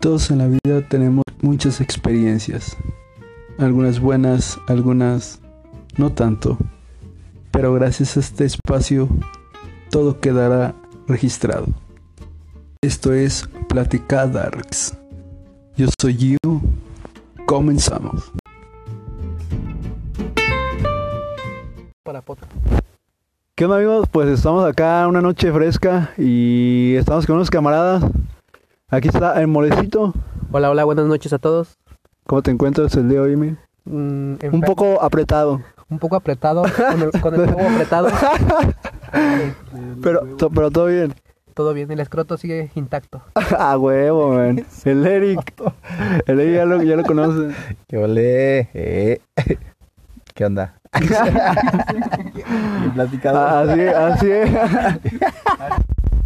Todos 0.00 0.30
en 0.30 0.38
la 0.38 0.46
vida 0.46 0.88
tenemos 0.88 1.24
muchas 1.42 1.82
experiencias, 1.82 2.74
algunas 3.58 4.00
buenas, 4.00 4.58
algunas 4.66 5.40
no 5.98 6.10
tanto, 6.10 6.56
pero 7.50 7.74
gracias 7.74 8.16
a 8.16 8.20
este 8.20 8.46
espacio 8.46 9.10
todo 9.90 10.18
quedará 10.18 10.74
registrado. 11.06 11.66
Esto 12.80 13.12
es 13.12 13.46
Platicadarks. 13.68 14.96
Yo 15.76 15.88
soy 16.00 16.16
Gio. 16.16 16.62
Comenzamos. 17.44 18.32
¿Qué 23.54 23.66
onda 23.66 23.76
amigos? 23.76 24.08
Pues 24.10 24.30
estamos 24.30 24.64
acá 24.64 25.06
una 25.06 25.20
noche 25.20 25.52
fresca 25.52 26.14
y 26.16 26.94
estamos 26.94 27.26
con 27.26 27.36
unos 27.36 27.50
camaradas. 27.50 28.02
Aquí 28.90 29.08
está 29.08 29.40
el 29.40 29.46
molecito. 29.46 30.12
Hola, 30.52 30.70
hola, 30.70 30.84
buenas 30.84 31.06
noches 31.06 31.32
a 31.32 31.38
todos. 31.38 31.78
¿Cómo 32.26 32.42
te 32.42 32.50
encuentras 32.50 32.94
el 32.96 33.08
día 33.08 33.20
de 33.20 33.24
hoy, 33.24 33.36
mi? 33.36 33.56
Mm, 33.84 34.34
Un 34.52 34.60
poco 34.62 35.02
apretado, 35.02 35.62
un 35.88 35.98
poco 35.98 36.16
apretado, 36.16 36.62
con 36.62 37.02
el, 37.02 37.10
con 37.20 37.34
el 37.34 37.40
huevo 37.40 37.68
apretado. 37.74 38.08
pero, 40.02 40.20
to- 40.36 40.50
pero 40.50 40.70
todo 40.70 40.86
bien. 40.86 41.14
Todo 41.54 41.74
bien, 41.74 41.90
el 41.90 42.00
escroto 42.00 42.36
sigue 42.36 42.70
intacto. 42.74 43.22
A 43.58 43.76
huevo, 43.78 44.34
man. 44.34 44.64
El 44.84 45.06
Eric. 45.06 45.52
El 46.26 46.40
Eric 46.40 46.54
ya 46.56 46.64
lo, 46.64 46.82
ya 46.82 46.96
lo 46.96 47.02
conoce. 47.04 47.54
¿Qué 47.88 47.96
ole? 47.96 48.70
Eh. 48.74 49.20
¿Qué 50.34 50.44
onda? 50.44 50.74
Así, 53.62 53.80
así 53.80 54.30
es. 54.30 54.50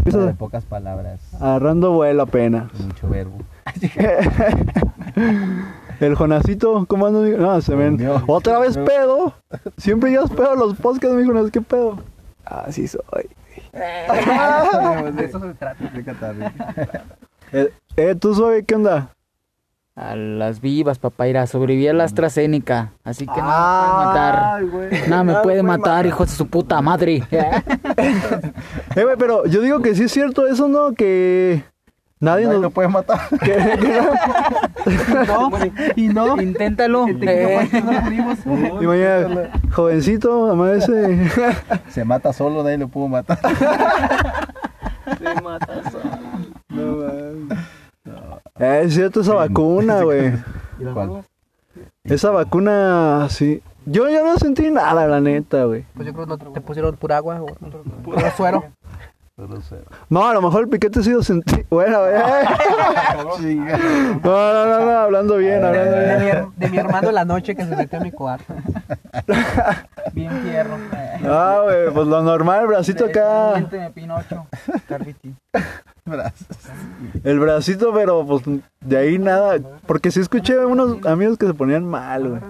De 0.04 0.34
pocas 0.34 0.64
palabras, 0.64 1.20
agarrando 1.40 1.92
vuelo 1.92 2.22
apenas. 2.22 2.72
mucho 2.80 3.08
verbo. 3.08 3.38
El 6.00 6.16
Jonacito, 6.16 6.84
¿cómo 6.86 7.06
ando? 7.06 7.22
No, 7.22 7.60
se 7.60 7.74
ven. 7.74 7.98
Otra 8.26 8.58
vez 8.58 8.76
pedo. 8.76 9.34
Siempre 9.76 10.10
llevas 10.10 10.30
pedo 10.30 10.50
a 10.50 10.56
los 10.56 10.74
podcasts, 10.74 11.16
mi 11.16 11.24
Jonas. 11.24 11.50
¿Qué 11.50 11.60
pedo? 11.60 11.98
Así 12.44 12.88
soy. 12.88 13.28
De 15.14 15.24
eso 15.24 15.40
se 15.40 15.54
trata. 15.54 15.78
Eh, 17.52 17.72
eh, 17.96 18.14
tú 18.16 18.34
soy, 18.34 18.64
¿qué 18.64 18.74
onda? 18.74 19.10
A 19.96 20.16
las 20.16 20.60
vivas, 20.60 20.98
papá, 20.98 21.46
Sobreviví 21.46 21.86
a 21.86 21.92
la 21.92 22.04
AstraZeneca. 22.04 22.92
Así 23.04 23.26
que 23.26 23.40
nada 23.40 24.58
me 24.60 24.66
puede 24.66 24.92
matar. 24.92 25.08
Nada 25.08 25.24
me 25.24 25.34
puede 25.36 25.62
matar, 25.62 26.06
hijos 26.06 26.30
de 26.30 26.36
su 26.36 26.48
puta 26.48 26.80
madre. 26.82 27.22
Eh, 27.96 29.04
güey, 29.04 29.16
pero 29.18 29.44
yo 29.46 29.60
digo 29.60 29.80
que 29.80 29.94
sí 29.94 30.04
es 30.04 30.12
cierto 30.12 30.46
eso, 30.46 30.68
¿no? 30.68 30.92
Que 30.94 31.64
nadie 32.20 32.44
Nadie 32.46 32.54
nos... 32.54 32.62
lo 32.62 32.70
puede 32.70 32.88
matar. 32.88 33.20
que- 33.40 33.78
que 33.80 34.00
no- 35.26 35.50
No, 35.50 35.58
y 35.96 36.08
no. 36.08 36.40
Inténtalo. 36.42 37.06
Eh, 37.08 37.68
no 38.44 38.82
y 38.82 38.86
mañana, 38.86 39.50
jovencito, 39.72 40.50
amanece. 40.50 41.30
Se 41.90 42.04
mata 42.04 42.32
solo, 42.32 42.62
nadie 42.62 42.78
lo 42.78 42.88
pudo 42.88 43.08
matar. 43.08 43.38
No, 46.70 46.96
mames. 46.96 47.58
Eh, 48.58 48.82
es 48.84 48.94
cierto 48.94 49.20
esa 49.20 49.34
vacuna, 49.34 50.02
güey. 50.02 50.32
¿Cuál? 50.92 51.24
Esa 52.04 52.30
vacuna, 52.30 53.26
sí. 53.30 53.62
Yo 53.86 54.08
ya 54.08 54.22
no 54.22 54.36
sentí 54.38 54.70
nada, 54.70 55.06
la 55.06 55.20
neta, 55.20 55.64
güey. 55.64 55.84
Pues 55.94 56.06
yo 56.06 56.12
creo 56.14 56.26
que 56.26 56.44
no 56.44 56.52
te 56.52 56.60
pusieron 56.60 56.96
pura 56.96 57.18
agua 57.18 57.40
o 57.42 57.46
puro 58.02 58.18
suero. 58.36 58.64
No, 60.10 60.28
a 60.28 60.32
lo 60.32 60.40
mejor 60.42 60.62
el 60.62 60.68
piquete 60.68 61.02
sí 61.02 61.10
lo 61.10 61.20
sentí. 61.20 61.64
Bueno, 61.68 61.98
güey. 63.38 63.56
No, 63.56 64.52
no, 64.52 64.66
no, 64.66 64.84
no, 64.84 64.98
hablando 64.98 65.36
bien, 65.38 65.64
hablando 65.64 65.96
de 65.96 66.18
mi, 66.18 66.24
bien. 66.24 66.46
de 66.56 66.68
mi 66.70 66.78
hermano 66.78 67.08
en 67.08 67.14
la 67.16 67.24
noche 67.24 67.56
que 67.56 67.64
se 67.64 67.74
metió 67.74 67.98
a 67.98 68.02
mi 68.02 68.12
cuarto. 68.12 68.54
Bien 70.12 70.30
fierro. 70.42 70.76
Ah, 71.24 71.62
güey, 71.64 71.90
pues 71.92 72.06
lo 72.06 72.22
normal, 72.22 72.60
el 72.60 72.66
bracito 72.68 73.06
acá. 73.06 73.54
de 73.60 73.90
Pinocho. 73.90 74.46
El 77.24 77.40
bracito, 77.40 77.92
pero 77.92 78.24
pues 78.24 78.42
de 78.82 78.96
ahí 78.96 79.18
nada. 79.18 79.58
Porque 79.86 80.12
sí 80.12 80.20
escuché 80.20 80.54
a 80.60 80.66
unos 80.66 81.04
amigos 81.06 81.38
que 81.38 81.46
se 81.46 81.54
ponían 81.54 81.84
mal, 81.84 82.28
güey. 82.28 82.40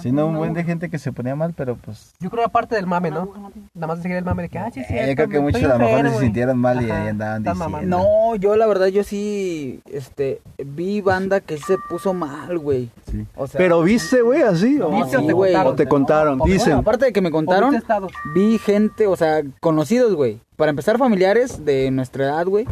Sí, 0.00 0.12
no, 0.12 0.26
un 0.26 0.36
buen 0.36 0.54
de 0.54 0.64
gente 0.64 0.88
que 0.88 0.98
se 0.98 1.12
ponía 1.12 1.34
mal, 1.34 1.54
pero 1.56 1.76
pues. 1.76 2.12
Yo 2.20 2.30
creo 2.30 2.44
aparte 2.44 2.76
del 2.76 2.86
mame, 2.86 3.10
¿no? 3.10 3.32
Nada 3.74 3.86
más 3.86 3.96
de 3.98 4.02
seguir 4.02 4.16
el 4.18 4.24
mame 4.24 4.44
de 4.44 4.48
que, 4.48 4.58
ah, 4.58 4.70
sí, 4.72 4.82
sí. 4.84 4.94
eh, 4.96 5.06
yo 5.08 5.14
creo 5.16 5.28
que 5.28 5.40
muchos 5.40 5.62
a 5.64 5.68
lo 5.76 5.78
mejor 5.78 6.10
se 6.10 6.18
sintieron 6.20 6.58
mal 6.58 6.82
y 6.82 6.90
Ajá, 6.90 7.02
ahí 7.02 7.08
andaban 7.08 7.42
diciendo. 7.42 7.80
No, 7.82 8.36
yo 8.36 8.56
la 8.56 8.66
verdad, 8.66 8.86
yo 8.86 9.02
sí, 9.04 9.80
este, 9.92 10.40
vi 10.64 11.00
banda 11.00 11.40
que 11.40 11.58
se 11.58 11.76
puso 11.88 12.14
mal, 12.14 12.58
güey. 12.58 12.90
Sí. 13.10 13.26
O 13.36 13.46
sea, 13.46 13.58
Pero 13.58 13.82
viste, 13.82 14.22
güey, 14.22 14.42
así. 14.42 14.80
O, 14.80 14.90
¿Viste 14.90 15.16
o 15.18 15.26
te 15.26 15.32
güey. 15.32 15.52
contaron? 15.52 15.72
o 15.72 15.76
te 15.76 15.86
contaron, 15.86 16.32
O- 16.32 16.34
o- 16.36 16.38
bueno, 16.46 16.52
dicen. 16.54 16.72
aparte 16.74 17.06
de 17.06 17.12
que 17.12 17.20
me 17.20 17.30
contaron, 17.30 17.74
vi 18.34 18.58
gente, 18.58 19.06
o 19.06 19.16
sea, 19.16 19.42
conocidos, 19.60 20.14
güey. 20.14 20.38
Para 20.56 20.70
empezar, 20.70 20.98
familiares 20.98 21.64
de 21.64 21.90
nuestra 21.90 22.24
edad, 22.26 22.46
güey. 22.46 22.66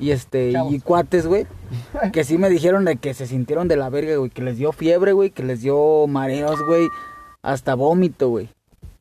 Y 0.00 0.12
este, 0.12 0.52
Chavos. 0.52 0.72
y 0.72 0.80
cuates, 0.80 1.26
güey. 1.26 1.46
Que 2.12 2.24
sí 2.24 2.38
me 2.38 2.48
dijeron 2.48 2.84
de 2.84 2.96
que 2.96 3.14
se 3.14 3.26
sintieron 3.26 3.68
de 3.68 3.76
la 3.76 3.90
verga, 3.90 4.16
güey. 4.16 4.30
Que 4.30 4.42
les 4.42 4.56
dio 4.56 4.72
fiebre, 4.72 5.12
güey. 5.12 5.30
Que 5.30 5.42
les 5.44 5.60
dio 5.60 6.06
mareos, 6.08 6.58
güey. 6.66 6.88
Hasta 7.42 7.74
vómito, 7.74 8.28
güey. 8.30 8.48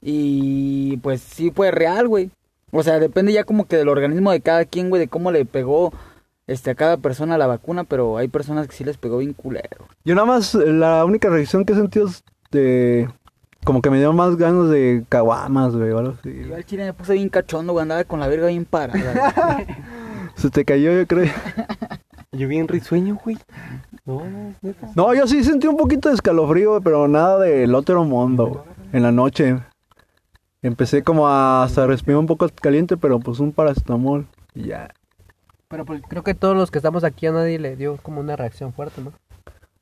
Y 0.01 0.97
pues 0.97 1.21
sí 1.21 1.51
fue 1.51 1.71
real, 1.71 2.07
güey. 2.07 2.29
O 2.71 2.83
sea, 2.83 2.99
depende 2.99 3.33
ya 3.33 3.45
como 3.45 3.65
que 3.65 3.77
del 3.77 3.89
organismo 3.89 4.31
de 4.31 4.41
cada 4.41 4.65
quien, 4.65 4.89
güey. 4.89 4.99
De 4.99 5.07
cómo 5.07 5.31
le 5.31 5.45
pegó 5.45 5.91
este, 6.47 6.71
a 6.71 6.75
cada 6.75 6.97
persona 6.97 7.37
la 7.37 7.47
vacuna. 7.47 7.85
Pero 7.85 8.17
hay 8.17 8.27
personas 8.27 8.67
que 8.67 8.75
sí 8.75 8.83
les 8.83 8.97
pegó 8.97 9.19
bien 9.19 9.33
culero. 9.33 9.87
Yo 10.03 10.15
nada 10.15 10.27
más, 10.27 10.53
la 10.53 11.05
única 11.05 11.29
reacción 11.29 11.63
que 11.65 11.73
he 11.73 11.77
sentido 11.77 12.07
es 12.07 12.23
de. 12.51 13.09
Como 13.63 13.81
que 13.81 13.89
me 13.89 13.99
dio 13.99 14.13
más 14.13 14.37
ganas 14.37 14.69
de 14.69 15.03
caguamas, 15.09 15.75
güey, 15.75 15.91
o 15.91 15.97
algo 15.97 16.15
así. 16.19 16.45
Yo 16.47 16.55
al 16.55 16.65
chile 16.65 16.85
me 16.85 16.93
puse 16.93 17.13
bien 17.13 17.29
cachondo, 17.29 17.73
güey. 17.73 17.83
Andaba 17.83 18.03
con 18.05 18.19
la 18.19 18.27
verga 18.27 18.47
bien 18.47 18.65
parada. 18.65 19.65
Se 20.39 20.49
te 20.49 20.65
cayó, 20.65 20.91
yo 20.93 21.05
creo. 21.07 21.31
Yo 22.31 22.47
vi 22.47 22.57
en 22.59 22.67
risueño, 22.67 23.17
güey. 23.23 23.37
No, 24.05 24.23
no, 24.23 24.53
neta. 24.61 24.87
No, 24.95 25.13
yo 25.15 25.25
sí 25.25 25.43
sentí 25.43 25.65
un 25.65 25.75
poquito 25.77 26.09
de 26.09 26.15
escalofrío, 26.15 26.79
pero 26.79 27.07
nada 27.07 27.39
del 27.39 27.73
otro 27.73 28.03
mundo. 28.03 28.65
En 28.93 29.01
la 29.01 29.11
noche. 29.11 29.57
Empecé 30.61 31.03
como 31.03 31.27
a 31.27 31.63
hasta 31.63 31.87
respirar 31.87 32.19
un 32.19 32.27
poco 32.27 32.47
caliente, 32.61 32.97
pero 32.97 33.19
pues 33.19 33.39
un 33.39 33.51
paracetamol. 33.51 34.27
Y 34.53 34.67
ya. 34.67 34.93
Pero 35.69 35.85
pues 35.85 36.01
creo 36.07 36.23
que 36.23 36.35
todos 36.35 36.55
los 36.55 36.69
que 36.69 36.77
estamos 36.77 37.03
aquí 37.03 37.25
a 37.25 37.31
nadie 37.31 37.57
le 37.57 37.75
dio 37.75 37.97
como 37.97 38.19
una 38.21 38.35
reacción 38.35 38.73
fuerte, 38.73 39.01
¿no? 39.01 39.11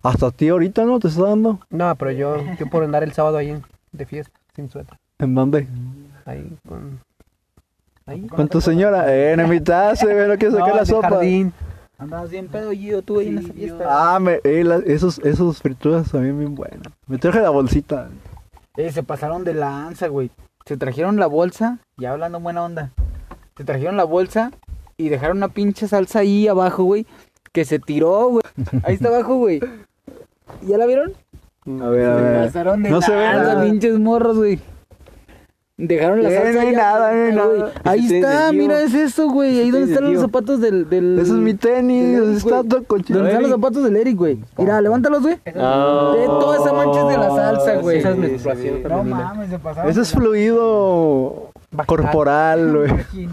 Hasta 0.01 0.27
a 0.27 0.31
ti 0.31 0.47
ahorita, 0.47 0.85
¿no? 0.85 0.99
¿Te 0.99 1.09
está 1.09 1.23
dando? 1.23 1.59
No, 1.69 1.93
pero 1.97 2.11
yo, 2.11 2.37
yo 2.57 2.67
por 2.67 2.83
andar 2.83 3.03
el 3.03 3.11
sábado 3.11 3.37
ahí 3.37 3.49
en- 3.49 3.63
de 3.91 4.05
fiesta, 4.05 4.39
sin 4.55 4.69
suéter. 4.69 4.97
¿En 5.19 5.35
dónde? 5.35 5.67
Ahí 6.25 6.49
con. 6.67 7.01
Ahí. 8.07 8.25
Con 8.27 8.47
tu 8.47 8.59
señora. 8.61 9.05
Eh, 9.15 9.35
no 9.37 9.43
invitaste, 9.43 10.05
güey, 10.13 10.27
no 10.27 10.35
quiero 10.37 10.53
sacar 10.55 10.69
No, 10.69 10.75
la 10.75 10.79
en 10.81 10.85
sopa. 10.87 11.09
jardín. 11.09 11.53
Andabas 11.99 12.29
bien 12.29 12.47
pedo, 12.47 12.71
yo 12.73 13.01
tú 13.01 13.19
ahí 13.19 13.27
en 13.29 13.39
esa 13.39 13.53
fiesta. 13.53 13.85
Ah, 13.87 14.19
me, 14.19 14.39
eh, 14.43 14.63
la- 14.63 14.77
esos, 14.85 15.19
esos 15.19 15.61
frituras 15.61 16.11
también 16.11 16.37
bien 16.39 16.55
buenas. 16.55 16.81
Me 17.07 17.17
traje 17.17 17.39
la 17.41 17.49
bolsita. 17.49 18.09
Eh, 18.75 18.91
se 18.91 19.03
pasaron 19.03 19.43
de 19.43 19.53
lanza, 19.55 20.07
güey. 20.07 20.29
Se 20.65 20.77
trajeron 20.77 21.17
la 21.17 21.25
bolsa, 21.27 21.79
ya 21.97 22.11
hablando 22.11 22.39
buena 22.39 22.63
onda. 22.63 22.91
Se 23.57 23.63
trajeron 23.63 23.97
la 23.97 24.03
bolsa 24.03 24.51
y 24.95 25.09
dejaron 25.09 25.37
una 25.37 25.47
pinche 25.49 25.87
salsa 25.87 26.19
ahí 26.19 26.47
abajo, 26.47 26.83
güey. 26.83 27.07
Que 27.51 27.65
se 27.65 27.79
tiró, 27.79 28.27
güey. 28.29 28.43
Ahí 28.83 28.93
está 28.95 29.07
abajo, 29.07 29.37
güey. 29.37 29.59
¿Ya 30.61 30.77
la 30.77 30.85
vieron? 30.85 31.13
A 31.81 31.87
ver, 31.89 32.09
a 32.09 32.15
Se 32.17 32.21
ver. 32.23 32.45
pasaron 32.45 32.83
de 32.83 32.89
No 32.91 33.01
se 33.01 33.11
ve 33.15 33.23
lanza, 33.25 33.53
nada. 33.55 33.63
pinches 33.63 33.97
morros, 33.99 34.37
güey. 34.37 34.59
Dejaron 35.79 36.23
la 36.23 36.29
Eh, 36.29 36.33
salsa 36.35 36.53
no 36.53 36.59
hay 36.59 36.67
ahí 36.67 36.75
nada, 36.75 37.11
no 37.11 37.23
hay 37.23 37.33
nada. 37.33 37.71
Ahí 37.83 38.13
está, 38.15 38.51
mira, 38.51 38.81
es 38.81 38.95
eso, 38.95 39.29
güey. 39.29 39.59
Ahí 39.59 39.69
donde 39.69 39.93
están 39.93 40.11
los 40.11 40.21
zapatos 40.21 40.59
del... 40.59 40.89
del... 40.89 41.19
Ese 41.19 41.33
es 41.33 41.37
mi 41.37 41.53
tenis, 41.53 42.17
está 42.37 42.63
todo 42.63 42.83
cochino. 42.83 43.19
¿Dónde 43.19 43.31
están 43.31 43.43
los 43.43 43.51
zapatos 43.51 43.83
del 43.83 43.95
Eric, 43.95 44.17
güey? 44.17 44.39
Mira, 44.57 44.81
levántalos, 44.81 45.21
güey. 45.21 45.35
De 45.45 45.51
toda 45.53 46.57
esa 46.57 46.73
mancha 46.73 47.01
es 47.01 47.07
de 47.09 47.17
la 47.17 47.29
salsa, 47.29 47.75
güey. 47.75 47.99
Esa 47.99 48.09
es 48.09 48.17
menstruación 48.17 48.83
No 48.89 49.03
mames, 49.03 49.49
se 49.51 49.59
pasaron. 49.59 49.91
Ese 49.91 50.01
es 50.01 50.11
fluido 50.11 51.51
corporal, 51.85 52.75
güey. 52.87 53.27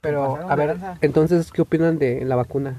Pero, 0.00 0.38
a 0.48 0.56
ver, 0.56 0.76
entonces, 1.02 1.52
¿qué 1.52 1.62
opinan 1.62 1.98
de 1.98 2.24
la 2.24 2.36
vacuna? 2.36 2.74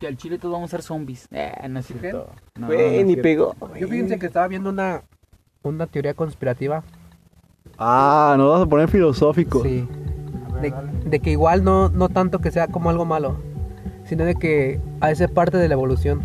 Que 0.00 0.06
al 0.06 0.16
chile 0.16 0.38
todos 0.38 0.54
vamos 0.54 0.70
a 0.70 0.78
ser 0.78 0.82
zombies. 0.82 1.28
Eh, 1.30 1.52
no 1.68 1.78
es 1.80 1.86
cierto. 1.86 2.30
No, 2.58 2.68
Güey, 2.68 2.78
no 2.78 2.84
es 3.00 3.06
ni 3.06 3.12
cierto. 3.12 3.22
pegó. 3.22 3.54
Yo 3.78 3.86
fíjense 3.86 4.18
que 4.18 4.24
estaba 4.24 4.48
viendo 4.48 4.70
una, 4.70 5.02
una 5.62 5.86
teoría 5.86 6.14
conspirativa. 6.14 6.82
Ah, 7.78 8.34
nos 8.38 8.50
vas 8.50 8.62
a 8.62 8.66
poner 8.66 8.88
filosófico. 8.88 9.62
Sí. 9.62 9.86
De, 10.62 10.72
de 11.04 11.20
que 11.20 11.30
igual 11.32 11.62
no, 11.64 11.90
no 11.90 12.08
tanto 12.08 12.38
que 12.38 12.50
sea 12.50 12.68
como 12.68 12.88
algo 12.88 13.04
malo, 13.04 13.36
sino 14.06 14.24
de 14.24 14.36
que 14.36 14.80
de 15.02 15.14
ser 15.16 15.34
parte 15.34 15.58
de 15.58 15.68
la 15.68 15.74
evolución. 15.74 16.22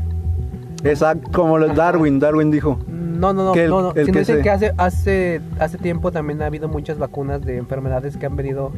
Exacto, 0.85 1.29
como 1.33 1.57
lo- 1.57 1.67
Darwin, 1.73 2.17
Darwin 2.19 2.51
dijo. 2.51 2.79
No, 2.87 3.33
no, 3.33 3.43
no, 3.43 3.51
Que 3.51 3.65
el- 3.65 3.69
no, 3.71 3.81
no. 3.81 3.91
el 3.93 4.05
sino 4.05 4.17
que 4.19 4.23
se- 4.25 4.41
que 4.41 4.49
hace, 4.51 4.71
hace, 4.77 5.41
hace 5.59 5.77
tiempo 5.77 6.13
también 6.13 6.41
ha 6.41 6.45
habido 6.45 6.69
muchas 6.69 6.97
vacunas 6.97 7.41
de 7.41 7.57
enfermedades 7.57 8.15
que 8.15 8.25
han 8.25 8.37
venido 8.37 8.71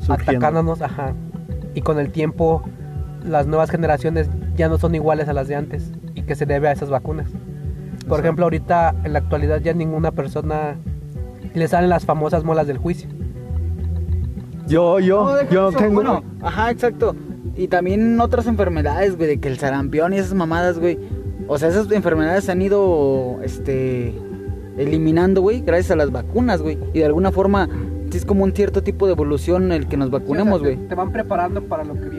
Surgiendo. 0.00 0.30
atacándonos, 0.32 0.80
ajá. 0.80 1.12
y 1.74 1.82
con 1.82 1.98
el 1.98 2.10
tiempo 2.12 2.62
las 3.26 3.46
nuevas 3.46 3.70
generaciones 3.70 4.28
ya 4.56 4.68
no 4.68 4.78
son 4.78 4.94
iguales 4.94 5.28
a 5.28 5.32
las 5.32 5.48
de 5.48 5.56
antes 5.56 5.92
y 6.14 6.22
que 6.22 6.34
se 6.34 6.46
debe 6.46 6.68
a 6.68 6.72
esas 6.72 6.90
vacunas. 6.90 7.30
Por 8.08 8.20
ejemplo, 8.20 8.44
ahorita 8.44 8.94
en 9.04 9.12
la 9.12 9.18
actualidad 9.18 9.60
ya 9.60 9.72
ninguna 9.74 10.12
persona 10.12 10.76
le 11.54 11.68
salen 11.68 11.90
las 11.90 12.04
famosas 12.04 12.44
molas 12.44 12.66
del 12.66 12.78
juicio. 12.78 13.08
Yo, 14.66 14.98
yo, 14.98 15.24
No, 15.24 15.50
yo 15.50 15.68
eso, 15.70 15.78
tengo. 15.78 15.94
Bueno, 15.94 16.24
ajá, 16.42 16.70
exacto. 16.70 17.14
Y 17.56 17.68
también 17.68 18.20
otras 18.20 18.46
enfermedades, 18.46 19.16
güey, 19.16 19.28
de 19.28 19.40
que 19.40 19.48
el 19.48 19.58
sarampión 19.58 20.12
y 20.12 20.18
esas 20.18 20.34
mamadas, 20.34 20.78
güey. 20.78 20.98
O 21.48 21.58
sea, 21.58 21.68
esas 21.68 21.90
enfermedades 21.92 22.44
se 22.44 22.52
han 22.52 22.60
ido, 22.60 23.38
este, 23.42 24.12
eliminando, 24.76 25.40
güey, 25.40 25.60
gracias 25.60 25.92
a 25.92 25.96
las 25.96 26.10
vacunas, 26.10 26.60
güey. 26.60 26.78
Y 26.92 26.98
de 26.98 27.06
alguna 27.06 27.30
forma, 27.30 27.68
sí 28.10 28.18
es 28.18 28.24
como 28.24 28.44
un 28.44 28.52
cierto 28.52 28.82
tipo 28.82 29.06
de 29.06 29.12
evolución 29.12 29.72
el 29.72 29.86
que 29.86 29.96
nos 29.96 30.10
vacunemos, 30.10 30.60
güey. 30.60 30.76
te, 30.76 30.94
van 30.94 31.12
preparando 31.12 31.62
para 31.62 31.84
lo 31.84 31.94
que 31.94 32.08
viene. 32.08 32.15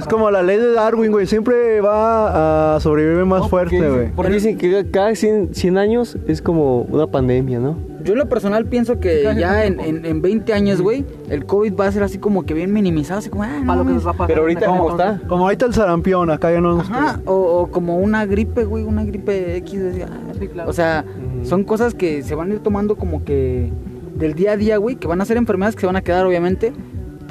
Es 0.00 0.06
como 0.06 0.30
la 0.30 0.42
ley 0.42 0.58
de 0.58 0.72
Darwin, 0.72 1.12
güey. 1.12 1.26
Siempre 1.26 1.80
va 1.80 2.76
a 2.76 2.80
sobrevivir 2.80 3.24
más 3.26 3.48
fuerte, 3.48 3.78
güey. 3.78 4.08
Por 4.12 4.26
ahí 4.26 4.32
dicen 4.32 4.56
que 4.56 4.90
cada 4.90 5.14
100, 5.14 5.54
100 5.54 5.78
años 5.78 6.16
es 6.26 6.42
como 6.42 6.82
una 6.82 7.06
pandemia, 7.06 7.58
¿no? 7.58 7.76
Yo 8.02 8.14
en 8.14 8.18
lo 8.18 8.28
personal 8.28 8.64
pienso 8.64 8.98
que 8.98 9.22
Casi 9.24 9.40
ya 9.40 9.66
en, 9.66 9.78
en, 9.78 10.06
en 10.06 10.22
20 10.22 10.52
años, 10.54 10.80
güey, 10.80 11.04
el 11.28 11.44
COVID 11.44 11.74
va 11.74 11.86
a 11.86 11.92
ser 11.92 12.02
así 12.02 12.16
como 12.18 12.44
que 12.46 12.54
bien 12.54 12.72
minimizado, 12.72 13.18
así 13.18 13.28
como, 13.28 13.42
ah, 13.42 13.58
no 13.60 13.66
Para 13.66 13.80
lo 13.80 13.86
que 13.86 13.92
nos 13.92 14.06
va 14.06 14.10
a 14.10 14.14
pasar. 14.14 14.26
Pero 14.28 14.40
ahorita 14.42 14.66
este 14.66 14.88
está. 14.88 15.20
Como 15.28 15.44
ahorita 15.44 15.66
el 15.66 15.74
sarampión, 15.74 16.30
acá 16.30 16.50
ya 16.50 16.60
no 16.62 16.76
nos 16.76 16.90
Ajá, 16.90 17.20
o, 17.26 17.34
o 17.34 17.66
como 17.70 17.98
una 17.98 18.24
gripe, 18.24 18.64
güey, 18.64 18.84
una 18.84 19.04
gripe 19.04 19.56
X. 19.56 19.80
ah, 20.06 20.32
Sí, 20.38 20.48
claro. 20.48 20.70
O 20.70 20.72
sea, 20.72 21.04
son 21.44 21.64
cosas 21.64 21.94
que 21.94 22.22
se 22.22 22.34
van 22.34 22.50
a 22.50 22.54
ir 22.54 22.60
tomando 22.60 22.96
como 22.96 23.22
que 23.24 23.70
del 24.14 24.34
día 24.34 24.52
a 24.52 24.56
día, 24.56 24.76
güey, 24.78 24.96
que 24.96 25.06
van 25.06 25.20
a 25.20 25.24
ser 25.24 25.36
enfermedades 25.36 25.74
que 25.74 25.80
se 25.80 25.86
van 25.86 25.96
a 25.96 26.02
quedar, 26.02 26.24
obviamente, 26.26 26.72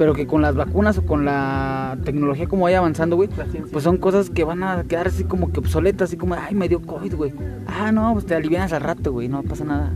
pero 0.00 0.14
que 0.14 0.26
con 0.26 0.40
las 0.40 0.56
vacunas 0.56 0.96
o 0.96 1.02
con 1.04 1.26
la 1.26 1.98
tecnología 2.06 2.48
como 2.48 2.62
vaya 2.62 2.78
avanzando, 2.78 3.16
güey, 3.16 3.28
pues 3.70 3.84
son 3.84 3.98
cosas 3.98 4.30
que 4.30 4.44
van 4.44 4.62
a 4.62 4.82
quedar 4.84 5.08
así 5.08 5.24
como 5.24 5.52
que 5.52 5.60
obsoletas, 5.60 6.08
así 6.08 6.16
como, 6.16 6.32
ay, 6.36 6.54
me 6.54 6.70
dio 6.70 6.80
COVID, 6.80 7.14
güey. 7.16 7.34
Ah, 7.66 7.92
no, 7.92 8.14
pues 8.14 8.24
te 8.24 8.34
alivianas 8.34 8.72
al 8.72 8.80
rato, 8.80 9.12
güey, 9.12 9.28
no 9.28 9.42
pasa 9.42 9.66
nada. 9.66 9.92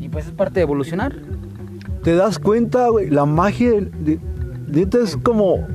Y 0.00 0.08
pues 0.08 0.26
es 0.26 0.32
parte 0.32 0.54
de 0.54 0.62
evolucionar. 0.62 1.14
Te 2.02 2.16
das 2.16 2.40
cuenta, 2.40 2.88
güey, 2.88 3.10
la 3.10 3.24
magia 3.24 3.70
de, 3.70 3.80
de- 4.00 4.20
neta 4.66 4.98
es 4.98 5.16
como 5.16 5.68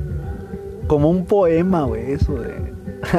como 0.86 1.08
un 1.08 1.24
poema, 1.24 1.84
güey, 1.84 2.12
eso 2.12 2.34
de 2.34 2.74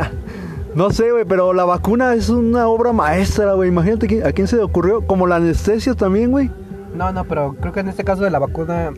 No 0.75 0.91
sé, 0.91 1.11
güey, 1.11 1.25
pero 1.25 1.53
la 1.53 1.65
vacuna 1.65 2.13
es 2.13 2.29
una 2.29 2.67
obra 2.67 2.93
maestra, 2.93 3.53
güey. 3.53 3.69
Imagínate 3.69 4.05
quién- 4.05 4.27
a 4.27 4.31
quién 4.31 4.45
se 4.45 4.57
le 4.57 4.61
ocurrió, 4.61 5.01
como 5.07 5.25
la 5.25 5.37
anestesia 5.37 5.95
también, 5.95 6.29
güey. 6.29 6.51
No, 6.95 7.11
no, 7.11 7.23
pero 7.25 7.55
creo 7.59 7.73
que 7.73 7.79
en 7.79 7.87
este 7.89 8.03
caso 8.03 8.21
de 8.21 8.29
la 8.29 8.37
vacuna 8.37 8.91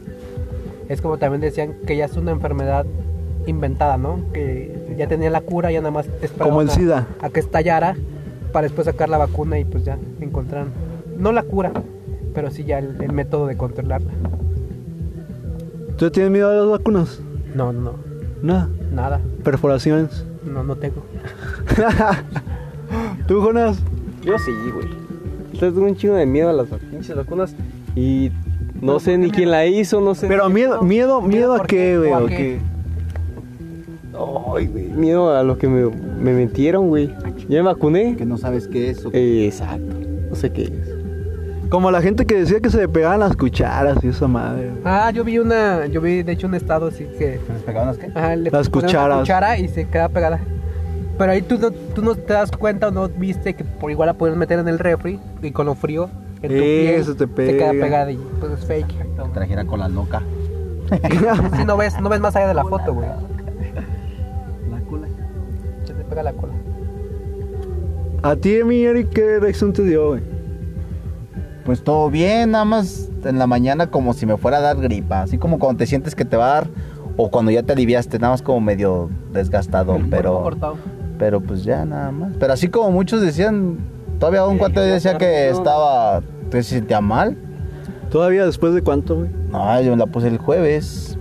es 0.92 1.02
como 1.02 1.18
también 1.18 1.42
decían 1.42 1.74
que 1.86 1.96
ya 1.98 2.06
es 2.06 2.18
una 2.18 2.32
enfermedad 2.32 2.86
inventada, 3.48 3.98
¿no? 3.98 4.20
Que 4.34 4.96
ya 4.98 5.08
tenía 5.08 5.30
la 5.30 5.42
cura, 5.42 5.72
ya 5.72 5.80
nada 5.80 5.92
más 5.92 6.08
esperaban 6.22 6.50
Como 6.50 6.62
el 6.62 6.70
a- 6.70 6.72
SIDA. 6.72 7.08
A 7.22 7.30
que 7.30 7.40
estallara 7.40 7.96
para 8.52 8.64
después 8.64 8.86
sacar 8.86 9.10
la 9.10 9.18
vacuna 9.18 9.58
y 9.60 9.66
pues 9.66 9.84
ya 9.86 9.98
encontraron. 10.20 10.70
No 11.18 11.32
la 11.32 11.44
cura, 11.44 11.72
pero 12.34 12.52
sí 12.52 12.64
ya 12.66 12.80
el, 12.80 13.02
el 13.02 13.14
método 13.14 13.48
de 13.48 13.56
controlarla. 13.58 14.12
¿Tú 15.98 16.10
tienes 16.12 16.32
miedo 16.32 16.50
a 16.50 16.54
las 16.56 16.68
vacunas? 16.70 17.22
No, 17.56 17.72
no, 17.74 17.94
Nada. 18.42 18.70
nada. 18.92 19.22
Perforaciones. 19.44 20.26
No, 20.44 20.64
no 20.64 20.76
tengo. 20.76 21.04
¿Tú, 23.28 23.42
Jonas? 23.42 23.80
Yo 24.24 24.38
sí, 24.40 24.52
güey. 24.74 24.88
Entonces 25.54 25.74
tengo 25.74 25.88
un 25.88 25.96
chingo 25.96 26.16
de 26.16 26.26
miedo 26.26 26.50
a 26.50 26.54
las 26.54 26.68
pinches 26.68 27.16
vacunas 27.16 27.56
y 27.96 28.32
no 28.82 29.00
sé 29.00 29.18
ni 29.18 29.30
quién 29.32 29.52
la 29.52 29.66
hizo, 29.66 30.02
no 30.02 30.16
sé. 30.16 30.28
Pero 30.28 30.50
miedo, 30.50 30.82
miedo, 30.82 31.22
miedo 31.22 31.54
a 31.54 31.58
¿por 31.58 31.68
qué, 31.68 31.98
güey, 31.98 32.12
¿O 32.14 32.26
qué? 32.26 32.60
Ay, 34.56 34.68
güey, 34.68 34.86
miedo 34.90 35.36
a 35.36 35.44
lo 35.44 35.58
que 35.58 35.68
me, 35.68 35.90
me 35.90 36.34
metieron, 36.34 36.90
güey. 36.90 37.08
Ya 37.48 37.58
me 37.58 37.62
vacuné. 37.64 38.16
Que 38.18 38.26
no 38.26 38.38
sabes 38.38 38.68
qué 38.68 38.90
es. 38.90 39.06
o- 39.06 39.10
Eh, 39.14 39.46
exacto. 39.46 39.96
No 40.30 40.36
sé 40.36 40.52
qué 40.52 40.64
es. 40.64 40.72
Como 41.70 41.90
la 41.90 42.02
gente 42.02 42.26
que 42.26 42.36
decía 42.36 42.60
que 42.60 42.70
se 42.70 42.78
le 42.78 42.90
pegaban 42.90 43.22
las 43.22 43.36
cucharas 43.38 44.04
y 44.04 44.10
esa 44.10 44.28
madre. 44.28 44.72
Ah, 44.84 45.10
yo 45.12 45.24
vi 45.24 45.40
una, 45.40 45.86
yo 45.88 46.02
vi 46.02 46.22
de 46.22 46.34
hecho 46.34 46.48
un 46.48 46.54
estado 46.56 46.88
así 46.88 47.06
que 47.18 47.40
¿Que 47.48 47.54
les 47.54 47.64
pegaban 47.64 47.88
las 47.88 47.98
qué? 47.98 48.08
ajá, 48.14 48.36
le 48.36 48.52
Las 48.52 48.68
cucharas. 48.70 49.06
una 49.16 49.20
cuchara 49.22 49.58
y 49.58 49.68
se 49.70 49.88
queda 49.88 50.10
pegada. 50.10 50.40
Pero 51.18 51.32
ahí 51.32 51.42
tú 51.42 51.58
no, 51.58 51.72
tú 51.72 52.02
no 52.02 52.16
te 52.16 52.34
das 52.34 52.52
cuenta 52.52 52.90
o 52.90 52.92
no 52.92 53.08
viste 53.08 53.54
que 53.54 53.64
por 53.64 53.90
igual 53.90 54.08
la 54.08 54.14
puedes 54.16 54.36
meter 54.36 54.60
en 54.60 54.68
el 54.68 54.80
refri 54.80 55.20
y 55.42 55.52
con 55.52 55.66
lo 55.68 55.76
frío 55.76 56.10
en 56.42 56.50
tu 56.50 56.56
Eso 56.56 57.16
te 57.16 57.28
piel 57.28 57.48
se 57.50 57.58
queda 57.58 57.72
pega. 57.72 57.84
pegada 57.86 58.12
y 58.12 58.20
pues 58.40 58.52
es 58.54 58.66
fake. 58.66 58.96
Trajera 59.34 59.66
con 59.66 59.80
la 59.80 59.88
loca. 59.88 60.22
Si 61.58 61.64
no 61.64 61.78
ves, 61.78 62.00
no 62.02 62.10
ves 62.10 62.20
más 62.20 62.36
allá 62.36 62.48
de 62.50 62.54
la 62.54 62.66
foto, 62.66 62.94
güey. 62.94 63.08
Se 65.86 65.94
te 65.94 66.04
pega 66.04 66.24
la 66.24 66.34
cola. 66.34 66.54
A 68.24 68.36
ti, 68.36 68.64
mi 68.64 68.84
Eric, 68.84 69.10
¿qué 69.10 69.40
reacción 69.40 69.74
te 69.74 69.84
dio, 69.84 70.10
güey? 70.10 70.22
Pues 71.66 71.84
todo 71.84 72.10
bien, 72.10 72.52
nada 72.52 72.66
más 72.66 73.10
en 73.24 73.40
la 73.40 73.48
mañana 73.48 73.88
como 73.88 74.14
si 74.14 74.26
me 74.26 74.38
fuera 74.38 74.58
a 74.58 74.62
dar 74.62 74.78
gripa. 74.78 75.22
Así 75.22 75.38
como 75.38 75.60
cuando 75.60 75.80
te 75.80 75.86
sientes 75.88 76.16
que 76.16 76.26
te 76.26 76.38
va 76.38 76.52
a 76.52 76.54
dar. 76.56 76.68
O 77.18 77.30
cuando 77.30 77.52
ya 77.52 77.64
te 77.64 77.74
aliviaste, 77.74 78.20
nada 78.20 78.34
más 78.34 78.42
como 78.42 78.62
medio 78.62 79.10
desgastado. 79.34 79.98
Pero, 80.10 80.42
cortado. 80.42 80.78
pero 81.18 81.42
pues 81.42 81.64
ya 81.64 81.86
nada 81.86 82.12
más. 82.12 82.34
Pero 82.40 82.54
así 82.54 82.68
como 82.70 82.92
muchos 82.92 83.22
decían, 83.22 83.78
todavía 84.22 84.46
un 84.46 84.58
cuate 84.58 84.80
decía 84.80 85.18
que 85.18 85.50
estaba, 85.50 86.22
que 86.50 86.64
se 86.64 86.76
sentía 86.76 87.02
mal. 87.02 87.36
¿Todavía 88.10 88.46
después 88.46 88.74
de 88.74 88.82
cuánto, 88.82 89.16
güey? 89.18 89.30
No, 89.52 89.82
yo 89.82 89.92
me 89.92 89.98
la 89.98 90.06
puse 90.06 90.28
el 90.30 90.38
jueves. 90.38 91.18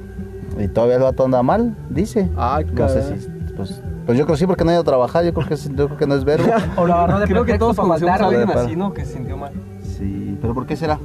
Y 0.59 0.69
todavía 0.69 0.97
el 0.97 1.03
vato 1.03 1.25
anda 1.25 1.43
mal, 1.43 1.75
dice. 1.89 2.29
Ay, 2.37 2.67
No 2.73 2.89
sé 2.89 3.03
si, 3.19 3.29
pues, 3.57 3.81
pues 4.05 4.19
yo 4.19 4.25
creo 4.27 4.35
que 4.35 4.41
sí 4.41 4.47
porque 4.47 4.65
no 4.65 4.71
ha 4.71 4.75
ido 4.75 4.83
a 4.83 4.85
trabajar, 4.85 5.25
yo 5.25 5.33
creo 5.33 5.47
que, 5.49 5.55
es- 5.55 5.69
yo 5.75 5.87
creo 5.87 5.97
que 5.97 6.07
no 6.07 6.15
es 6.15 6.25
verbo. 6.25 6.49
O 6.77 6.85
agarró 6.85 7.19
de 7.21 7.27
Creo 7.27 7.45
que 7.45 7.59
todos 7.59 7.75
para 7.77 7.89
conocemos 7.89 8.21
a 8.21 8.27
alguien 8.27 8.51
así, 8.51 8.77
¿no? 8.77 8.93
Que 8.93 9.05
se 9.05 9.15
sintió 9.15 9.37
mal. 9.37 9.53
Sí, 9.83 10.37
pero 10.43 10.53
¿por 10.55 10.67
qué 10.67 10.77
será? 10.77 10.99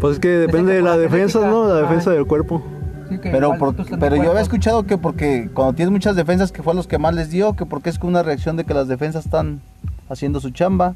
Pues 0.00 0.14
es 0.14 0.20
que 0.20 0.28
depende 0.28 0.72
de 0.74 0.82
la 0.82 0.90
la 0.90 0.96
defensa. 0.98 1.40
¿no? 1.46 1.66
La 1.66 1.74
defensa 1.82 2.10
del 2.10 2.26
cuerpo. 2.26 2.62
Sí, 3.08 3.18
que 3.18 3.30
Pero, 3.30 3.56
por- 3.58 3.74
tus 3.74 3.86
pero 3.98 4.16
yo 4.16 4.30
había 4.30 4.42
escuchado 4.42 4.84
que 4.84 4.96
porque 4.98 5.50
cuando 5.52 5.72
tienes 5.74 5.90
muchas 5.90 6.14
defensas 6.14 6.52
que 6.52 6.62
fue 6.62 6.74
a 6.74 6.76
los 6.76 6.86
que 6.86 6.98
más 6.98 7.14
les 7.14 7.30
dio, 7.30 7.54
que 7.56 7.66
porque 7.66 7.90
es 7.90 7.98
que 7.98 8.06
una 8.06 8.22
reacción 8.22 8.56
de 8.56 8.64
que 8.64 8.72
las 8.74 8.86
defensas 8.86 9.24
están 9.24 9.60
haciendo 10.10 10.40
su 10.40 10.50
chamba. 10.50 10.94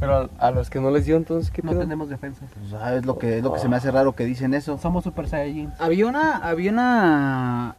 Pero 0.00 0.14
a, 0.38 0.46
a 0.46 0.50
los 0.50 0.68
que 0.70 0.78
no 0.80 0.90
les 0.90 1.06
dio, 1.06 1.16
entonces, 1.16 1.50
¿qué 1.50 1.62
No 1.62 1.70
pedo? 1.70 1.80
tenemos 1.80 2.08
defensas. 2.08 2.48
Pues, 2.54 2.80
ah, 2.82 2.94
es 2.94 3.06
lo 3.06 3.18
que 3.18 3.38
es 3.38 3.42
lo 3.42 3.52
que 3.54 3.60
se 3.60 3.68
me 3.68 3.76
hace 3.76 3.90
raro 3.90 4.12
que 4.14 4.24
dicen 4.24 4.52
eso. 4.54 4.76
Somos 4.78 5.04
super 5.04 5.26
saiyajin. 5.28 5.70
Había 5.78 6.06
una, 6.06 6.36
había 6.36 6.70
una, 6.70 7.76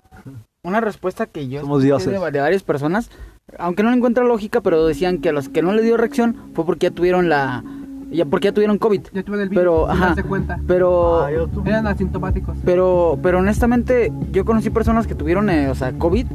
una 0.63 0.81
respuesta 0.81 1.27
que 1.27 1.47
yo 1.47 1.61
Somos 1.61 1.83
escuché 1.83 2.09
dioses. 2.09 2.33
de 2.33 2.39
varias 2.39 2.63
personas, 2.63 3.11
aunque 3.59 3.83
no 3.83 3.91
le 3.91 3.97
encuentro 3.97 4.23
lógica, 4.25 4.61
pero 4.61 4.85
decían 4.87 5.19
que 5.19 5.29
a 5.29 5.31
los 5.31 5.47
que 5.49 5.61
no 5.61 5.73
le 5.73 5.83
dio 5.83 5.95
reacción 5.95 6.35
fue 6.55 6.65
porque 6.65 6.89
ya 6.89 6.95
tuvieron 6.95 7.29
la, 7.29 7.63
ya 8.11 8.25
porque 8.25 8.45
ya 8.49 8.53
tuvieron 8.53 8.77
COVID. 8.77 9.01
Ya 9.13 9.23
tuve 9.23 9.43
el 9.43 9.49
virus, 9.49 9.61
Pero, 9.61 9.81
sin 9.85 9.91
ajá, 9.91 10.05
darse 10.07 10.23
cuenta. 10.23 10.59
pero, 10.67 11.27
Eran 11.65 11.87
asintomáticos. 11.87 12.57
pero, 12.63 13.19
pero 13.21 13.39
honestamente 13.39 14.11
yo 14.31 14.45
conocí 14.45 14.69
personas 14.69 15.07
que 15.07 15.15
tuvieron, 15.15 15.49
eh, 15.49 15.69
o 15.69 15.75
sea, 15.75 15.91
COVID 15.93 16.25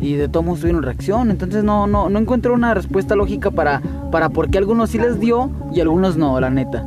y 0.00 0.14
de 0.14 0.28
todos 0.28 0.44
modos 0.44 0.60
tuvieron 0.60 0.82
reacción, 0.82 1.30
entonces 1.30 1.62
no, 1.64 1.86
no, 1.86 2.08
no 2.10 2.18
encuentro 2.18 2.54
una 2.54 2.74
respuesta 2.74 3.14
lógica 3.14 3.50
para, 3.50 3.80
para 4.10 4.28
por 4.30 4.50
qué 4.50 4.58
a 4.58 4.60
algunos 4.60 4.90
sí 4.90 4.98
les 4.98 5.20
dio 5.20 5.50
y 5.72 5.78
a 5.80 5.82
algunos 5.84 6.16
no, 6.16 6.38
la 6.40 6.50
neta. 6.50 6.84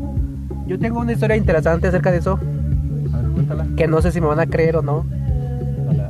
Yo 0.68 0.78
tengo 0.80 1.00
una 1.00 1.14
historia 1.14 1.36
interesante 1.38 1.88
acerca 1.88 2.12
de 2.12 2.18
eso. 2.18 2.40
Que 3.78 3.88
no 3.88 4.02
sé 4.02 4.12
si 4.12 4.20
me 4.20 4.28
van 4.28 4.40
a 4.40 4.48
creer 4.48 4.78
o 4.78 4.82
no. 4.82 5.06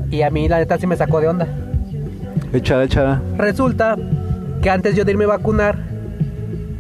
Y 0.10 0.22
a 0.22 0.30
mí 0.30 0.48
la 0.48 0.60
neta 0.60 0.78
sí 0.78 0.88
me 0.88 0.96
sacó 0.96 1.20
de 1.20 1.28
onda. 1.28 1.48
Échala, 2.54 2.86
échala. 2.86 3.22
Resulta 3.38 3.98
que 4.62 4.70
antes 4.70 4.96
yo 4.96 5.04
de 5.04 5.12
irme 5.12 5.26
a 5.26 5.28
vacunar 5.28 5.78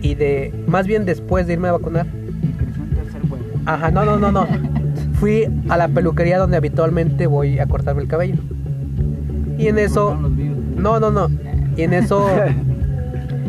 y 0.06 0.14
de 0.14 0.54
más 0.68 0.86
bien 0.86 1.04
después 1.06 1.48
de 1.48 1.54
irme 1.54 1.68
a 1.70 1.72
vacunar. 1.72 2.06
Ajá, 3.66 3.90
no, 3.90 4.06
no, 4.06 4.18
no, 4.20 4.32
no. 4.32 4.46
Fui 5.20 5.48
a 5.70 5.78
la 5.78 5.88
peluquería 5.88 6.38
donde 6.38 6.58
habitualmente 6.58 7.26
voy 7.26 7.58
a 7.58 7.66
cortarme 7.66 8.04
el 8.04 8.08
cabello. 8.08 8.36
Y 9.58 9.68
en 9.68 9.80
eso 9.80 10.16
No, 10.78 11.00
no, 11.00 11.10
no. 11.10 11.30
Y 11.76 11.82
en 11.82 11.94
eso 11.94 12.28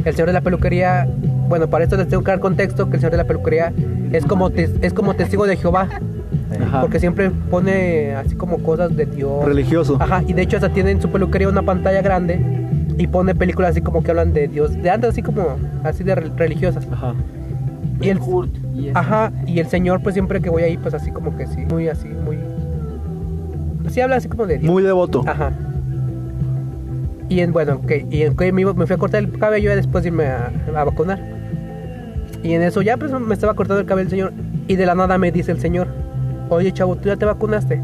el 0.04 0.14
señor 0.14 0.28
de 0.28 0.32
la 0.32 0.40
peluquería, 0.40 1.06
bueno, 1.48 1.68
para 1.68 1.84
esto 1.84 1.96
les 1.96 2.08
tengo 2.08 2.24
que 2.24 2.30
dar 2.30 2.40
contexto 2.40 2.88
que 2.88 2.96
el 2.96 3.00
señor 3.00 3.10
de 3.12 3.18
la 3.18 3.24
peluquería 3.24 3.72
es 4.12 4.24
como 4.24 4.48
es 4.48 4.92
como 4.94 5.14
testigo 5.14 5.46
de 5.46 5.56
Jehová, 5.56 5.88
Ajá. 6.62 6.80
porque 6.80 7.00
siempre 7.00 7.30
pone 7.50 8.14
así 8.14 8.34
como 8.34 8.58
cosas 8.58 8.96
de 8.96 9.04
Dios. 9.04 9.44
Religioso. 9.44 9.98
Ajá, 10.00 10.22
y 10.26 10.32
de 10.32 10.42
hecho 10.42 10.56
hasta 10.56 10.70
tiene 10.70 10.92
en 10.92 11.02
su 11.02 11.10
peluquería 11.10 11.48
una 11.48 11.62
pantalla 11.62 12.00
grande 12.00 12.55
y 12.98 13.06
pone 13.08 13.34
películas 13.34 13.70
así 13.72 13.80
como 13.82 14.02
que 14.02 14.10
hablan 14.10 14.32
de 14.32 14.48
Dios, 14.48 14.72
de 14.82 14.90
antes 14.90 15.10
así 15.10 15.22
como 15.22 15.56
así 15.84 16.02
de 16.04 16.14
re- 16.14 16.30
religiosas. 16.36 16.86
Ajá. 16.90 17.14
Y 18.00 18.08
el 18.10 18.18
y 18.74 18.90
Ajá, 18.94 19.32
y 19.46 19.58
el 19.58 19.66
señor 19.68 20.02
pues 20.02 20.14
siempre 20.14 20.40
que 20.40 20.50
voy 20.50 20.62
ahí 20.62 20.76
pues 20.76 20.92
así 20.94 21.10
como 21.10 21.36
que 21.36 21.46
sí, 21.46 21.64
muy 21.70 21.88
así, 21.88 22.08
muy 22.08 22.38
así 23.86 24.00
habla 24.00 24.16
así 24.16 24.28
como 24.28 24.46
de 24.46 24.58
Dios. 24.58 24.70
Muy 24.70 24.82
devoto. 24.82 25.22
Ajá. 25.26 25.52
Y 27.28 27.40
en, 27.40 27.52
bueno, 27.52 27.80
ok, 27.82 27.92
y 28.10 28.22
en, 28.22 28.32
ok, 28.34 28.42
me, 28.52 28.60
iba- 28.60 28.74
me 28.74 28.86
fui 28.86 28.94
a 28.94 28.98
cortar 28.98 29.22
el 29.22 29.32
cabello 29.38 29.72
y 29.72 29.76
después 29.76 30.04
de 30.04 30.08
irme 30.10 30.26
a, 30.26 30.50
a 30.76 30.84
vacunar. 30.84 31.18
Y 32.42 32.52
en 32.52 32.62
eso 32.62 32.82
ya 32.82 32.96
pues 32.96 33.10
me 33.12 33.34
estaba 33.34 33.54
cortando 33.54 33.80
el 33.80 33.86
cabello 33.86 34.04
el 34.06 34.10
señor 34.10 34.32
y 34.68 34.76
de 34.76 34.86
la 34.86 34.94
nada 34.94 35.18
me 35.18 35.32
dice 35.32 35.50
el 35.50 35.58
señor, 35.58 35.88
oye 36.50 36.70
chavo, 36.72 36.96
¿tú 36.96 37.08
ya 37.08 37.16
te 37.16 37.24
vacunaste? 37.24 37.82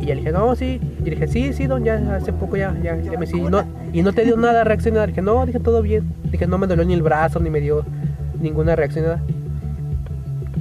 Y 0.00 0.06
yo 0.06 0.14
le 0.14 0.20
dije, 0.20 0.32
no, 0.32 0.54
sí. 0.56 0.80
Y 1.04 1.10
dije, 1.10 1.28
sí, 1.28 1.52
sí, 1.52 1.66
don, 1.66 1.84
ya 1.84 1.96
hace 2.16 2.32
poco 2.32 2.56
ya, 2.56 2.74
ya, 2.82 2.96
ya 3.00 3.18
me 3.18 3.26
sí. 3.26 3.40
No, 3.40 3.62
y 3.92 4.02
no 4.02 4.12
te 4.12 4.24
dio 4.24 4.36
nada 4.36 4.64
reacción 4.64 4.94
nada. 4.94 5.06
Dije, 5.06 5.20
no, 5.20 5.44
dije, 5.44 5.60
todo 5.60 5.82
bien. 5.82 6.04
Dije, 6.32 6.46
no 6.46 6.56
me 6.58 6.66
dolió 6.66 6.84
ni 6.84 6.94
el 6.94 7.02
brazo, 7.02 7.40
ni 7.40 7.50
me 7.50 7.60
dio 7.60 7.84
ninguna 8.40 8.74
reacción 8.74 9.04
nada. 9.04 9.22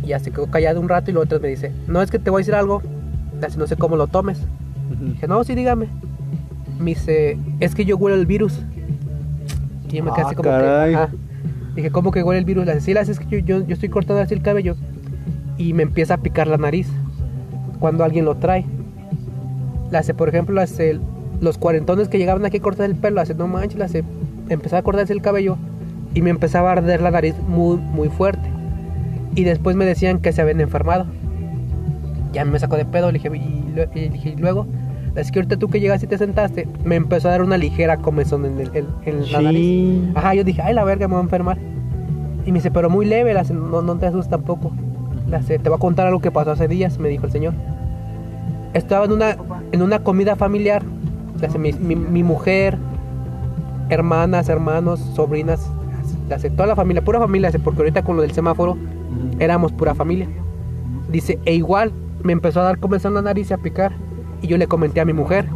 Y 0.04 0.08
ya 0.08 0.20
se 0.20 0.32
quedó 0.32 0.48
callado 0.48 0.82
un 0.82 0.90
rato 0.90 1.10
y 1.12 1.14
luego 1.14 1.26
otra 1.26 1.40
me 1.40 1.48
dice, 1.48 1.72
no, 1.88 2.02
es 2.02 2.12
que 2.12 2.20
te 2.20 2.30
voy 2.30 2.40
a 2.40 2.42
decir 2.42 2.56
algo, 2.56 2.82
así 3.46 3.58
no 3.58 3.68
sé 3.68 3.78
cómo 3.78 3.96
lo 3.96 4.08
tomes. 4.08 4.40
Dije, 5.00 5.28
no, 5.28 5.42
sí, 5.46 5.56
dígame. 5.56 5.88
Me 6.78 6.92
dice, 6.92 7.38
es 7.62 7.74
que 7.74 7.86
yo 7.86 7.96
huelo 7.96 8.18
el 8.18 8.26
virus. 8.26 8.60
Y 9.90 9.98
yo 9.98 10.04
me 10.04 10.12
quedé 10.12 10.24
Ah, 10.24 10.28
así 10.28 10.36
como 10.36 10.50
caray. 10.50 10.90
que, 10.92 10.96
ajá. 10.98 11.10
Dije, 11.76 11.90
¿cómo 11.92 12.12
que 12.12 12.22
huele 12.22 12.40
el 12.40 12.46
virus? 12.46 12.66
Le 12.66 12.74
dice, 12.76 12.86
sí, 12.94 12.98
hace, 12.98 13.14
es 13.14 13.20
que 13.20 13.28
yo, 13.30 13.38
yo, 13.40 13.66
yo 13.66 13.74
estoy 13.74 13.88
cortando 13.90 14.22
así 14.22 14.34
el 14.34 14.42
cabello 14.42 14.76
y 15.58 15.74
me 15.74 15.84
empieza 15.84 16.16
a 16.16 16.18
picar 16.18 16.48
la 16.48 16.58
nariz 16.58 16.88
cuando 17.80 18.04
alguien 18.04 18.26
lo 18.26 18.36
trae. 18.36 18.66
Hace, 19.96 20.14
por 20.14 20.30
ejemplo, 20.30 20.60
hace 20.62 21.00
los 21.42 21.58
cuarentones 21.58 22.08
que 22.10 22.18
llegaban 22.18 22.46
aquí 22.46 22.58
a 22.58 22.62
cortar 22.62 22.90
el 22.90 22.96
pelo, 22.96 23.20
hace, 23.22 23.34
no 23.36 23.48
manches, 23.48 23.82
hace, 23.82 24.04
empezaba 24.50 24.80
a 24.80 24.84
cortarse 24.84 25.14
el 25.14 25.22
cabello 25.22 25.58
y 26.14 26.22
me 26.22 26.30
empezaba 26.30 26.70
a 26.70 26.74
arder 26.74 27.02
la 27.02 27.12
nariz 27.12 27.36
muy, 27.48 27.78
muy 27.78 28.10
fuerte. 28.10 28.50
Y 29.36 29.44
después 29.44 29.76
me 29.76 29.86
decían 29.86 30.20
que 30.20 30.32
se 30.32 30.42
habían 30.42 30.62
enfermado. 30.62 31.06
Ya 32.34 32.46
me 32.46 32.60
sacó 32.60 32.78
de 32.78 32.86
pedo, 32.86 33.12
le 33.12 33.20
dije, 33.20 33.30
y, 33.36 34.00
y 34.00 34.30
"Y 34.30 34.36
luego, 34.38 34.66
es 35.16 35.32
que 35.32 35.40
ahorita 35.40 35.58
tú 35.58 35.68
que 35.70 35.80
llegaste 35.80 36.06
y 36.06 36.10
te 36.10 36.18
sentaste, 36.18 36.68
me 36.84 36.96
empezó 36.96 37.28
a 37.28 37.32
dar 37.32 37.44
una 37.44 37.58
ligera 37.58 37.98
comezón 37.98 38.46
en, 38.46 38.60
el, 38.60 38.72
en- 38.76 38.88
en 39.06 39.32
la 39.32 39.42
nariz. 39.42 39.60
Sí. 39.62 40.12
Ajá, 40.16 40.34
yo 40.34 40.44
dije, 40.44 40.62
ay, 40.64 40.74
la 40.74 40.84
verga, 40.84 41.08
me 41.08 41.14
voy 41.14 41.22
a 41.22 41.24
enfermar. 41.24 41.58
Y 42.46 42.52
me 42.52 42.58
dice, 42.60 42.72
pero 42.72 42.90
muy 42.90 43.06
leve, 43.06 43.34
le 43.34 43.40
hace, 43.40 43.54
no, 43.54 43.82
no 43.82 43.96
te 43.98 44.08
asustes 44.08 44.30
tampoco. 44.30 44.72
Hace, 45.32 45.60
te 45.60 45.70
voy 45.70 45.78
a 45.78 45.80
contar 45.80 46.08
algo 46.08 46.20
que 46.20 46.32
pasó 46.32 46.52
hace 46.52 46.68
días, 46.68 46.98
me 47.00 47.10
dijo 47.10 47.26
el 47.26 47.32
señor. 47.32 47.54
Estaba 48.74 49.06
en 49.06 49.12
una, 49.12 49.38
en 49.72 49.82
una 49.82 50.00
comida 50.04 50.36
familiar. 50.36 50.84
Hace, 51.46 51.60
mi, 51.60 51.74
mi- 51.74 51.96
mi 51.96 52.24
mujer, 52.24 52.78
hermanas, 53.90 54.50
hermanos, 54.50 55.00
sobrinas, 55.16 55.70
hace, 56.34 56.50
toda 56.50 56.68
la 56.68 56.76
familia, 56.76 57.04
pura 57.04 57.20
familia, 57.20 57.50
hace, 57.50 57.60
porque 57.60 57.82
ahorita 57.82 58.04
con 58.04 58.16
lo 58.16 58.22
del 58.22 58.32
semáforo 58.32 58.78
éramos 59.40 59.72
pura 59.74 59.94
familia. 59.94 60.28
Dice, 61.12 61.40
e 61.46 61.54
igual 61.54 61.92
me 62.24 62.32
empezó 62.34 62.62
a 62.62 62.64
dar 62.64 62.80
comezón 62.80 63.12
en 63.12 63.16
la 63.16 63.22
nariz 63.24 63.52
y 63.52 63.54
a 63.54 63.58
picar. 63.58 63.92
Y 64.42 64.48
yo 64.48 64.58
le 64.58 64.68
comenté 64.68 65.02
a 65.02 65.06
mi 65.06 65.14
mujer 65.14 65.48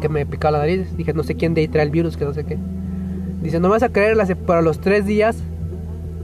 que 0.00 0.08
me 0.08 0.26
picaba 0.26 0.52
la 0.52 0.58
nariz. 0.58 0.96
Dije, 0.96 1.12
no 1.14 1.22
sé 1.22 1.34
quién 1.36 1.54
de 1.54 1.62
ahí 1.62 1.68
trae 1.68 1.84
el 1.84 1.90
virus, 1.90 2.16
que 2.16 2.24
no 2.24 2.34
sé 2.34 2.44
qué. 2.44 2.58
Dice, 3.42 3.60
no 3.60 3.68
me 3.68 3.72
vas 3.74 3.82
a 3.82 3.88
creer, 3.90 4.16
la- 4.16 4.26
pero 4.26 4.58
a 4.58 4.62
los 4.62 4.80
tres 4.80 5.06
días, 5.06 5.36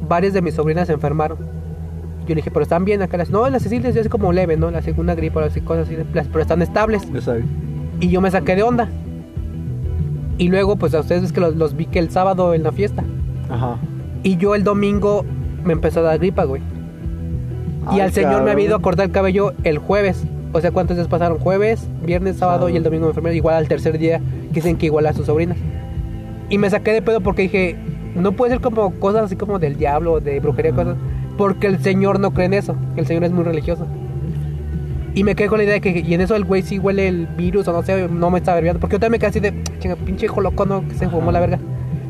varias 0.09 0.33
de 0.33 0.43
mis 0.43 0.55
sobrinas 0.55 0.89
se 0.89 0.93
enfermaron. 0.95 1.39
Yo 2.31 2.35
le 2.37 2.43
dije, 2.43 2.51
pero 2.53 2.63
están 2.63 2.85
bien 2.85 3.03
acá. 3.03 3.17
Las, 3.17 3.31
no, 3.31 3.49
las 3.51 3.63
Cecilia 3.63 3.91
es 3.91 3.97
así 3.97 4.09
como 4.09 4.33
leve, 4.33 4.57
¿no? 4.57 4.71
La 4.71 4.83
segunda 4.83 5.17
gripe 5.17 5.39
o 5.39 5.43
así, 5.43 5.61
cosas 5.61 5.89
así, 5.89 5.97
las- 6.15 6.29
pero 6.29 6.41
están 6.41 6.63
estables. 6.63 7.03
Ya. 7.13 7.45
Y 7.99 8.09
yo 8.09 8.21
me 8.21 8.31
saqué 8.31 8.55
de 8.55 8.63
onda. 8.63 8.89
Y 10.39 10.49
luego, 10.49 10.77
pues 10.77 10.95
a 10.95 11.01
ustedes 11.01 11.25
es 11.25 11.33
que 11.33 11.41
los, 11.41 11.57
los 11.57 11.77
vi 11.77 11.87
que 11.87 11.99
el 11.99 12.11
sábado 12.11 12.55
en 12.55 12.63
la 12.63 12.73
fiesta. 12.73 13.03
Ajá. 13.51 13.77
Y 14.23 14.37
yo 14.37 14.55
el 14.55 14.63
domingo 14.65 15.25
me 15.65 15.73
empezó 15.73 16.01
a 16.01 16.03
dar 16.05 16.19
gripa, 16.19 16.45
güey. 16.45 16.63
Y 17.93 18.01
al 18.01 18.13
señor 18.13 18.43
me 18.45 18.51
había 18.53 18.67
ido 18.67 18.77
a 18.77 18.81
cortar 18.83 19.07
el 19.07 19.13
cabello 19.13 19.53
el 19.65 19.79
jueves. 19.79 20.23
O 20.53 20.61
sea, 20.61 20.71
¿cuántos 20.71 20.97
días 20.97 21.09
pasaron? 21.09 21.39
Jueves, 21.39 21.89
viernes, 22.05 22.37
sábado 22.37 22.69
y 22.69 22.77
el 22.77 22.83
domingo 22.83 23.05
me 23.07 23.11
enfermé. 23.11 23.35
Igual 23.35 23.57
al 23.57 23.69
tercer 23.69 23.99
día 23.99 24.21
dicen 24.53 24.77
que 24.77 24.87
igual 24.87 25.07
a 25.07 25.13
sus 25.13 25.27
sobrinas. 25.27 25.57
Y 26.49 26.59
me 26.59 26.71
saqué 26.71 26.93
de 26.93 27.03
pedo 27.03 27.21
porque 27.21 27.43
dije, 27.43 27.77
no 28.15 28.33
puede 28.33 28.53
ser 28.53 28.61
como 28.61 28.93
cosas 28.93 29.25
así 29.25 29.37
como 29.37 29.59
del 29.59 29.77
diablo, 29.77 30.21
de 30.21 30.41
brujería, 30.41 30.73
cosas. 30.73 30.97
Porque 31.41 31.69
el 31.69 31.83
señor 31.83 32.21
no 32.21 32.33
cree 32.33 32.45
en 32.47 32.53
eso. 32.53 32.77
El 32.97 33.07
señor 33.07 33.25
es 33.25 33.31
muy 33.33 33.45
religioso. 33.45 33.87
Y 35.15 35.25
me 35.25 35.35
quedé 35.35 35.49
con 35.49 35.57
la 35.57 35.65
idea 35.65 35.73
de 35.75 35.81
que, 35.81 36.01
y 36.07 36.13
en 36.13 36.21
eso 36.21 36.37
el 36.37 36.45
güey 36.45 36.61
sí 36.61 36.79
huele 36.79 37.09
el 37.09 37.27
virus 37.29 37.67
o 37.67 37.73
no 37.73 37.83
sé, 37.83 38.09
no 38.09 38.31
me 38.31 38.39
está 38.39 38.53
verbiando. 38.55 38.79
Porque 38.79 38.97
yo 38.97 39.01
también 39.01 39.13
me 39.13 39.19
quedé 39.19 39.29
así 39.31 39.41
de, 39.41 39.55
chinga, 39.79 39.97
pinche 39.97 40.27
hijo 40.27 40.43
loco, 40.43 40.67
no, 40.67 40.87
que 40.87 40.95
se 40.95 41.09
fumó 41.09 41.33
la 41.33 41.41
verga. 41.41 41.59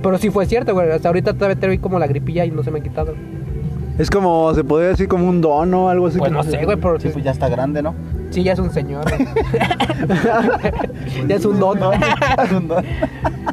Pero 0.03 0.19
sí 0.19 0.31
fue 0.31 0.47
cierto, 0.47 0.75
güey. 0.75 0.91
Hasta 0.91 1.09
ahorita 1.11 1.35
todavía 1.35 1.55
tengo 1.61 1.81
como 1.81 2.01
la 2.01 2.09
gripilla 2.09 2.45
y 2.45 2.51
no 2.51 2.65
se 2.65 2.73
me 2.73 2.81
ha 2.81 2.83
quitado. 2.83 3.15
Es 3.99 4.11
como, 4.11 4.53
se 4.53 4.65
podría 4.65 4.89
decir 4.89 5.07
como 5.07 5.29
un 5.29 5.41
don 5.41 5.73
o 5.75 5.89
algo 5.89 6.09
así. 6.09 6.19
Pues 6.19 6.31
que- 6.31 6.37
no 6.37 6.43
sé, 6.43 6.65
güey, 6.65 6.77
pero 6.77 6.99
Sí, 6.99 7.11
pues 7.13 7.25
ya 7.25 7.31
está 7.31 7.49
grande, 7.49 7.83
¿no? 7.83 7.95
Sí, 8.31 8.43
ya 8.43 8.55
es 8.55 8.59
un 8.59 8.71
señor. 8.71 9.05
ya 11.29 11.37
es 11.37 11.45
un 11.45 11.59
don. 11.61 11.79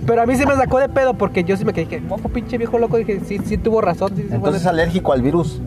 pero 0.05 0.21
a 0.21 0.25
mí 0.25 0.35
sí 0.35 0.45
me 0.45 0.55
sacó 0.55 0.79
de 0.79 0.89
pedo 0.89 1.13
porque 1.15 1.43
yo 1.43 1.57
sí 1.57 1.65
me 1.65 1.73
quedé, 1.73 1.85
dije, 1.85 2.03
"Ojo, 2.09 2.29
pinche 2.29 2.57
viejo 2.57 2.77
loco. 2.79 2.97
Dije, 2.97 3.19
sí, 3.25 3.39
sí 3.43 3.57
tuvo 3.57 3.81
razón. 3.81 4.11
sí, 4.15 4.25
Entonces 4.29 4.61
es 4.61 4.67
alérgico 4.67 5.13
al 5.13 5.21
virus. 5.21 5.61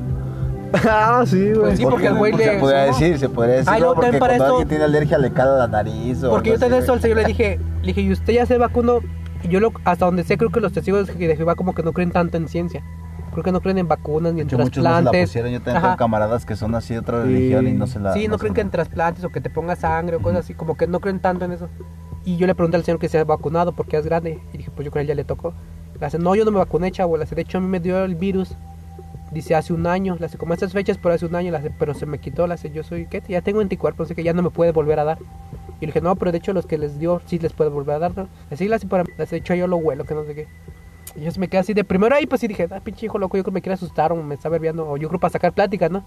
ah, 0.88 1.25
sí, 1.26 1.47
güey. 1.50 1.61
Pues 1.61 1.79
sí, 1.79 1.85
porque 1.85 2.07
el 2.07 2.14
güey 2.14 2.33
Se 2.37 2.47
le- 2.55 2.59
podría 2.61 2.85
sí, 2.85 2.90
¿no? 2.90 2.99
decir, 2.99 3.19
se 3.19 3.29
podría 3.29 3.55
decir. 3.57 3.71
Ay, 3.73 3.81
¿no? 3.81 3.88
no, 3.88 3.95
porque 3.95 4.19
para 4.19 4.37
cuando 4.37 4.45
esto- 4.45 4.55
alguien 4.59 4.69
tiene 4.69 4.85
alergia 4.85 5.19
le 5.19 5.33
cala 5.33 5.57
la 5.57 5.67
nariz. 5.67 6.23
o 6.23 6.31
Porque 6.31 6.50
yo 6.50 6.55
algo 6.55 6.67
tenía 6.67 6.79
eso 6.79 6.93
al 6.93 7.00
señor 7.00 7.17
le 7.19 7.25
dije, 7.25 7.59
le 7.83 7.87
dije, 7.88 8.00
¿y 8.02 8.12
usted 8.12 8.33
ya 8.35 8.47
se 8.47 8.57
vacunó? 8.57 9.00
Y 9.43 9.49
yo 9.49 9.59
lo, 9.59 9.73
hasta 9.85 10.05
donde 10.05 10.23
sé, 10.23 10.38
creo 10.38 10.50
que 10.50 10.61
los 10.61 10.73
testigos 10.73 11.09
de 11.19 11.37
Jehová 11.37 11.57
como 11.57 11.75
que 11.75 11.83
no 11.83 11.93
creen 11.93 12.12
tanto 12.12 12.37
en 12.37 12.47
ciencia. 12.49 12.85
Creo 13.32 13.44
que 13.44 13.52
no 13.52 13.60
creen 13.60 13.78
en 13.78 13.88
vacunas 13.88 14.34
ni 14.34 14.40
en 14.40 14.46
hecho, 14.49 14.58
muchos 14.58 14.82
no 14.82 14.82
se 14.82 14.82
la 14.82 14.90
trasplantes. 15.02 15.28
pusieron. 15.28 15.50
Yo 15.52 15.60
también 15.60 15.82
tengo 15.82 15.96
camaradas 15.96 16.44
que 16.46 16.56
son 16.56 16.75
así 16.75 16.94
de 16.94 17.00
otra 17.00 17.22
religión 17.22 17.66
y 17.68 17.72
no 17.72 17.87
se 17.87 18.00
la. 18.00 18.12
Sí, 18.12 18.26
no 18.28 18.34
se 18.34 18.40
creen 18.40 18.54
que 18.54 18.60
en 18.62 18.70
trasplantes 18.70 19.25
o 19.25 19.30
que 19.30 19.40
te 19.40 19.50
ponga 19.50 19.76
sangre 19.76 20.16
o 20.16 20.20
cosas 20.20 20.40
así, 20.40 20.54
como 20.54 20.76
que 20.76 20.87
no 20.87 21.00
creen 21.00 21.20
tanto 21.20 21.44
en 21.44 21.52
eso. 21.52 21.68
Y 22.25 22.37
yo 22.37 22.46
le 22.46 22.54
pregunté 22.54 22.76
al 22.76 22.84
señor 22.84 22.99
que 23.00 23.08
se 23.08 23.18
ha 23.18 23.25
vacunado 23.25 23.72
porque 23.72 23.96
es 23.96 24.04
grande. 24.04 24.40
Y 24.52 24.58
dije, 24.58 24.70
pues 24.75 24.84
yo 24.84 24.90
creo 24.90 25.02
que 25.04 25.08
ya 25.08 25.14
le 25.14 25.25
tocó. 25.25 25.54
Le 25.99 26.06
hace, 26.06 26.18
no, 26.18 26.34
yo 26.34 26.44
no 26.44 26.50
me 26.50 26.58
vacuné, 26.58 26.90
chavo. 26.90 27.16
Le 27.16 27.25
hace, 27.25 27.34
de 27.34 27.42
hecho, 27.42 27.58
a 27.58 27.60
mí 27.60 27.66
me 27.68 27.80
dio 27.80 28.04
el 28.04 28.14
virus. 28.14 28.56
Dice, 29.32 29.54
hace 29.54 29.72
un 29.72 29.87
año. 29.87 30.16
Le 30.18 30.26
hace, 30.26 30.37
como 30.38 30.52
estas 30.54 30.72
fechas, 30.72 30.99
pero 30.99 31.14
hace 31.14 31.25
un 31.26 31.34
año. 31.34 31.50
Le 31.50 31.56
hace, 31.58 31.70
pero 31.70 31.94
se 31.94 32.04
me 32.06 32.18
quitó. 32.18 32.46
Le 32.46 32.54
hace, 32.54 32.70
yo 32.70 32.82
soy, 32.82 33.06
¿qué? 33.06 33.22
Ya 33.28 33.40
tengo 33.42 33.60
anticuerpos, 33.60 34.06
así 34.06 34.14
que 34.14 34.22
ya 34.25 34.32
no 34.32 34.42
me 34.42 34.50
puede 34.50 34.72
volver 34.72 34.99
a 34.99 35.04
dar. 35.04 35.18
Y 35.78 35.87
le 35.87 35.87
dije, 35.87 36.00
no, 36.02 36.14
pero 36.16 36.30
de 36.32 36.38
hecho, 36.38 36.52
los 36.52 36.66
que 36.66 36.76
les 36.76 36.99
dio, 36.99 37.22
sí 37.26 37.38
les 37.38 37.52
puede 37.54 37.70
volver 37.70 37.96
a 37.96 37.99
dar, 38.00 38.16
¿no? 38.16 38.25
Le 38.25 38.28
hace, 38.54 38.56
"Sí, 38.64 38.68
le 38.68 38.75
hace, 38.75 38.87
para, 38.87 39.04
le 39.04 39.22
hace, 39.22 39.37
de 39.37 39.40
hecho, 39.40 39.54
yo 39.54 39.66
lo 39.66 39.76
huelo, 39.78 40.04
que 40.04 40.14
no 40.14 40.25
sé 40.25 40.34
qué. 40.34 40.46
Y 41.17 41.23
yo 41.23 41.31
se 41.31 41.40
me 41.40 41.49
quedé 41.49 41.61
así 41.61 41.75
de 41.75 41.85
primero 41.85 42.14
ahí, 42.14 42.26
pues 42.26 42.40
sí 42.40 42.47
dije, 42.49 42.69
ah, 42.71 42.81
pinche 42.83 43.07
hijo 43.07 43.19
loco, 43.19 43.37
yo 43.37 43.43
creo 43.43 43.52
que 43.52 43.55
me 43.57 43.62
quiere 43.62 43.75
asustar 43.75 44.12
o 44.12 44.17
me 44.23 44.35
está 44.35 44.49
verbiando, 44.49 44.88
o 44.88 44.97
yo 44.97 45.09
creo 45.09 45.19
para 45.21 45.33
sacar 45.33 45.52
pláticas, 45.52 45.90
¿no? 45.90 46.05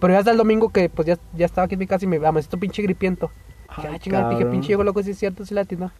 Pero 0.00 0.12
ya 0.12 0.18
hasta 0.18 0.32
el 0.32 0.36
domingo 0.36 0.70
que 0.70 0.88
pues 0.88 1.06
ya, 1.06 1.16
ya 1.36 1.46
estaba 1.46 1.66
aquí 1.66 1.74
en 1.74 1.78
mi 1.80 1.86
casa 1.86 2.04
y 2.04 2.08
me 2.08 2.16
amaneció 2.16 2.58
pinche 2.58 2.82
gripiento. 2.82 3.30
Dije, 3.76 3.88
Ay, 3.88 3.94
ah, 3.94 3.98
chingada, 3.98 4.30
dije, 4.30 4.46
pinche 4.46 4.72
hijo 4.72 4.82
loco, 4.84 5.02
sí 5.02 5.10
es 5.12 5.18
cierto, 5.18 5.44
sí 5.46 5.54
latino. 5.54 5.90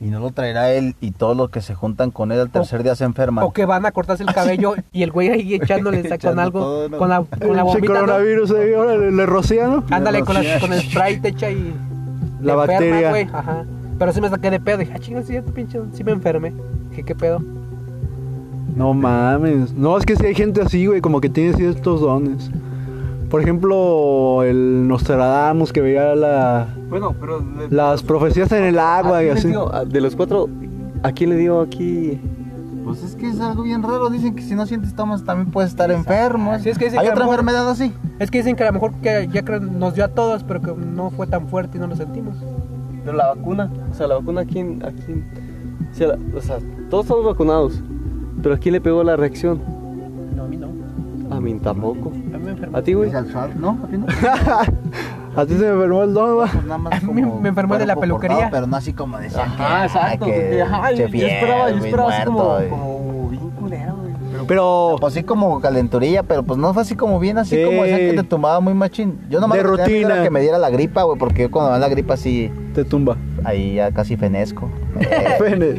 Y 0.00 0.06
no 0.06 0.20
lo 0.20 0.30
traerá 0.30 0.72
él 0.72 0.94
y 1.00 1.10
todos 1.10 1.36
los 1.36 1.50
que 1.50 1.60
se 1.60 1.74
juntan 1.74 2.12
con 2.12 2.30
él 2.30 2.38
al 2.40 2.50
tercer 2.50 2.84
día 2.84 2.94
se 2.94 3.04
enferman. 3.04 3.44
O 3.44 3.52
que 3.52 3.64
van 3.64 3.84
a 3.84 3.90
cortarse 3.92 4.22
el 4.22 4.32
cabello 4.34 4.74
y 4.92 5.02
el 5.02 5.10
güey 5.10 5.28
ahí 5.28 5.54
echándole 5.60 6.08
con 6.18 6.38
algo, 6.38 6.60
todo, 6.60 6.88
¿no? 6.88 6.98
con 6.98 7.08
la, 7.08 7.22
con 7.24 7.56
la 7.56 7.64
coronavirus, 7.64 8.50
eh, 8.52 8.76
órale, 8.76 9.10
le 9.10 9.26
rocía, 9.26 9.66
¿no? 9.66 9.84
Ándale, 9.90 10.22
con, 10.22 10.34
la- 10.42 10.60
con 10.60 10.72
el 10.72 10.80
spray 10.82 11.20
te 11.20 11.28
echa 11.28 11.50
y... 11.50 11.74
La 12.40 12.54
te 12.54 12.60
enferma, 12.62 12.66
bacteria. 12.66 13.10
güey, 13.10 13.28
Ajá. 13.32 13.64
Pero 13.98 14.12
sí 14.12 14.20
me 14.20 14.28
saqué 14.30 14.50
de 14.50 14.60
pedo, 14.60 14.78
dije, 14.78 14.92
ah, 14.94 14.98
chingada, 15.00 15.24
sí, 15.26 15.32
cierto, 15.32 15.52
pinche, 15.52 15.80
sí 15.92 16.04
me 16.04 16.12
enfermé. 16.12 16.54
Dije, 16.90 17.02
¿qué 17.02 17.14
pedo? 17.16 17.42
No 18.78 18.94
mames. 18.94 19.74
No, 19.74 19.98
es 19.98 20.06
que 20.06 20.16
si 20.16 20.24
hay 20.26 20.34
gente 20.34 20.62
así, 20.62 20.86
güey, 20.86 21.00
como 21.00 21.20
que 21.20 21.28
tiene 21.28 21.52
ciertos 21.54 22.00
dones. 22.00 22.50
Por 23.28 23.42
ejemplo, 23.42 24.42
el 24.44 24.88
Nostradamus 24.88 25.72
que 25.72 25.80
veía 25.82 26.14
la, 26.14 26.68
Bueno, 26.88 27.14
pero... 27.20 27.42
las 27.68 28.02
profecías 28.02 28.50
en 28.52 28.64
el 28.64 28.78
¿A 28.78 28.98
agua 28.98 29.22
y 29.22 29.28
así. 29.28 29.48
dio? 29.48 29.74
A- 29.74 29.84
De 29.84 30.00
los 30.00 30.16
cuatro, 30.16 30.48
¿a 31.02 31.12
quién 31.12 31.30
le 31.30 31.36
dio 31.36 31.60
aquí? 31.60 32.18
Pues 32.84 33.02
es 33.02 33.16
que 33.16 33.28
es 33.28 33.38
algo 33.40 33.64
bien 33.64 33.82
raro. 33.82 34.08
Dicen 34.08 34.34
que 34.34 34.42
si 34.42 34.54
no 34.54 34.64
sientes 34.64 34.90
estómago 34.90 35.22
también 35.22 35.50
puedes 35.50 35.70
estar 35.72 35.90
enfermo. 35.90 36.56
Sí, 36.60 36.70
es 36.70 36.78
que 36.78 36.86
dicen 36.86 37.00
¿Hay 37.00 37.06
que 37.06 37.12
otra 37.12 37.24
mejor- 37.24 37.40
enfermedad 37.40 37.68
así? 37.70 37.92
Es 38.18 38.30
que 38.30 38.38
dicen 38.38 38.56
que 38.56 38.62
a 38.62 38.66
lo 38.68 38.72
mejor 38.72 38.92
que 39.02 39.28
ya 39.30 39.42
creo 39.44 39.60
nos 39.60 39.94
dio 39.94 40.04
a 40.04 40.08
todos, 40.08 40.42
pero 40.44 40.62
que 40.62 40.72
no 40.72 41.10
fue 41.10 41.26
tan 41.26 41.48
fuerte 41.48 41.76
y 41.76 41.80
no 41.80 41.86
lo 41.88 41.96
sentimos. 41.96 42.36
Pero 43.04 43.14
la 43.16 43.34
vacuna, 43.34 43.70
o 43.90 43.94
sea, 43.94 44.06
la 44.06 44.14
vacuna 44.14 44.40
a 44.40 44.44
quién, 44.46 44.82
a 44.82 44.90
quién, 44.92 45.26
o 45.92 45.94
sea, 45.94 46.06
la- 46.08 46.18
o 46.34 46.40
sea, 46.40 46.58
todos 46.88 47.04
estamos 47.04 47.26
vacunados, 47.26 47.82
pero 48.42 48.54
¿a 48.54 48.58
quién 48.58 48.72
le 48.74 48.80
pegó 48.80 49.02
la 49.04 49.16
reacción? 49.16 49.60
No, 50.36 50.44
a 50.44 50.48
mí 50.48 50.56
no. 50.56 50.68
A 51.36 51.40
mí 51.40 51.54
tampoco. 51.54 52.10
A 52.10 52.38
mí 52.38 52.44
me 52.44 52.50
enfermó. 52.52 52.78
¿A 52.78 52.82
ti, 52.82 52.92
güey? 52.94 53.10
¿No? 53.10 53.18
¿A 53.84 53.86
ti 53.88 53.98
no? 53.98 54.06
A 55.36 55.46
ti 55.46 55.52
se 55.54 55.60
me 55.60 55.68
enfermó 55.68 56.02
el 56.02 56.14
don. 56.14 56.36
Pues 56.38 56.64
nada 56.64 56.78
más 56.78 57.02
A 57.02 57.06
mí 57.06 57.22
como 57.22 57.40
me 57.40 57.48
enfermó 57.50 57.78
de 57.78 57.86
la 57.86 57.94
peluquería. 57.96 58.48
pero 58.50 58.66
no 58.66 58.76
así 58.76 58.92
como 58.92 59.18
decían 59.18 59.54
que, 59.56 59.62
Ajá, 59.62 59.84
exacto. 59.84 60.24
que 60.26 60.32
porque, 60.32 60.62
ajá, 60.62 60.90
yo, 60.92 61.06
yo 61.06 61.26
esperaba, 61.26 61.70
yo 61.70 61.76
esperaba 61.76 62.08
así 62.10 62.22
bien 62.22 62.34
como, 62.34 62.68
como 62.70 63.28
bien 63.28 63.50
culero, 63.50 63.96
güey. 63.96 64.12
Pero, 64.32 64.46
Pero 64.48 64.96
Pues 65.00 65.14
sí 65.14 65.22
como 65.22 65.60
calenturilla, 65.60 66.22
pero 66.24 66.42
pues 66.42 66.58
no 66.58 66.72
fue 66.72 66.82
así 66.82 66.96
como 66.96 67.20
bien, 67.20 67.38
así 67.38 67.54
Sí. 67.56 67.64
como 67.64 67.82
decían 67.84 68.00
que 68.10 68.12
te 68.14 68.22
tumbaba 68.24 68.58
muy 68.60 68.74
machín. 68.74 69.20
Yo 69.30 69.38
nomás 69.40 69.58
De 69.58 69.64
rutina. 69.64 70.22
que 70.24 70.30
me 70.30 70.40
diera 70.40 70.58
la 70.58 70.70
gripa, 70.70 71.02
güey, 71.04 71.18
porque 71.18 71.42
yo 71.42 71.50
cuando 71.52 71.70
me 71.70 71.74
da 71.78 71.86
la 71.86 71.88
gripa 71.88 72.14
así, 72.14 72.50
te 72.82 72.84
tumba. 72.88 73.16
ahí 73.44 73.74
ya 73.74 73.90
casi 73.90 74.16
fenezco. 74.16 74.68
Pene. 75.40 75.74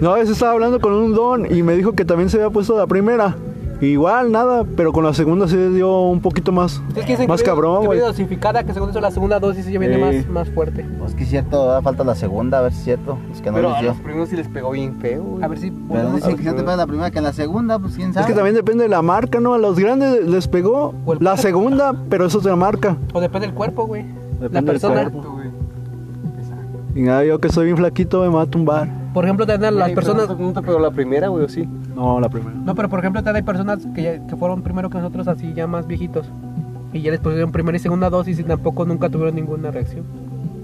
No, 0.00 0.16
ese 0.16 0.32
estaba 0.32 0.52
hablando 0.52 0.80
con 0.80 0.92
un 0.92 1.14
don 1.14 1.52
y 1.52 1.62
me 1.62 1.74
dijo 1.74 1.92
que 1.92 2.04
también 2.04 2.28
se 2.30 2.36
había 2.36 2.50
puesto 2.50 2.76
la 2.76 2.86
primera. 2.86 3.36
Igual, 3.80 4.30
nada, 4.30 4.64
pero 4.76 4.92
con 4.92 5.04
la 5.04 5.14
segunda 5.14 5.48
se 5.48 5.70
dio 5.70 6.02
un 6.02 6.20
poquito 6.20 6.52
más, 6.52 6.82
Es 6.94 7.04
que 7.06 7.12
dicen 7.12 7.26
más 7.26 7.42
cabrón, 7.42 7.80
que 7.80 7.86
güey. 7.86 7.98
dosificada, 8.00 8.62
que 8.62 8.74
según 8.74 8.90
eso 8.90 9.00
la 9.00 9.10
segunda 9.10 9.40
dosis 9.40 9.64
ya 9.66 9.78
viene 9.78 9.94
Sí. 9.94 10.26
más, 10.26 10.28
más 10.28 10.50
fuerte. 10.50 10.84
pues 10.98 11.14
que 11.14 11.22
es 11.24 11.30
cierto, 11.30 11.64
da 11.64 11.80
falta 11.80 12.04
la 12.04 12.14
segunda, 12.14 12.58
a 12.58 12.60
ver 12.60 12.72
si 12.72 12.78
es 12.80 12.84
cierto. 12.84 13.16
Es 13.32 13.40
que 13.40 13.48
no 13.50 13.56
pero 13.56 13.68
les 13.70 13.78
a 13.78 13.80
dio. 13.80 13.90
los 13.92 14.00
primeros 14.00 14.28
sí 14.28 14.36
les 14.36 14.48
pegó 14.48 14.70
bien 14.72 14.96
feo, 15.00 15.22
güey. 15.24 15.42
A 15.44 15.48
ver 15.48 15.58
si 15.58 15.70
Pero 15.70 16.12
dicen 16.12 16.36
que 16.36 16.42
no 16.44 16.54
te 16.56 16.60
pega 16.62 16.76
la 16.76 16.86
primera 16.86 17.10
que 17.10 17.18
en 17.18 17.24
la 17.24 17.32
segunda, 17.32 17.78
pues 17.78 17.96
quién 17.96 18.12
sabe. 18.12 18.24
Es 18.26 18.30
que 18.30 18.34
también 18.36 18.54
depende 18.54 18.82
de 18.82 18.90
la 18.90 19.00
marca, 19.00 19.40
¿no? 19.40 19.54
A 19.54 19.58
los 19.58 19.78
grandes 19.78 20.26
les 20.26 20.46
pegó 20.46 20.92
la 21.18 21.38
segunda, 21.38 21.94
pero 22.10 22.26
eso 22.26 22.36
es 22.36 22.44
de 22.44 22.50
la 22.50 22.56
marca. 22.56 22.98
O 23.14 23.20
depende 23.22 23.46
del 23.46 23.56
cuerpo, 23.56 23.86
güey. 23.86 24.04
Depende 24.40 24.54
La 24.54 24.60
del 24.60 24.64
persona. 24.66 25.10
cuerpo. 25.10 25.40
Y 26.94 27.02
nada, 27.02 27.24
yo 27.24 27.38
que 27.38 27.48
soy 27.50 27.66
bien 27.66 27.76
flaquito 27.76 28.20
me 28.22 28.28
va 28.28 28.42
a 28.42 28.46
tumbar. 28.46 28.88
Por 29.14 29.24
ejemplo, 29.24 29.46
también 29.46 29.76
las 29.76 29.90
pero 29.90 29.94
personas... 29.94 30.28
¿No 30.28 30.36
te- 30.36 30.42
no 30.42 30.52
te 30.52 30.62
pegó 30.62 30.78
la 30.80 30.90
primera, 30.90 31.28
güey, 31.28 31.44
o 31.44 31.48
sí? 31.48 31.68
No, 31.94 32.18
la 32.20 32.28
primera. 32.28 32.52
No, 32.56 32.74
pero 32.74 32.88
por 32.88 32.98
ejemplo, 32.98 33.22
también 33.22 33.36
hay 33.36 33.46
personas 33.46 33.86
que, 33.94 34.02
ya- 34.02 34.26
que 34.26 34.36
fueron 34.36 34.62
primero 34.62 34.90
que 34.90 34.98
nosotros, 34.98 35.28
así 35.28 35.52
ya 35.54 35.66
más 35.68 35.86
viejitos. 35.86 36.26
Y 36.92 37.00
ya 37.02 37.12
les 37.12 37.20
pusieron 37.20 37.52
primera 37.52 37.76
y 37.76 37.80
segunda 37.80 38.10
dosis 38.10 38.38
y 38.40 38.42
tampoco 38.44 38.84
nunca 38.84 39.08
tuvieron 39.08 39.36
ninguna 39.36 39.70
reacción. 39.70 40.04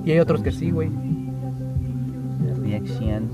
Y 0.04 0.10
hay 0.10 0.18
otros 0.18 0.42
que 0.42 0.50
sí, 0.50 0.72
güey. 0.72 0.90
Reacción. 2.62 3.24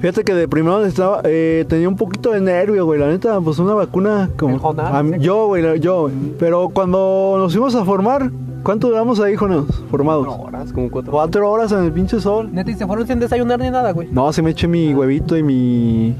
Fíjate 0.00 0.24
que 0.24 0.34
de 0.34 0.48
primero 0.48 0.84
estaba, 0.84 1.20
eh, 1.24 1.64
tenía 1.68 1.88
un 1.88 1.96
poquito 1.96 2.32
de 2.32 2.40
nervio, 2.40 2.84
güey. 2.86 2.98
La 2.98 3.06
neta, 3.08 3.40
pues 3.40 3.58
una 3.58 3.74
vacuna 3.74 4.30
como. 4.36 4.54
¿El 4.54 4.60
Jonás? 4.60 4.92
a 4.92 5.16
yo, 5.18 5.46
güey, 5.46 5.78
yo. 5.80 6.02
güey. 6.02 6.14
Pero 6.38 6.70
cuando 6.70 7.36
nos 7.38 7.52
fuimos 7.52 7.74
a 7.76 7.84
formar, 7.84 8.30
¿cuánto 8.62 8.88
duramos 8.88 9.20
ahí, 9.20 9.36
Jonas? 9.36 9.64
Formados. 9.90 10.26
Horas, 10.28 10.72
como 10.72 10.90
cuatro. 10.90 11.12
Cuatro 11.12 11.50
horas 11.50 11.72
en 11.72 11.84
el 11.84 11.92
pinche 11.92 12.20
sol. 12.20 12.48
Neta, 12.52 12.70
y 12.70 12.74
se 12.74 12.86
fueron 12.86 13.06
sin 13.06 13.18
desayunar 13.20 13.58
ni 13.60 13.70
nada, 13.70 13.92
güey. 13.92 14.08
No, 14.10 14.32
se 14.32 14.42
me 14.42 14.50
eché 14.50 14.66
mi 14.68 14.94
huevito 14.94 15.36
y 15.36 15.42
mi. 15.42 16.16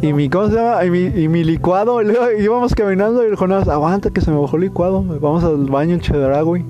Y 0.00 0.12
mi, 0.14 0.30
¿cómo 0.30 0.48
se 0.48 0.54
llama? 0.54 0.82
Y 0.84 0.90
mi, 0.90 1.00
y 1.22 1.28
mi 1.28 1.44
licuado. 1.44 2.00
Y 2.00 2.04
luego 2.06 2.30
íbamos 2.38 2.74
caminando 2.74 3.22
y 3.22 3.26
el 3.28 3.36
Jonás, 3.36 3.68
aguanta 3.68 4.10
que 4.10 4.20
se 4.20 4.30
me 4.30 4.38
bajó 4.40 4.56
el 4.56 4.62
licuado. 4.62 5.02
Vamos 5.02 5.44
al 5.44 5.66
baño 5.66 5.94
en 5.94 6.00
Chedra, 6.00 6.40
güey. 6.42 6.64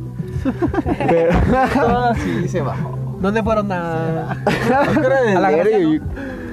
Pero, 1.08 1.32
Ah, 1.54 2.12
sí, 2.42 2.48
se 2.48 2.60
bajó. 2.60 2.98
¿Dónde 3.20 3.42
fueron 3.42 3.70
a...? 3.72 4.32
a 4.32 5.40
la 5.40 5.50
Gracia, 5.50 5.78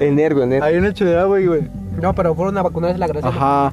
En 0.00 0.14
nervio, 0.16 0.42
en 0.44 0.48
nervio. 0.50 0.64
ahí 0.64 0.76
en 0.76 0.84
el 0.86 0.94
Chedra, 0.94 1.24
güey, 1.24 1.46
güey. 1.46 1.68
No, 2.00 2.14
pero 2.14 2.34
fueron 2.34 2.56
a 2.56 2.62
vacunarse 2.62 2.96
la 2.98 3.06
gracia. 3.08 3.28
Ajá. 3.28 3.72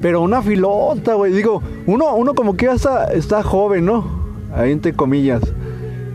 Pero 0.00 0.22
una 0.22 0.42
filota, 0.42 1.14
güey. 1.14 1.32
Digo, 1.32 1.62
uno, 1.86 2.14
uno 2.14 2.34
como 2.34 2.56
que 2.56 2.66
ya 2.66 2.72
está, 2.74 3.06
está 3.12 3.42
joven, 3.42 3.84
¿no? 3.84 4.04
Ahí 4.54 4.72
entre 4.72 4.92
comillas. 4.92 5.42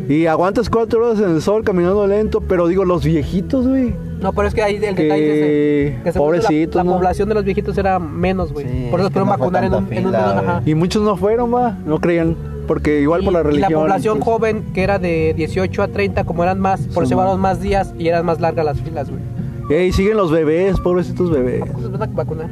Y 0.10 0.26
aguantas 0.26 0.70
cuatro 0.70 1.06
horas 1.06 1.20
en 1.22 1.32
el 1.32 1.42
sol 1.42 1.64
caminando 1.64 2.06
lento, 2.08 2.42
pero 2.42 2.68
digo, 2.68 2.84
los 2.86 3.04
viejitos, 3.06 3.68
güey. 3.68 3.94
No, 4.22 4.32
pero 4.34 4.48
es 4.48 4.54
que 4.54 4.62
ahí 4.64 4.76
el 4.76 4.96
Que- 4.96 5.04
detalle 5.04 5.90
es 5.90 5.96
ese. 5.96 6.04
Que 6.04 6.20
la- 6.20 6.84
La, 6.84 6.84
¿no? 6.84 6.92
población 6.94 7.30
de 7.30 7.36
los 7.36 7.44
viejitos 7.44 7.78
era 7.78 8.00
menos, 8.00 8.52
güey. 8.54 8.66
Sí, 8.68 8.88
por 8.90 9.00
eso 9.02 9.10
pudieron 9.10 9.28
no 9.30 9.34
fue 9.36 9.40
vacunar 9.40 9.64
en 9.66 9.74
un, 9.74 9.80
tanta 9.80 9.96
en 9.96 10.06
un 10.06 10.12
fila, 10.12 10.40
ajá. 10.40 10.62
Y 10.66 10.76
muchos 10.76 11.04
no 11.04 11.16
fueron, 11.18 11.54
va. 11.54 11.78
No 11.86 12.00
creían. 12.00 12.36
Porque 12.68 13.02
igual 13.02 13.24
por 13.26 13.34
la 13.34 13.42
Y- 13.42 13.44
religión. 13.44 13.70
Y 13.70 13.74
la 13.74 13.80
población 13.80 14.20
pues. 14.20 14.26
joven, 14.26 14.64
que 14.74 14.84
era 14.84 14.98
de 15.00 15.34
18 15.36 15.84
a 15.84 15.90
30, 15.90 16.24
como 16.24 16.44
eran 16.44 16.60
más, 16.62 16.82
por 16.94 17.04
eso 17.04 17.10
llevaron 17.12 17.40
más 17.42 17.60
días 17.62 17.94
y 18.00 18.08
eran 18.08 18.26
más 18.26 18.40
largas 18.40 18.64
las 18.66 18.80
filas, 18.80 19.10
güey. 19.10 19.22
Ey, 19.70 19.92
siguen 19.92 20.16
los 20.18 20.32
bebés, 20.32 20.80
pobrecitos 20.80 21.30
bebés. 21.30 21.60
¿Cuántos 21.70 21.92
van 21.92 22.04
a 22.04 22.14
vacunar? 22.14 22.50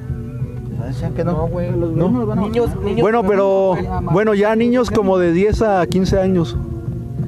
Decían 0.94 1.14
que 1.14 1.24
No, 1.24 1.32
no. 1.34 1.48
güey. 1.48 1.72
Los 1.72 1.92
No. 1.92 2.10
niños 2.10 2.28
van 2.28 2.40
a 2.40 2.42
Niños, 2.42 2.76
niños. 2.84 3.02
Bueno, 3.02 3.24
pero. 3.24 3.76
Bueno, 4.12 4.34
ya 4.34 4.56
niños 4.56 4.90
como 4.92 5.18
de 5.18 5.32
10 5.34 5.62
a 5.62 5.86
15 5.88 6.20
años. 6.20 6.58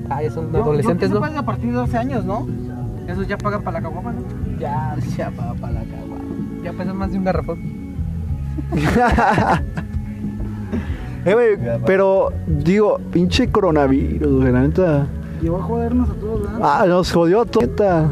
Ah, 0.10 0.22
ya 0.22 0.32
son 0.32 0.48
Yo- 0.52 0.58
yo 0.60 0.64
adolescentes, 0.64 1.00
pienso 1.10 1.16
¿no? 1.16 1.22
pues, 1.26 1.38
a 1.38 1.46
partir 1.46 1.68
de 1.72 1.76
12 1.78 1.98
años, 1.98 2.26
¿no? 2.26 2.48
Esos 3.08 3.28
ya 3.28 3.38
pagan 3.38 3.62
para 3.64 3.80
la 3.80 3.88
caguama, 3.88 4.12
¿no? 4.14 4.22
Ya, 4.60 4.96
Ya 5.18 5.30
pagan 5.32 5.58
para 5.58 5.74
la 5.74 5.80
caguama. 5.82 6.24
ya 6.64 6.72
pesan 6.74 6.98
más 6.98 7.12
de 7.12 7.18
un 7.18 7.24
garrafón. 7.24 7.60
Eh, 11.26 11.34
güey, 11.34 11.80
pero 11.86 12.34
digo, 12.48 13.00
pinche 13.14 13.48
coronavirus, 13.50 14.42
güey, 14.42 14.52
la 14.52 14.60
neta. 14.62 15.08
Llegó 15.42 15.58
a 15.58 15.64
jodernos 15.64 16.10
a 16.10 16.14
todos, 16.16 16.42
¿verdad? 16.44 16.60
Ah, 16.62 16.86
nos 16.86 17.14
jodió 17.14 17.42
a 17.42 17.46
toda. 17.46 17.66
neta. 17.66 18.08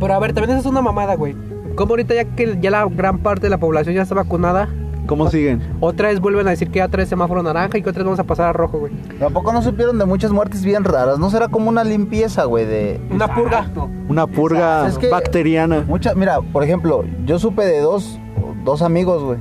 Pero 0.00 0.12
a 0.14 0.18
ver, 0.18 0.32
también 0.32 0.50
esa 0.50 0.60
es 0.60 0.66
una 0.66 0.82
mamada, 0.82 1.14
güey. 1.14 1.36
Como 1.76 1.92
ahorita 1.92 2.14
ya 2.14 2.24
que 2.24 2.58
ya 2.60 2.72
la 2.72 2.84
gran 2.86 3.18
parte 3.18 3.42
de 3.42 3.50
la 3.50 3.58
población 3.58 3.94
ya 3.94 4.02
está 4.02 4.16
vacunada, 4.16 4.68
¿Cómo 5.08 5.28
siguen? 5.30 5.60
otra 5.80 6.08
vez 6.08 6.20
vuelven 6.20 6.46
a 6.46 6.50
decir 6.50 6.70
que 6.70 6.78
ya 6.78 6.86
trae 6.88 7.06
semáforo 7.06 7.42
naranja 7.42 7.78
y 7.78 7.82
que 7.82 7.90
otra 7.90 8.00
vez 8.00 8.04
vamos 8.04 8.20
a 8.20 8.24
pasar 8.24 8.46
a 8.48 8.52
rojo, 8.52 8.78
güey. 8.78 8.92
Tampoco 9.18 9.52
no 9.52 9.62
supieron 9.62 9.98
de 9.98 10.04
muchas 10.04 10.30
muertes 10.30 10.62
bien 10.64 10.84
raras. 10.84 11.18
¿No 11.18 11.30
será 11.30 11.48
como 11.48 11.68
una 11.70 11.82
limpieza, 11.82 12.44
güey? 12.44 12.66
De. 12.66 13.00
Una 13.10 13.34
purga. 13.34 13.70
Una 14.08 14.26
purga 14.26 14.86
Es 14.86 14.98
que- 14.98 15.08
bacteriana. 15.08 15.84
Mucha, 15.88 16.14
mira, 16.14 16.40
por 16.52 16.62
ejemplo, 16.62 17.04
yo 17.24 17.38
supe 17.38 17.64
de 17.64 17.80
dos, 17.80 18.20
dos 18.64 18.82
amigos, 18.82 19.24
güey, 19.24 19.38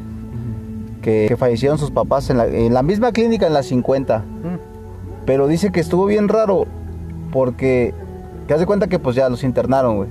que, 1.01 1.25
que 1.27 1.37
fallecieron 1.37 1.77
sus 1.77 1.91
papás 1.91 2.29
en 2.29 2.37
la, 2.37 2.47
en 2.47 2.73
la 2.73 2.81
misma 2.81 3.11
clínica 3.11 3.45
en 3.45 3.53
la 3.53 3.61
50. 3.63 4.19
Mm. 4.19 4.25
Pero 5.25 5.47
dice 5.47 5.71
que 5.71 5.81
estuvo 5.81 6.05
bien 6.05 6.29
raro 6.29 6.65
porque 7.31 7.93
te 8.47 8.53
das 8.53 8.61
de 8.61 8.65
cuenta 8.65 8.87
que 8.87 8.99
pues 8.99 9.15
ya 9.15 9.27
los 9.29 9.43
internaron, 9.43 9.97
güey. 9.97 10.09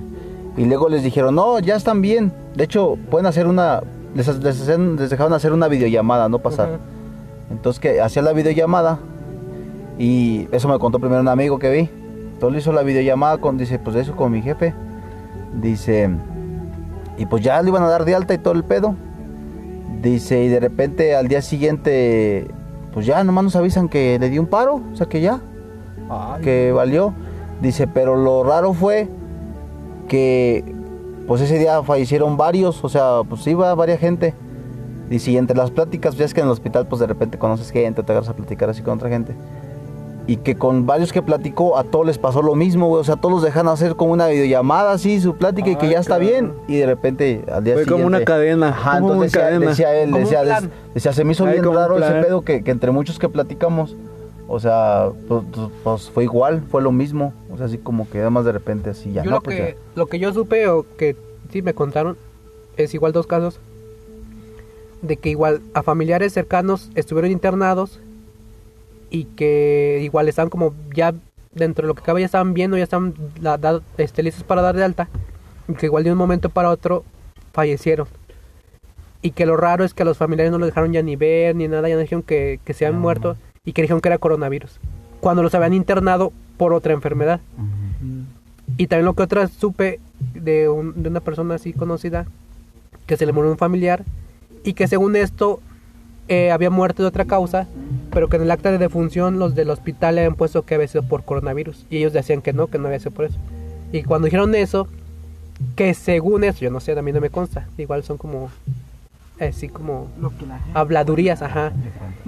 Y 0.57 0.65
luego 0.65 0.89
les 0.89 1.03
dijeron, 1.03 1.35
no, 1.35 1.59
ya 1.59 1.75
están 1.75 2.01
bien. 2.01 2.31
De 2.55 2.63
hecho, 2.63 2.97
pueden 3.11 3.25
hacer 3.27 3.47
una... 3.47 3.81
Les, 4.15 4.27
les 4.39 4.67
les 4.67 5.09
dejaron 5.09 5.33
hacer 5.33 5.53
una 5.53 5.67
videollamada, 5.67 6.29
no 6.29 6.39
pasar. 6.39 6.79
Entonces 7.49 7.79
que 7.79 8.01
hacía 8.01 8.21
la 8.21 8.33
videollamada 8.33 8.99
y 9.97 10.47
eso 10.51 10.67
me 10.67 10.77
contó 10.79 10.99
primero 10.99 11.21
un 11.21 11.27
amigo 11.27 11.59
que 11.59 11.69
vi. 11.69 11.89
Entonces 12.33 12.53
le 12.53 12.59
hizo 12.59 12.71
la 12.71 12.83
videollamada 12.83 13.39
con, 13.39 13.57
dice, 13.57 13.79
pues 13.79 13.95
eso 13.95 14.15
con 14.15 14.31
mi 14.31 14.41
jefe. 14.41 14.73
Dice, 15.61 16.09
y 17.17 17.25
pues 17.25 17.43
ya 17.43 17.61
le 17.61 17.69
iban 17.69 17.83
a 17.83 17.87
dar 17.87 18.05
de 18.05 18.15
alta 18.15 18.33
y 18.33 18.37
todo 18.37 18.53
el 18.53 18.63
pedo. 18.63 18.95
Dice, 20.01 20.43
y 20.43 20.49
de 20.49 20.59
repente 20.59 21.15
al 21.15 21.27
día 21.27 21.41
siguiente, 21.41 22.47
pues 22.93 23.05
ya 23.05 23.23
nomás 23.23 23.43
nos 23.43 23.55
avisan 23.55 23.89
que 23.89 24.19
le 24.19 24.29
dio 24.29 24.41
un 24.41 24.47
paro, 24.47 24.81
o 24.93 24.95
sea 24.95 25.07
que 25.07 25.21
ya, 25.21 25.39
que 26.43 26.71
valió. 26.71 27.13
Dice, 27.61 27.87
pero 27.87 28.15
lo 28.15 28.43
raro 28.43 28.73
fue 28.73 29.07
que 30.07 30.75
pues 31.27 31.41
ese 31.41 31.59
día 31.59 31.83
fallecieron 31.83 32.37
varios, 32.37 32.83
o 32.83 32.89
sea, 32.89 33.21
pues 33.27 33.45
iba 33.47 33.73
varias 33.75 33.99
gente. 33.99 34.33
Y 35.09 35.37
entre 35.37 35.55
las 35.55 35.71
pláticas, 35.71 36.15
ya 36.17 36.25
es 36.25 36.33
que 36.33 36.41
en 36.41 36.47
el 36.47 36.51
hospital 36.51 36.87
pues 36.87 36.99
de 36.99 37.07
repente 37.07 37.37
conoces 37.37 37.69
gente, 37.71 38.03
te 38.03 38.11
agarras 38.11 38.29
a 38.29 38.33
platicar 38.35 38.69
así 38.69 38.81
con 38.81 38.95
otra 38.95 39.09
gente. 39.09 39.33
Y 40.25 40.37
que 40.37 40.55
con 40.55 40.85
varios 40.85 41.13
que 41.13 41.21
platicó, 41.21 41.77
a 41.77 41.85
todos 41.85 42.05
les 42.05 42.17
pasó 42.17 42.41
lo 42.41 42.53
mismo, 42.53 42.89
güey. 42.89 42.99
O 42.99 43.03
sea, 43.05 43.15
todos 43.15 43.35
los 43.35 43.43
dejan 43.43 43.69
hacer 43.69 43.95
como 43.95 44.11
una 44.11 44.27
videollamada 44.27 44.91
así, 44.91 45.21
su 45.21 45.37
plática, 45.37 45.69
y 45.69 45.77
que 45.77 45.89
ya 45.89 45.99
está 45.99 46.17
bien. 46.17 46.51
Y 46.67 46.75
de 46.75 46.85
repente, 46.85 47.45
al 47.49 47.63
día 47.63 47.75
Fue 47.75 47.83
siguiente... 47.83 47.91
como 47.91 48.05
una 48.07 48.25
cadena. 48.25 48.67
Ajá, 48.69 48.99
como 48.99 49.13
entonces 49.13 49.17
una 49.17 49.23
decía, 49.23 49.41
cadena. 49.43 49.69
decía 49.69 49.95
él, 50.01 50.11
decía, 50.11 50.69
decía, 50.93 51.13
se 51.13 51.23
me 51.23 51.31
hizo 51.31 51.45
Ay, 51.45 51.53
bien 51.53 51.73
raro 51.73 51.97
ese 51.97 52.11
pedo 52.15 52.41
que, 52.41 52.61
que 52.61 52.71
entre 52.71 52.91
muchos 52.91 53.19
que 53.19 53.29
platicamos, 53.29 53.95
o 54.47 54.59
sea, 54.59 55.09
pues, 55.27 55.43
pues, 55.83 56.09
fue 56.09 56.23
igual, 56.23 56.61
fue 56.69 56.81
lo 56.81 56.91
mismo. 56.91 57.33
O 57.51 57.57
sea, 57.57 57.65
así 57.65 57.77
como 57.77 58.09
que 58.09 58.21
además 58.21 58.45
de 58.45 58.51
repente 58.53 58.89
así 58.89 59.11
ya. 59.11 59.23
yo 59.23 59.29
no, 59.31 59.35
lo, 59.37 59.41
pues 59.43 59.55
que, 59.55 59.75
ya. 59.77 59.91
lo 59.95 60.07
que 60.07 60.19
yo 60.19 60.33
supe 60.33 60.67
o 60.67 60.85
que 60.97 61.15
sí 61.51 61.61
me 61.61 61.73
contaron 61.73 62.17
es 62.77 62.93
igual 62.93 63.11
dos 63.13 63.27
casos 63.27 63.59
de 65.01 65.17
que 65.17 65.29
igual 65.29 65.61
a 65.73 65.83
familiares 65.83 66.33
cercanos 66.33 66.89
estuvieron 66.95 67.31
internados 67.31 67.99
y 69.09 69.25
que 69.25 69.99
igual 70.03 70.27
estaban 70.27 70.49
como 70.49 70.73
ya 70.93 71.13
dentro 71.53 71.83
de 71.83 71.87
lo 71.87 71.95
que 71.95 72.03
cabe 72.03 72.21
ya 72.21 72.25
estaban 72.25 72.53
viendo, 72.53 72.77
ya 72.77 72.83
estaban 72.83 73.13
la- 73.41 73.57
da- 73.57 73.81
este, 73.97 74.23
listos 74.23 74.43
para 74.43 74.61
dar 74.61 74.75
de 74.75 74.83
alta 74.83 75.07
y 75.67 75.73
que 75.73 75.85
igual 75.85 76.03
de 76.03 76.11
un 76.11 76.17
momento 76.17 76.49
para 76.49 76.69
otro 76.69 77.03
fallecieron. 77.53 78.07
Y 79.21 79.31
que 79.31 79.45
lo 79.45 79.57
raro 79.57 79.83
es 79.83 79.93
que 79.93 80.03
a 80.03 80.05
los 80.05 80.17
familiares 80.17 80.51
no 80.51 80.57
los 80.59 80.67
dejaron 80.67 80.93
ya 80.93 81.01
ni 81.01 81.15
ver 81.15 81.55
ni 81.55 81.67
nada, 81.67 81.87
ya 81.89 81.95
no 81.95 82.01
dijeron 82.01 82.21
que, 82.23 82.59
que 82.63 82.73
se 82.73 82.85
habían 82.85 83.01
muerto 83.01 83.35
y 83.67 83.73
que 83.73 83.83
dijeron 83.83 84.01
que 84.01 84.09
era 84.09 84.17
coronavirus. 84.17 84.79
Cuando 85.19 85.43
los 85.43 85.53
habían 85.53 85.73
internado 85.73 86.31
por 86.57 86.73
otra 86.73 86.93
enfermedad. 86.93 87.39
Y 88.77 88.87
también 88.87 89.05
lo 89.05 89.13
que 89.13 89.23
otra 89.23 89.47
supe 89.47 89.99
de, 90.33 90.69
un- 90.69 91.01
de 91.03 91.09
una 91.09 91.19
persona 91.19 91.55
así 91.55 91.73
conocida, 91.73 92.25
que 93.05 93.17
se 93.17 93.25
le 93.25 93.33
murió 93.33 93.51
un 93.51 93.57
familiar 93.57 94.03
y 94.63 94.73
que 94.73 94.87
según 94.87 95.15
esto 95.15 95.59
eh, 96.27 96.51
había 96.51 96.69
muerto 96.69 97.03
de 97.03 97.07
otra 97.09 97.25
causa, 97.25 97.67
pero 98.11 98.27
que 98.29 98.35
en 98.37 98.43
el 98.43 98.51
acta 98.51 98.71
de 98.71 98.77
defunción 98.77 99.39
los 99.39 99.55
del 99.55 99.69
hospital 99.69 100.15
le 100.15 100.21
habían 100.21 100.35
puesto 100.35 100.63
que 100.63 100.75
había 100.75 100.87
sido 100.87 101.03
por 101.03 101.23
coronavirus. 101.23 101.85
Y 101.89 101.97
ellos 101.97 102.13
decían 102.13 102.41
que 102.41 102.53
no, 102.53 102.67
que 102.67 102.77
no 102.79 102.87
había 102.87 102.99
sido 102.99 103.11
por 103.11 103.25
eso. 103.25 103.37
Y 103.91 104.03
cuando 104.03 104.25
dijeron 104.25 104.53
eso, 104.55 104.87
que 105.75 105.93
según 105.93 106.43
eso, 106.43 106.59
yo 106.59 106.69
no 106.71 106.79
sé, 106.79 106.97
a 106.97 107.01
mí 107.01 107.11
no 107.13 107.21
me 107.21 107.29
consta, 107.29 107.67
igual 107.77 108.03
son 108.03 108.17
como, 108.17 108.49
así 109.39 109.67
como 109.69 110.07
habladurías, 110.73 111.41
ajá. 111.41 111.71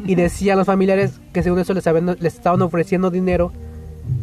Y 0.05 0.15
decían 0.15 0.57
los 0.57 0.67
familiares 0.67 1.19
que 1.33 1.43
según 1.43 1.59
eso 1.59 1.73
les, 1.73 1.85
habían- 1.87 2.17
les 2.19 2.35
estaban 2.35 2.61
ofreciendo 2.61 3.09
dinero 3.11 3.51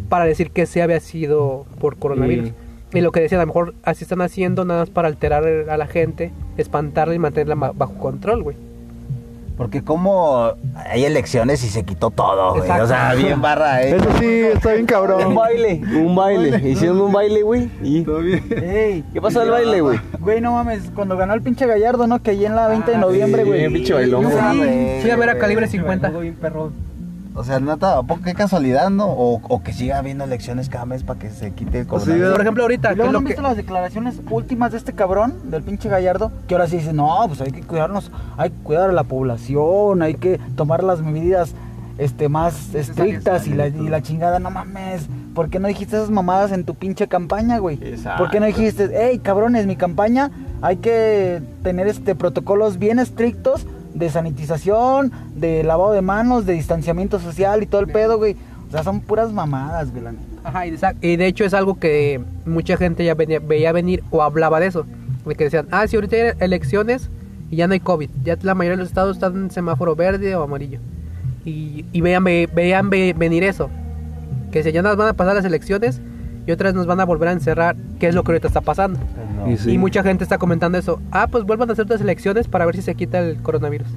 para 0.08 0.24
decir 0.24 0.50
que 0.50 0.66
sí 0.66 0.80
había 0.80 1.00
sido 1.00 1.66
por 1.80 1.96
coronavirus. 1.96 2.50
Y 2.94 3.00
lo 3.00 3.12
que 3.12 3.20
decían, 3.20 3.40
a 3.40 3.44
lo 3.44 3.48
mejor 3.48 3.74
así 3.82 4.04
están 4.04 4.20
haciendo 4.22 4.64
nada 4.64 4.80
más 4.80 4.90
para 4.90 5.08
alterar 5.08 5.44
a 5.68 5.76
la 5.76 5.86
gente, 5.86 6.32
espantarla 6.56 7.14
y 7.14 7.18
mantenerla 7.18 7.54
ma- 7.56 7.72
bajo 7.72 7.94
control, 7.94 8.42
güey. 8.42 8.56
Porque 9.56 9.82
como 9.82 10.52
hay 10.90 11.04
elecciones 11.06 11.64
y 11.64 11.68
se 11.68 11.82
quitó 11.84 12.10
todo, 12.10 12.50
güey. 12.50 12.62
Exacto. 12.62 12.84
O 12.84 12.86
sea, 12.88 13.14
bien 13.14 13.40
barra, 13.40 13.82
¿eh? 13.82 13.96
Eso 13.96 14.06
sí, 14.18 14.26
está 14.52 14.70
bien 14.72 14.82
Un 14.82 14.86
cabrón. 14.86 15.34
baile, 15.34 15.80
un 15.98 16.14
baile. 16.14 16.68
Hicieron 16.68 17.00
un 17.00 17.12
baile, 17.12 17.42
güey. 17.42 17.70
¿Y 17.82 18.04
Ey, 18.54 19.02
qué 19.14 19.20
pasó 19.22 19.40
del 19.40 19.50
baile, 19.50 19.80
güey? 19.80 19.98
güey, 20.20 20.40
no 20.42 20.52
mames, 20.52 20.90
cuando 20.94 21.16
ganó 21.16 21.32
el 21.32 21.40
pinche 21.40 21.66
Gallardo, 21.66 22.06
¿no? 22.06 22.22
Que 22.22 22.32
allí 22.32 22.44
en 22.44 22.54
la 22.54 22.68
20 22.68 22.90
de 22.90 22.98
noviembre, 22.98 23.42
sí, 23.44 23.48
güey. 23.48 23.72
pinche 23.72 23.94
bailón, 23.94 24.24
güey. 24.24 24.36
fui- 24.36 25.00
Fui 25.02 25.10
a 25.10 25.16
ver 25.16 25.30
a 25.30 25.38
calibre 25.38 25.66
50. 25.68 26.10
O 27.36 27.44
sea, 27.44 27.60
neta, 27.60 27.98
¿a 27.98 28.02
poco 28.02 28.22
qué 28.24 28.34
casualidad, 28.34 28.88
no? 28.88 29.06
O, 29.06 29.40
o 29.46 29.62
que 29.62 29.72
siga 29.74 29.98
habiendo 29.98 30.24
elecciones 30.24 30.70
cada 30.70 30.86
mes 30.86 31.02
para 31.02 31.20
que 31.20 31.30
se 31.30 31.52
quite 31.52 31.80
el 31.80 31.86
Pues 31.86 32.02
sí, 32.04 32.08
coronavirus. 32.08 32.32
Por 32.32 32.40
ejemplo, 32.40 32.62
ahorita, 32.64 32.92
¿Y 32.92 32.96
luego 32.96 33.08
no 33.08 33.12
lo 33.12 33.18
han 33.18 33.24
que... 33.24 33.28
visto 33.28 33.42
las 33.42 33.56
declaraciones 33.56 34.20
últimas 34.30 34.72
de 34.72 34.78
este 34.78 34.94
cabrón, 34.94 35.50
del 35.50 35.62
pinche 35.62 35.88
Gallardo? 35.90 36.32
Que 36.48 36.54
ahora 36.54 36.66
sí 36.66 36.78
dice, 36.78 36.94
no, 36.94 37.24
pues 37.28 37.40
hay 37.42 37.52
que 37.52 37.60
cuidarnos, 37.60 38.10
hay 38.38 38.50
que 38.50 38.56
cuidar 38.62 38.88
a 38.88 38.92
la 38.92 39.04
población, 39.04 40.00
hay 40.00 40.14
que 40.14 40.38
tomar 40.56 40.82
las 40.82 41.02
medidas 41.02 41.54
este 41.98 42.28
más 42.28 42.74
estrictas 42.74 43.46
y 43.46 43.54
la, 43.54 43.68
y 43.68 43.88
la 43.88 44.02
chingada, 44.02 44.38
no 44.38 44.50
mames. 44.50 45.06
¿Por 45.34 45.50
qué 45.50 45.58
no 45.58 45.68
dijiste 45.68 45.96
esas 45.96 46.10
mamadas 46.10 46.52
en 46.52 46.64
tu 46.64 46.74
pinche 46.74 47.08
campaña, 47.08 47.58
güey? 47.58 47.78
¿Por 48.16 48.30
qué 48.30 48.40
no 48.40 48.46
dijiste, 48.46 48.90
hey, 48.94 49.18
cabrones, 49.22 49.66
mi 49.66 49.76
campaña 49.76 50.30
hay 50.62 50.76
que 50.76 51.42
tener 51.62 51.86
este 51.86 52.14
protocolos 52.14 52.78
bien 52.78 52.98
estrictos 52.98 53.66
de 53.98 54.10
sanitización, 54.10 55.10
de 55.34 55.62
lavado 55.64 55.92
de 55.92 56.02
manos, 56.02 56.46
de 56.46 56.52
distanciamiento 56.52 57.18
social 57.18 57.62
y 57.62 57.66
todo 57.66 57.80
el 57.80 57.88
pedo, 57.88 58.18
güey? 58.18 58.36
O 58.68 58.70
sea, 58.72 58.82
son 58.82 59.00
puras 59.00 59.32
mamadas, 59.32 59.90
güey, 59.90 60.02
la 60.04 60.12
neta. 60.12 60.24
Ajá, 60.44 60.66
y 60.66 60.70
de, 60.72 60.78
y 61.00 61.16
de 61.16 61.26
hecho 61.26 61.44
es 61.44 61.54
algo 61.54 61.78
que 61.78 62.20
mucha 62.44 62.76
gente 62.76 63.04
ya 63.04 63.14
venía- 63.14 63.40
veía 63.40 63.72
venir 63.72 64.02
o 64.10 64.22
hablaba 64.22 64.60
de 64.60 64.66
eso. 64.66 64.84
De 65.24 65.34
que 65.34 65.44
decían, 65.44 65.66
ah, 65.70 65.86
si 65.86 65.96
ahorita 65.96 66.16
hay 66.16 66.22
elecciones 66.40 67.10
y 67.50 67.56
ya 67.56 67.66
no 67.66 67.72
hay 67.72 67.80
COVID. 67.80 68.10
Ya 68.24 68.36
la 68.42 68.54
mayoría 68.54 68.76
de 68.76 68.82
los 68.82 68.88
estados 68.88 69.16
están 69.16 69.34
en 69.36 69.50
semáforo 69.50 69.96
verde 69.96 70.34
o 70.36 70.42
amarillo. 70.42 70.78
Y, 71.44 71.84
y 71.92 72.00
veían, 72.00 72.22
ve- 72.24 72.48
veían 72.54 72.90
ve- 72.90 73.14
venir 73.16 73.44
eso. 73.44 73.70
Que 74.52 74.62
si 74.62 74.72
ya 74.72 74.82
nos 74.82 74.96
van 74.96 75.08
a 75.08 75.12
pasar 75.14 75.34
las 75.36 75.44
elecciones 75.44 76.00
y 76.46 76.52
otras 76.52 76.74
nos 76.74 76.86
van 76.86 77.00
a 77.00 77.04
volver 77.04 77.28
a 77.28 77.32
encerrar, 77.32 77.76
que 77.98 78.08
es 78.08 78.14
lo 78.14 78.22
que 78.24 78.32
ahorita 78.32 78.48
está 78.48 78.60
pasando. 78.60 78.98
Y 79.48 79.56
sí. 79.56 79.70
Y 79.72 79.78
mucha 79.78 80.02
gente 80.02 80.24
está 80.24 80.38
comentando 80.38 80.78
eso. 80.78 81.00
Ah, 81.10 81.26
pues 81.30 81.44
vuelvan 81.44 81.68
a 81.70 81.72
hacer 81.72 81.84
otras 81.84 82.00
elecciones 82.00 82.48
para 82.48 82.66
ver 82.66 82.76
si 82.76 82.82
se 82.82 82.94
quita 82.94 83.18
el 83.20 83.42
coronavirus. 83.42 83.88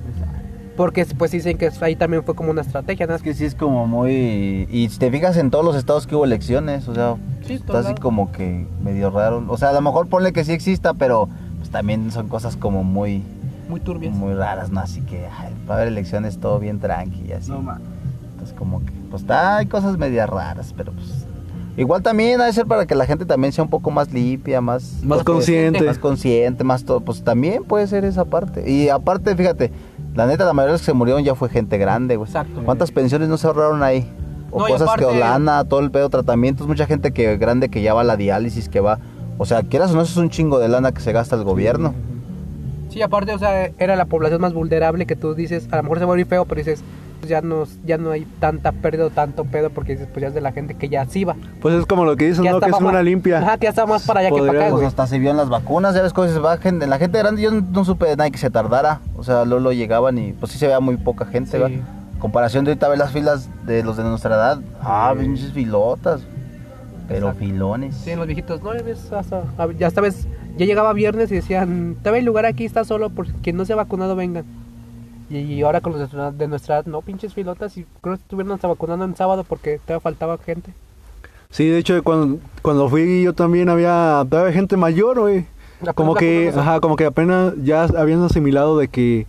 Porque 0.76 1.06
pues 1.18 1.32
dicen 1.32 1.58
que 1.58 1.70
ahí 1.82 1.96
también 1.98 2.24
fue 2.24 2.36
como 2.36 2.52
una 2.52 2.62
estrategia. 2.62 3.06
¿no? 3.06 3.14
Es 3.16 3.22
que 3.22 3.34
sí 3.34 3.44
es 3.46 3.54
como 3.54 3.86
muy... 3.86 4.66
Y 4.72 4.88
si 4.90 4.98
te 4.98 5.12
fijas 5.12 5.36
en 5.36 5.52
todos 5.52 5.66
los 5.66 5.76
estados 5.76 6.08
que 6.08 6.16
hubo 6.16 6.24
elecciones, 6.24 6.88
o 6.88 6.96
sea, 6.96 7.16
Sí, 7.46 7.54
está 7.56 7.80
así 7.80 7.96
como 7.96 8.32
que 8.32 8.66
medio 8.82 9.10
raro. 9.10 9.44
O 9.50 9.58
sea, 9.58 9.70
a 9.72 9.74
lo 9.74 9.82
mejor 9.82 10.08
ponle 10.08 10.32
que 10.32 10.44
sí 10.46 10.54
exista, 10.54 10.94
pero 10.94 11.28
pues 11.58 11.70
también 11.70 12.12
son 12.12 12.30
cosas 12.30 12.56
como 12.56 12.84
muy, 12.86 13.24
Muy 13.68 13.82
turbias. 13.82 14.14
muy 14.16 14.34
raras, 14.34 14.70
¿no? 14.72 14.80
Así 14.80 15.02
que 15.02 15.26
ay, 15.28 15.54
para 15.68 15.82
haber 15.82 15.92
elecciones 15.92 16.38
todo 16.40 16.60
bien 16.60 16.80
tranqui 16.80 17.26
y 17.28 17.32
así. 17.34 17.52
Entonces 17.52 18.56
como 18.58 18.80
que, 18.86 18.94
pues 19.10 19.24
está, 19.24 19.58
hay 19.58 19.66
cosas 19.66 19.98
medias 19.98 20.30
raras, 20.30 20.74
pero 20.78 20.94
pues... 20.94 21.19
Igual 21.80 22.04
también 22.04 22.42
ha 22.42 22.46
de 22.46 22.52
ser 22.52 22.66
para 22.66 22.86
que 22.86 22.94
la 22.94 23.06
gente 23.06 23.26
también 23.26 23.54
sea 23.54 23.64
un 23.64 23.70
poco 23.70 23.90
más 23.90 24.12
limpia, 24.12 24.60
más... 24.60 25.02
Más 25.02 25.24
consciente. 25.24 25.82
Más 25.82 25.98
consciente, 25.98 26.66
más 26.66 26.84
todo. 26.84 27.00
Pues 27.00 27.24
también 27.24 27.64
puede 27.64 27.88
ser 27.88 28.04
esa 28.04 28.26
parte. 28.26 28.70
Y 28.70 28.90
aparte, 28.90 29.34
fíjate, 29.34 29.72
la 30.14 30.28
neta, 30.28 30.44
la 30.44 30.52
mayoría 30.52 30.74
de 30.74 30.74
los 30.74 30.82
que 30.82 30.88
se 30.88 30.94
murieron 30.94 31.24
ya 31.24 31.36
fue 31.36 31.48
gente 31.48 31.78
grande, 31.78 32.18
güey. 32.18 32.28
Exacto. 32.28 32.64
¿Cuántas 32.66 32.92
pensiones 32.92 33.30
no 33.30 33.38
se 33.38 33.48
ahorraron 33.48 33.82
ahí? 33.82 34.06
O 34.52 34.60
No, 34.60 34.68
cosas 34.68 34.90
que 34.98 35.06
Olana, 35.06 35.64
todo 35.64 35.80
el 35.80 35.90
pedo, 35.90 36.10
tratamientos, 36.10 36.68
mucha 36.68 36.86
gente 36.86 37.14
que 37.14 37.38
grande 37.38 37.70
que 37.70 37.82
ya 37.82 37.94
va 37.94 38.02
a 38.02 38.04
la 38.04 38.18
diálisis, 38.18 38.68
que 38.68 38.82
va... 38.82 39.00
O 39.38 39.46
sea, 39.46 39.64
quieras 39.64 39.92
o 39.92 39.96
no, 39.96 40.02
eso 40.02 40.12
es 40.12 40.18
un 40.18 40.30
chingo 40.30 40.60
de 40.60 40.68
lana 40.68 40.92
que 40.92 41.00
se 41.00 41.14
gasta 41.14 41.38
el 41.38 41.46
gobierno. 41.46 41.94
Sí, 42.90 43.02
aparte, 43.02 43.34
o 43.34 43.40
sea, 43.40 43.68
era 43.78 43.96
la 43.96 44.06
población 44.06 44.42
más 44.42 44.54
vulnerable 44.54 45.06
que 45.06 45.16
tú 45.16 45.34
dices, 45.34 45.70
a 45.72 45.78
lo 45.78 45.84
mejor 45.84 46.00
se 46.00 46.06
va 46.06 46.12
a 46.12 46.16
oír 46.16 46.26
feo, 46.26 46.44
pero 46.44 46.60
dices, 46.60 46.84
ya 47.28 47.42
no, 47.42 47.64
ya 47.86 47.98
no 47.98 48.12
hay 48.12 48.26
tanta 48.40 48.72
pérdida 48.72 49.06
o 49.06 49.10
tanto 49.10 49.44
pedo 49.46 49.70
porque 49.70 49.94
dices, 49.94 50.08
pues 50.12 50.22
ya 50.22 50.28
es 50.30 50.34
de 50.34 50.42
la 50.42 50.52
gente 50.52 50.76
que 50.76 50.90
ya 50.90 51.06
sí 51.06 51.24
va. 51.24 51.36
Pues 51.62 51.76
es 51.76 51.86
como 51.86 52.06
lo 52.06 52.16
que 52.16 52.28
dicen, 52.28 52.44
Ya 52.44 52.52
¿no? 52.52 52.60
Que 52.60 52.66
es 52.66 52.70
estaba 52.72 52.86
una 52.90 53.00
más- 53.00 53.06
limpia. 53.06 53.40
Ajá, 53.40 53.58
que 53.58 53.64
ya 53.66 53.70
está 53.70 53.86
más 53.86 54.06
para 54.06 54.22
allá 54.22 54.30
que 54.30 54.38
para 54.40 54.52
acá, 54.52 54.60
Pues 54.62 54.72
güey. 54.74 54.86
hasta 54.86 55.08
se 55.08 55.20
vio 55.20 55.32
en 55.32 55.38
las 55.38 55.50
vacunas, 55.50 55.96
ya 55.96 56.02
ves 56.02 56.14
cómo 56.14 56.28
se 56.28 56.40
va 56.40 56.58
gente, 56.58 56.88
la 56.88 56.98
gente 56.98 57.18
grande, 57.18 57.42
yo 57.42 57.52
no, 57.52 57.62
no 57.62 57.84
supe 57.86 58.06
de 58.08 58.16
nadie 58.16 58.32
que 58.32 58.38
se 58.38 58.50
tardara, 58.50 59.02
o 59.18 59.24
sea, 59.24 59.46
luego 59.46 59.64
lo 59.64 59.72
llegaban 59.74 60.18
y 60.18 60.34
pues 60.34 60.52
sí 60.52 60.58
se 60.58 60.68
veía 60.68 60.80
muy 60.80 60.98
poca 60.98 61.26
gente, 61.26 61.52
Sí. 61.52 61.58
¿verdad? 61.58 61.78
Comparación 62.20 62.66
de 62.66 62.72
ahorita 62.72 62.90
ver 62.90 62.98
las 62.98 63.12
filas 63.12 63.50
de 63.66 63.82
los 63.84 63.96
de 63.98 64.04
nuestra 64.04 64.36
edad, 64.36 64.60
ah, 64.82 65.14
pinches 65.18 65.54
filotas, 65.54 66.22
pero 67.08 67.28
Exacto. 67.30 67.40
filones. 67.40 67.96
Sí, 67.96 68.16
los 68.16 68.28
viejitos, 68.28 68.62
no, 68.62 68.74
ya 68.76 68.82
ves, 68.84 69.12
hasta, 69.12 69.44
ya 69.78 69.88
esta 69.88 70.02
vez, 70.02 70.28
ya 70.58 70.66
llegaba 70.66 70.92
viernes 70.94 71.32
y 71.32 71.36
decían, 71.36 71.96
te 72.04 72.10
el 72.18 72.26
lugar 72.26 72.46
aquí, 72.46 72.66
está 72.66 72.84
solo, 72.84 73.10
por 73.10 73.28
quien 73.28 73.56
no 73.56 73.64
se 73.66 73.74
ha 73.74 73.78
vacunado, 73.78 74.16
vengan. 74.16 74.44
Y, 75.30 75.38
y 75.38 75.62
ahora 75.62 75.82
con 75.82 75.92
los 75.94 76.00
de 76.00 76.06
nuestra- 76.18 76.32
de 76.32 76.48
nuestra 76.48 76.76
edad, 76.78 76.86
no, 76.86 77.02
pinches 77.02 77.34
filotas, 77.34 77.78
y 77.78 77.86
creo 78.02 78.16
que 78.16 78.22
estuvieron 78.22 78.52
hasta 78.54 78.68
vacunando 78.68 79.06
en 79.06 79.16
sábado 79.16 79.44
porque 79.44 79.80
todavía 79.80 80.00
faltaba 80.02 80.38
gente. 80.38 80.74
Sí, 81.52 81.68
de 81.68 81.78
hecho, 81.80 82.02
cuando, 82.04 82.40
cuando 82.62 82.90
fui 82.90 83.24
yo 83.24 83.34
también 83.34 83.70
había, 83.70 84.20
había 84.20 84.52
gente 84.52 84.78
mayor, 84.78 85.20
güey. 85.20 85.46
Como 85.96 86.14
que, 86.16 86.52
ajá, 86.56 86.80
como 86.80 86.96
que 86.96 87.06
apenas 87.06 87.54
ya 87.64 87.84
habían 87.84 88.22
asimilado 88.24 88.78
de 88.78 88.88
que 88.90 89.26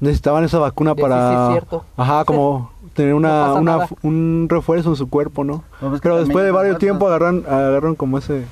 necesitaban 0.00 0.42
esa 0.44 0.58
vacuna 0.58 0.94
De 0.94 1.02
para, 1.02 1.28
sí, 1.28 1.34
es 1.44 1.50
cierto. 1.50 1.84
ajá, 1.96 2.24
como 2.26 2.72
tener 2.94 3.14
una, 3.14 3.52
una 3.54 3.86
un 4.02 4.46
refuerzo 4.48 4.90
en 4.90 4.96
su 4.96 5.08
cuerpo, 5.08 5.44
¿no? 5.44 5.62
No, 5.80 5.90
pues 5.90 6.00
Pero 6.00 6.18
después 6.18 6.44
de 6.44 6.50
varios 6.52 6.78
tiempos 6.78 7.08
agarran, 7.08 7.44
agarran 7.46 7.94
como 7.96 8.18
ese, 8.18 8.44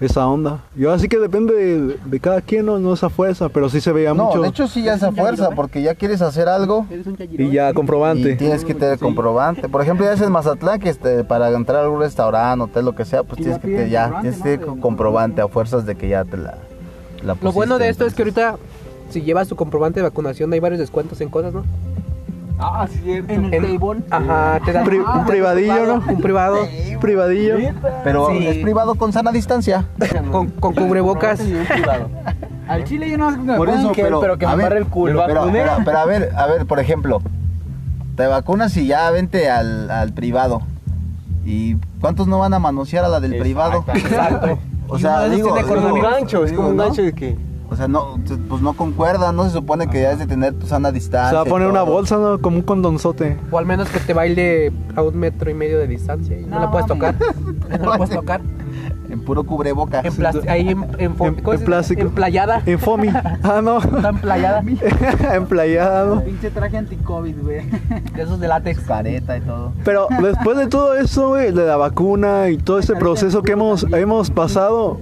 esa 0.00 0.26
onda. 0.28 0.60
Yo 0.76 0.92
así 0.92 1.08
que 1.08 1.18
depende 1.18 1.54
de, 1.54 1.96
de 2.04 2.20
cada 2.20 2.40
quien, 2.42 2.66
no, 2.66 2.78
no 2.78 2.92
esa 2.94 3.08
fuerza, 3.08 3.48
pero 3.48 3.68
sí 3.70 3.80
se 3.80 3.92
veía 3.92 4.12
No, 4.12 4.26
mucho. 4.26 4.42
de 4.42 4.48
hecho 4.48 4.68
sí 4.68 4.82
ya 4.82 4.94
esa 4.94 5.10
fuerza, 5.12 5.50
porque 5.52 5.80
ya 5.82 5.94
quieres 5.94 6.20
hacer 6.22 6.48
algo 6.48 6.86
y 7.32 7.50
ya 7.50 7.72
comprobante. 7.72 8.32
y 8.32 8.36
tienes 8.36 8.64
que 8.64 8.74
tener 8.74 8.98
comprobante. 8.98 9.68
Por 9.68 9.80
ejemplo, 9.82 10.04
ya 10.04 10.12
es 10.12 10.20
en 10.20 10.32
Mazatlán 10.32 10.80
que 10.80 10.90
este, 10.90 11.24
para 11.24 11.50
entrar 11.50 11.80
a 11.80 11.84
algún 11.84 12.00
restaurante, 12.00 12.64
hotel, 12.64 12.84
lo 12.84 12.94
que 12.94 13.04
sea, 13.04 13.22
pues 13.22 13.40
Y 13.40 13.44
tienes 13.44 13.60
que 13.60 13.68
te- 13.68 13.90
ya 13.90 14.20
tienes 14.20 14.36
que 14.42 14.58
tener 14.58 14.66
¿no? 14.68 14.80
Comprobante 14.80 15.40
a 15.40 15.48
fuerzas 15.48 15.86
de 15.86 15.94
que 15.94 16.08
ya 16.08 16.24
te 16.24 16.36
la, 16.36 16.54
la 17.24 17.36
Lo 17.40 17.52
bueno 17.52 17.78
de 17.78 17.86
pusiste, 17.86 17.90
esto 17.90 18.06
es 18.06 18.14
que 18.14 18.22
ahorita, 18.22 18.56
si 19.10 19.22
llevas 19.22 19.48
tu 19.48 19.56
comprobante 19.56 20.00
de 20.00 20.04
vacunación, 20.04 20.52
hay 20.52 20.60
varios 20.60 20.78
descuentos 20.80 21.20
en 21.22 21.28
cosas, 21.30 21.54
¿no? 21.54 21.64
Ah, 22.58 22.86
cierto. 22.90 23.32
En 23.32 23.44
el 23.46 23.54
En- 23.64 23.78
table. 23.78 24.02
Ajá, 24.10 24.60
te 24.64 24.72
dan 24.72 24.84
Pri- 24.84 24.98
un 24.98 25.26
privadillo, 25.26 25.86
¿no? 25.86 25.94
Un 26.12 26.20
privado 26.20 26.56
Privadillo. 27.00 27.56
Pero 28.02 28.28
Sí. 28.30 28.46
es 28.46 28.56
privado 28.58 28.94
con 28.94 29.12
sana 29.12 29.30
distancia. 29.32 29.84
con, 30.30 30.48
con 30.50 30.74
cubrebocas. 30.74 31.40
Al 32.68 32.84
chile 32.84 33.10
yo 33.10 33.18
no 33.18 33.28
que 33.30 33.36
me 33.36 33.56
Por 33.56 33.68
eso, 33.68 33.94
gel, 33.94 34.04
pero, 34.06 34.20
pero, 34.20 34.38
que 34.38 34.46
a 34.46 34.56
me 34.56 34.64
ver, 34.64 34.72
el 34.78 34.86
culo. 34.86 35.22
Pero, 35.26 35.44
pero, 35.52 35.76
pero 35.84 35.98
a 35.98 36.04
ver, 36.04 36.32
a 36.36 36.46
ver, 36.46 36.66
por 36.66 36.80
ejemplo, 36.80 37.20
te 38.16 38.26
vacunas 38.26 38.76
y 38.76 38.86
ya 38.88 39.08
vente 39.10 39.48
al, 39.50 39.88
al 39.90 40.12
privado. 40.14 40.62
¿Y 41.44 41.76
cuántos 42.00 42.26
no 42.26 42.40
van 42.40 42.54
a 42.54 42.58
manosear 42.58 43.04
a 43.04 43.08
la 43.08 43.20
del 43.20 43.38
privado? 43.38 43.84
Exacto. 43.94 44.58
O 44.88 45.00
sea, 45.00 45.28
digo, 45.28 45.52
tiene 45.52 45.60
Es 45.62 45.66
como 45.66 45.88
un 45.88 45.94
digo, 45.94 46.08
gancho, 46.10 46.44
es 46.44 46.52
como 46.52 46.68
un 46.68 46.76
gancho 46.76 47.02
de 47.02 47.12
que. 47.12 47.36
O 47.68 47.74
sea, 47.76 47.88
no, 47.88 48.18
pues 48.48 48.62
no 48.62 48.74
concuerda, 48.74 49.32
no 49.32 49.44
se 49.44 49.50
supone 49.50 49.88
que 49.88 49.98
debes 49.98 50.18
de 50.20 50.26
tener 50.26 50.54
tu 50.54 50.66
sana 50.66 50.88
Se 50.90 50.94
distancia. 50.94 51.36
va 51.36 51.42
a 51.42 51.44
poner 51.44 51.68
una 51.68 51.82
bolsa, 51.82 52.16
¿no? 52.16 52.38
Como 52.40 52.58
un 52.58 52.62
condonzote. 52.62 53.36
O 53.50 53.58
al 53.58 53.66
menos 53.66 53.88
que 53.90 53.98
te 53.98 54.14
baile 54.14 54.72
a 54.94 55.02
un 55.02 55.16
metro 55.16 55.50
y 55.50 55.54
medio 55.54 55.78
de 55.78 55.86
distancia 55.88 56.38
y 56.38 56.42
no, 56.44 56.56
No, 56.56 56.60
la 56.60 56.70
puedes 56.70 56.86
tocar. 56.86 57.14
No 57.80 57.90
la 57.90 57.96
puedes 57.98 58.14
tocar. 58.14 58.40
En 59.10 59.20
puro 59.20 59.42
cubrebocas. 59.44 60.04
En 60.04 60.26
ahí 60.48 60.68
en, 60.68 60.84
en, 60.98 61.00
En- 61.00 61.14
¿cómo 61.14 61.52
en 61.52 61.58
se 61.58 61.64
plástico. 61.64 62.00
En 62.02 62.10
playada. 62.10 62.62
En 62.66 62.78
FOMI. 62.78 63.08
Ah, 63.42 63.60
no. 63.62 63.78
Está 63.78 64.08
emplayada. 64.10 64.62
Emplayada, 65.34 66.04
¿no? 66.06 66.22
Pinche 66.22 66.50
traje 66.50 66.76
anti-COVID, 66.76 67.34
güey. 67.42 67.62
Esos 68.16 68.38
de 68.40 68.48
látex. 68.48 68.80
Careta 68.80 69.36
y 69.36 69.40
todo. 69.40 69.72
Pero 69.84 70.08
después 70.22 70.56
de 70.58 70.66
todo 70.68 70.94
eso, 70.94 71.28
güey, 71.28 71.52
de 71.52 71.66
la 71.66 71.76
vacuna 71.76 72.48
y 72.50 72.58
todo 72.58 72.78
ese 72.78 72.94
proceso 72.94 73.42
que 73.42 73.52
hemos, 73.52 73.84
hemos 73.92 74.30
pasado, 74.30 74.98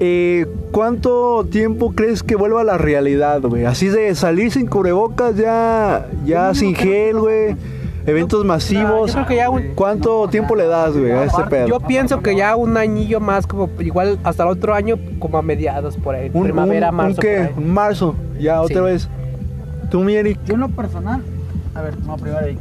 eh, 0.00 0.46
¿cuánto 0.72 1.46
tiempo 1.50 1.92
crees 1.92 2.22
que 2.22 2.36
vuelva 2.36 2.60
a 2.60 2.64
la 2.64 2.78
realidad, 2.78 3.40
güey? 3.42 3.64
Así 3.64 3.88
de 3.88 4.14
salir 4.14 4.50
sin 4.52 4.66
cubrebocas, 4.66 5.36
ya, 5.36 6.06
ya 6.24 6.54
sin 6.54 6.74
gel, 6.74 7.18
güey, 7.18 7.56
eventos 8.06 8.44
masivos. 8.44 9.08
Yo 9.08 9.14
creo 9.14 9.26
que 9.26 9.36
ya 9.36 9.50
un- 9.50 9.62
¿Cuánto 9.74 10.28
tiempo 10.28 10.54
le 10.56 10.66
das, 10.66 10.96
güey, 10.96 11.10
a 11.12 11.24
este 11.24 11.42
pedo? 11.44 11.66
Yo 11.68 11.80
pienso 11.80 12.20
que 12.20 12.36
ya 12.36 12.54
un 12.56 12.76
añillo 12.76 13.20
más, 13.20 13.46
como 13.46 13.68
igual 13.80 14.18
hasta 14.24 14.44
el 14.44 14.50
otro 14.50 14.74
año, 14.74 14.96
como 15.18 15.38
a 15.38 15.42
mediados 15.42 15.96
por 15.96 16.14
ahí. 16.14 16.30
Un, 16.32 16.44
primavera, 16.44 16.90
un- 16.90 16.96
marzo. 16.96 17.10
un 17.10 17.14
por 17.16 17.24
qué? 17.24 17.60
marzo, 17.60 18.14
ya 18.40 18.60
otra 18.62 18.76
Sí. 18.76 18.82
vez. 18.82 19.08
¿Tú, 19.90 20.00
mi 20.00 20.14
Eric? 20.14 20.38
Yo 20.46 20.54
en 20.54 20.60
lo 20.60 20.68
personal. 20.68 21.22
A 21.74 21.82
ver, 21.82 21.98
no, 22.00 22.16
primero 22.16 22.44
ahí. 22.44 22.56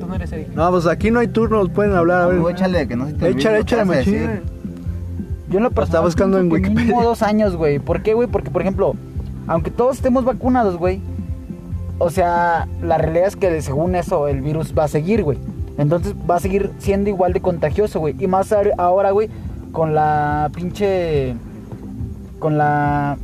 Tú 0.00 0.06
no 0.06 0.14
eres 0.14 0.32
Eric. 0.32 0.48
No, 0.54 0.70
pues 0.70 0.86
aquí 0.86 1.10
no 1.10 1.20
hay 1.20 1.28
turnos, 1.28 1.68
pueden 1.70 1.94
hablar, 1.94 2.22
a 2.22 2.26
ver. 2.26 2.38
Tú 2.40 2.48
échale, 2.48 2.86
que 2.88 2.96
no 2.96 3.06
se 3.06 3.12
te 3.14 3.28
Échale, 3.28 3.60
échale, 3.60 3.84
machín. 3.84 4.40
Yo 5.48 5.58
en 5.58 5.62
lo 5.62 5.68
está 5.68 5.80
personal 5.80 6.04
buscando 6.04 6.38
en 6.38 6.50
Wikipedia. 6.50 6.84
Mínimo 6.84 7.02
dos 7.02 7.22
años, 7.22 7.56
güey. 7.56 7.78
¿Por 7.78 8.02
qué, 8.02 8.14
güey? 8.14 8.28
Porque, 8.28 8.50
por 8.50 8.62
ejemplo, 8.62 8.94
aunque 9.46 9.70
todos 9.70 9.96
estemos 9.96 10.24
vacunados, 10.24 10.76
güey. 10.76 11.00
O 11.98 12.10
sea, 12.10 12.68
la 12.82 12.98
realidad 12.98 13.28
es 13.28 13.36
que 13.36 13.62
según 13.62 13.94
eso 13.94 14.28
el 14.28 14.42
virus 14.42 14.74
va 14.76 14.84
a 14.84 14.88
seguir, 14.88 15.22
güey. 15.22 15.38
Entonces 15.78 16.14
va 16.28 16.36
a 16.36 16.40
seguir 16.40 16.72
siendo 16.78 17.10
igual 17.10 17.32
de 17.32 17.40
contagioso, 17.40 18.00
güey. 18.00 18.14
Y 18.18 18.26
más 18.26 18.52
ahora, 18.78 19.10
güey, 19.12 19.30
con 19.72 19.94
la 19.94 20.50
pinche... 20.54 21.34
Con 22.38 22.58
la... 22.58 23.16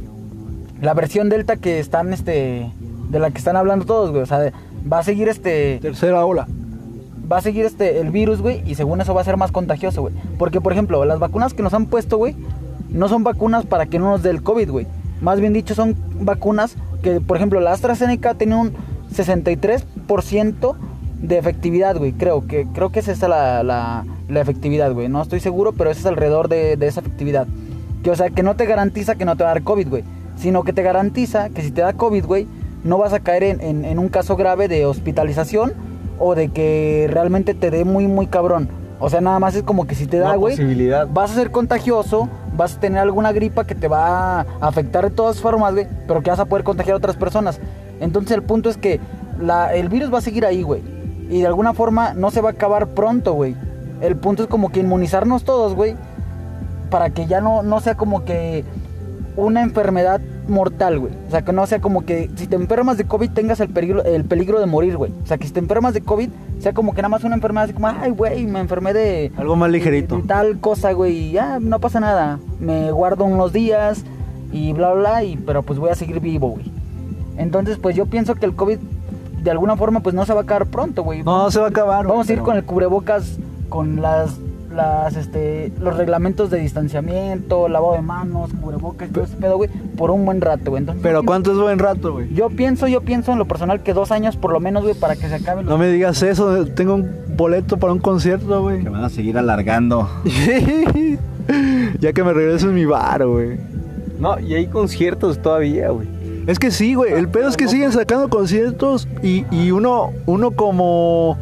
La 0.81 0.95
versión 0.95 1.29
delta 1.29 1.57
que 1.57 1.79
están, 1.81 2.13
este... 2.13 2.71
De 3.11 3.19
la 3.19 3.31
que 3.31 3.39
están 3.39 3.57
hablando 3.57 3.85
todos, 3.85 4.11
güey. 4.11 4.23
O 4.23 4.27
sea, 4.27 4.53
va 4.91 5.01
a 5.01 5.03
seguir 5.03 5.29
este 5.29 5.79
Tercera 5.83 6.25
ola. 6.25 6.47
Va 7.33 7.39
a 7.39 7.43
seguir 7.43 7.65
este 7.65 7.99
el 8.01 8.11
virus, 8.11 8.41
güey, 8.43 8.63
y 8.67 8.75
según 8.75 9.01
eso 9.01 9.15
va 9.15 9.23
a 9.23 9.25
ser 9.25 9.37
más 9.37 9.51
contagioso, 9.51 10.03
güey. 10.03 10.15
Porque, 10.39 10.61
por 10.61 10.73
ejemplo, 10.73 11.05
las 11.05 11.19
vacunas 11.19 11.55
que 11.55 11.63
nos 11.63 11.75
han 11.75 11.87
puesto, 11.87 12.19
güey, 12.19 12.37
no 12.91 13.09
son 13.09 13.25
vacunas 13.25 13.65
para 13.67 13.87
que 13.87 13.99
no 13.99 14.11
nos 14.11 14.23
dé 14.23 14.31
el 14.31 14.43
COVID, 14.43 14.71
güey. 14.71 14.87
Más 15.23 15.41
bien 15.41 15.53
dicho, 15.53 15.75
son 15.75 15.97
vacunas 16.21 16.77
que, 17.03 17.21
por 17.21 17.37
ejemplo, 17.37 17.59
la 17.61 17.73
AstraZeneca 17.73 18.35
tiene 18.35 18.55
un 18.57 18.73
63% 19.15 20.75
de 21.23 21.39
efectividad, 21.39 21.97
güey. 21.97 22.13
Creo 22.13 22.47
que 22.47 22.67
creo 22.73 22.91
que 22.91 23.01
es 23.01 23.09
esa 23.09 23.29
la, 23.29 23.63
la, 23.63 24.05
la 24.29 24.41
efectividad, 24.41 24.93
güey. 24.93 25.09
No 25.09 25.23
estoy 25.23 25.41
seguro, 25.41 25.73
pero 25.73 25.91
es 25.91 26.05
alrededor 26.05 26.49
de, 26.49 26.73
esa 26.81 27.01
efectividad. 27.01 27.47
Que, 28.03 28.11
o 28.11 28.17
sea, 28.17 28.31
que 28.31 28.43
no 28.43 28.57
te 28.57 28.67
garantiza 28.67 29.15
que 29.15 29.25
no 29.25 29.37
te 29.37 29.45
va 29.45 29.51
a 29.51 29.55
dar 29.55 29.63
COVID, 29.63 29.89
güey. 29.89 30.05
Sino 30.37 30.65
que 30.65 30.73
te 30.73 30.83
garantiza 30.83 31.51
que 31.51 31.63
si 31.63 31.71
te 31.71 31.83
da 31.83 31.93
COVID, 31.93 32.25
güey, 32.25 32.47
no 32.85 32.99
vas 32.99 33.13
a 33.13 33.21
caer 33.21 33.45
en- 33.45 33.85
en 33.85 33.99
un 33.99 34.09
caso 34.09 34.35
grave 34.37 34.67
de 34.67 34.87
hospitalización 34.87 35.73
o 36.25 36.35
de 36.37 36.49
que 36.51 37.09
realmente 37.11 37.53
te 37.55 37.71
dé 37.73 37.85
muy, 37.85 38.07
muy 38.07 38.29
cabrón. 38.29 38.69
O 39.01 39.11
sea, 39.11 39.21
nada 39.21 39.41
más 39.41 39.57
es 39.57 39.65
como 39.65 39.87
que 39.89 39.97
si 39.97 40.07
te 40.07 40.19
da, 40.19 40.37
güey, 40.37 40.55
vas 41.11 41.33
a 41.33 41.35
ser 41.35 41.51
contagioso, 41.51 42.29
vas 42.57 42.77
a 42.77 42.81
tener 42.81 43.01
alguna 43.01 43.33
gripa 43.33 43.65
que 43.65 43.75
te 43.75 43.89
va 43.89 44.41
a 44.43 44.47
afectar 44.61 45.03
de 45.05 45.11
todas 45.11 45.41
formas, 45.41 45.73
güey, 45.75 45.89
pero 46.07 46.23
que 46.23 46.31
vas 46.31 46.39
a 46.39 46.45
poder 46.45 46.63
contagiar 46.65 46.95
a 46.95 46.99
otras 46.99 47.17
personas. 47.17 47.59
Entonces 48.01 48.31
el 48.33 48.45
punto 48.45 48.71
es 48.71 48.77
que 48.77 49.01
la- 49.41 49.75
el 49.75 49.89
virus 49.89 50.15
va 50.15 50.19
a 50.19 50.21
seguir 50.21 50.47
ahí, 50.47 50.63
güey. 50.63 50.83
Y 51.29 51.41
de 51.41 51.47
alguna 51.49 51.75
forma 51.75 52.15
no 52.15 52.31
se 52.31 52.41
va 52.41 52.51
a 52.51 52.53
acabar 52.53 52.89
pronto, 52.89 53.33
güey. 53.33 53.57
El 54.01 54.15
punto 54.17 54.45
es 54.45 54.49
como 54.49 54.71
que 54.71 54.79
inmunizarnos 54.81 55.43
todos, 55.43 55.75
güey, 55.75 55.97
para 56.91 57.11
que 57.11 57.27
ya 57.27 57.41
no, 57.41 57.63
no 57.65 57.81
sea 57.81 57.97
como 57.97 58.25
que 58.25 58.65
una 59.37 59.63
enfermedad 59.63 60.21
mortal, 60.49 60.99
güey. 60.99 61.13
O 61.29 61.31
sea, 61.31 61.43
que 61.43 61.53
no 61.53 61.67
sea 61.67 61.81
como 61.81 62.05
que 62.05 62.31
si 62.37 62.47
te 62.47 62.57
enfermas 62.57 62.97
de 62.99 63.05
COVID 63.05 63.31
tengas 63.31 63.61
el 63.61 63.69
peligro, 63.69 64.03
el 64.05 64.25
peligro 64.25 64.61
de 64.61 64.67
morir, 64.67 64.97
güey. 64.97 65.13
O 65.23 65.27
sea, 65.27 65.39
que 65.39 65.47
si 65.47 65.53
te 65.53 65.61
enfermas 65.61 65.95
de 65.95 66.01
COVID 66.03 66.29
sea 66.61 66.73
como 66.73 66.93
que 66.95 67.03
nada 67.03 67.09
más 67.11 67.25
una 67.25 67.35
enfermedad 67.35 67.65
así 67.65 67.73
como, 67.73 67.89
ay, 67.89 68.11
güey, 68.11 68.47
me 68.47 68.61
enfermé 68.61 68.93
de... 68.93 69.33
Algo 69.37 69.57
más 69.57 69.71
ligerito. 69.71 70.17
de 70.17 70.23
tal 70.23 70.59
cosa, 70.61 70.93
güey, 70.93 71.17
y 71.17 71.33
ya 71.33 71.59
no 71.61 71.79
pasa 71.81 72.01
nada. 72.01 72.39
Me 72.61 72.91
guardo 72.93 73.25
unos 73.25 73.53
días 73.53 74.05
y 74.53 74.73
bla, 74.73 74.93
bla, 74.93 75.01
bla, 75.11 75.25
y, 75.25 75.37
pero 75.37 75.63
pues 75.63 75.79
voy 75.79 75.91
a 75.91 75.95
seguir 75.95 76.21
vivo, 76.21 76.51
güey. 76.51 76.71
Entonces, 77.37 77.79
pues 77.79 77.97
yo 77.97 78.07
pienso 78.07 78.35
que 78.35 78.47
el 78.47 78.55
COVID 78.55 78.79
de 79.43 79.51
alguna 79.51 79.77
forma 79.77 80.01
pues 80.01 80.15
no 80.15 80.25
se 80.25 80.33
va 80.35 80.41
a 80.41 80.43
acabar 80.45 80.67
pronto, 80.67 81.03
güey. 81.03 81.23
No, 81.25 81.51
se 81.51 81.59
va 81.59 81.67
a 81.67 81.71
acabar. 81.71 82.07
Vamos 82.07 82.29
a 82.29 82.33
ir 82.33 82.39
pero- 82.39 82.47
con 82.47 82.57
el 82.57 82.65
cubrebocas, 82.65 83.39
con 83.69 84.01
las, 84.03 84.39
las, 84.73 85.17
este, 85.17 85.73
los 85.81 85.97
reglamentos 85.97 86.51
de 86.51 86.59
distanciamiento, 86.59 87.69
lavado 87.69 87.95
de 87.95 88.03
manos, 88.03 88.51
cubrebocas, 88.61 89.11
todo 89.11 89.25
ese 89.25 89.37
pedo, 89.37 89.57
güey, 89.57 89.71
por 89.97 90.11
un 90.11 90.25
buen 90.25 90.41
rato, 90.41 90.71
güey. 90.71 90.81
Entonces, 90.81 91.03
Pero 91.03 91.23
¿cuánto 91.23 91.53
es 91.53 91.59
buen 91.59 91.79
rato, 91.79 92.13
güey? 92.13 92.33
Yo 92.35 92.51
pienso, 92.51 92.89
yo 92.89 93.01
pienso 93.03 93.33
en 93.33 93.39
lo 93.39 93.47
personal 93.47 93.83
que 93.83 93.93
dos 93.93 94.11
años 94.11 94.37
por 94.37 94.53
lo 94.53 94.61
menos, 94.61 94.83
güey, 94.83 94.95
para 94.95 95.17
que 95.17 95.29
se 95.29 95.35
acabe. 95.37 95.63
No 95.63 95.79
me 95.79 95.89
digas 95.89 96.23
eso, 96.23 96.67
tengo 96.67 96.95
un 96.95 97.11
boleto 97.37 97.77
para 97.77 97.93
un 97.93 97.99
concierto, 97.99 98.63
güey. 98.63 98.83
Que 98.83 98.89
van 98.89 99.05
a 99.05 99.09
seguir 99.09 99.39
alargando. 99.39 100.09
ya 101.99 102.13
que 102.13 102.25
me 102.25 102.33
regresen 102.33 102.75
mi 102.75 102.85
bar, 102.85 103.27
güey. 103.27 103.59
No, 104.19 104.39
y 104.39 104.55
hay 104.55 104.67
conciertos 104.67 105.41
todavía, 105.41 105.91
güey. 105.91 106.09
Es 106.47 106.59
que 106.59 106.71
sí, 106.71 106.95
güey. 106.95 107.13
El 107.13 107.29
pedo 107.29 107.49
es 107.49 107.57
que 107.57 107.69
siguen 107.69 107.93
sacando 107.93 108.29
conciertos 108.29 109.09
y, 109.23 109.45
y 109.51 109.71
uno, 109.71 110.11
uno 110.27 110.51
como, 110.53 111.39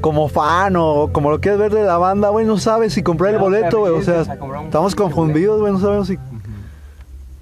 como 0.00 0.28
fan 0.28 0.74
o 0.76 1.10
como 1.12 1.30
lo 1.30 1.40
quieres 1.40 1.58
ver 1.60 1.72
de 1.72 1.82
la 1.84 1.98
banda, 1.98 2.28
güey, 2.30 2.46
no 2.46 2.58
sabe 2.58 2.90
si 2.90 3.02
comprar 3.02 3.34
el 3.34 3.40
boleto, 3.40 3.80
güey. 3.80 3.92
O 3.92 4.02
sea, 4.02 4.22
estamos 4.22 4.94
confundidos, 4.94 5.60
güey. 5.60 5.72
No 5.72 5.80
sabemos 5.80 6.08
si. 6.08 6.18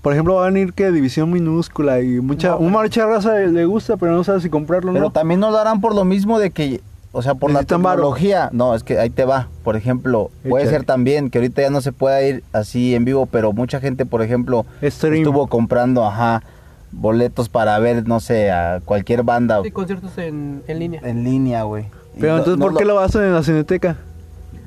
Por 0.02 0.12
ejemplo, 0.12 0.34
va 0.36 0.44
a 0.46 0.50
venir 0.50 0.72
que 0.72 0.92
división 0.92 1.32
minúscula 1.32 2.00
y 2.00 2.20
mucha, 2.20 2.54
un 2.56 2.70
mucha 2.70 3.06
raza 3.06 3.34
le, 3.38 3.64
gusta, 3.64 3.96
pero 3.96 4.12
no 4.12 4.22
sabe 4.22 4.40
si 4.40 4.48
comprarlo 4.48 4.92
o 4.92 4.94
Pero 4.94 5.06
no. 5.06 5.10
tambií 5.10 5.36
no 5.36 5.50
lo 5.50 5.58
harán 5.58 5.80
por 5.80 5.96
lo 5.96 6.04
mismo 6.04 6.38
de 6.38 6.52
que, 6.52 6.80
o 7.10 7.22
sea, 7.22 7.34
por 7.34 7.50
la 7.50 7.60
Necesitan 7.60 7.82
tecnología. 7.82 8.48
No, 8.52 8.76
es 8.76 8.84
que 8.84 9.00
ahí 9.00 9.10
te 9.10 9.24
va. 9.24 9.48
Por 9.64 9.74
ejemplo, 9.74 10.30
puede 10.48 10.68
ser 10.68 10.84
también 10.84 11.28
que 11.28 11.38
ahorita 11.38 11.62
ya 11.62 11.70
no 11.70 11.80
se 11.80 11.90
pueda 11.90 12.22
ir 12.22 12.44
así 12.52 12.94
en 12.94 13.04
vivo, 13.04 13.26
pero 13.26 13.52
mucha 13.52 13.80
gente, 13.80 14.06
por 14.06 14.22
ejemplo, 14.22 14.64
Stream. 14.84 15.14
estuvo 15.14 15.48
comprando, 15.48 16.06
ajá, 16.06 16.44
boletos 16.92 17.48
para 17.48 17.76
ver, 17.80 18.06
no 18.06 18.20
sé, 18.20 18.52
a 18.52 18.80
cualquier 18.84 19.24
banda 19.24 19.60
Sí, 19.64 19.72
conciertos 19.72 20.16
en, 20.18 20.62
en 20.68 20.78
línea. 20.78 21.00
en 21.04 21.24
línea, 21.24 21.64
güey. 21.64 21.86
Pero 22.18 22.32
no- 22.32 22.38
entonces, 22.38 22.58
no 22.58 22.66
¿por 22.66 22.76
qué 22.76 22.84
lo 22.84 22.98
hacen 22.98 23.22
en 23.22 23.34
la 23.34 23.42
cineteca? 23.42 23.96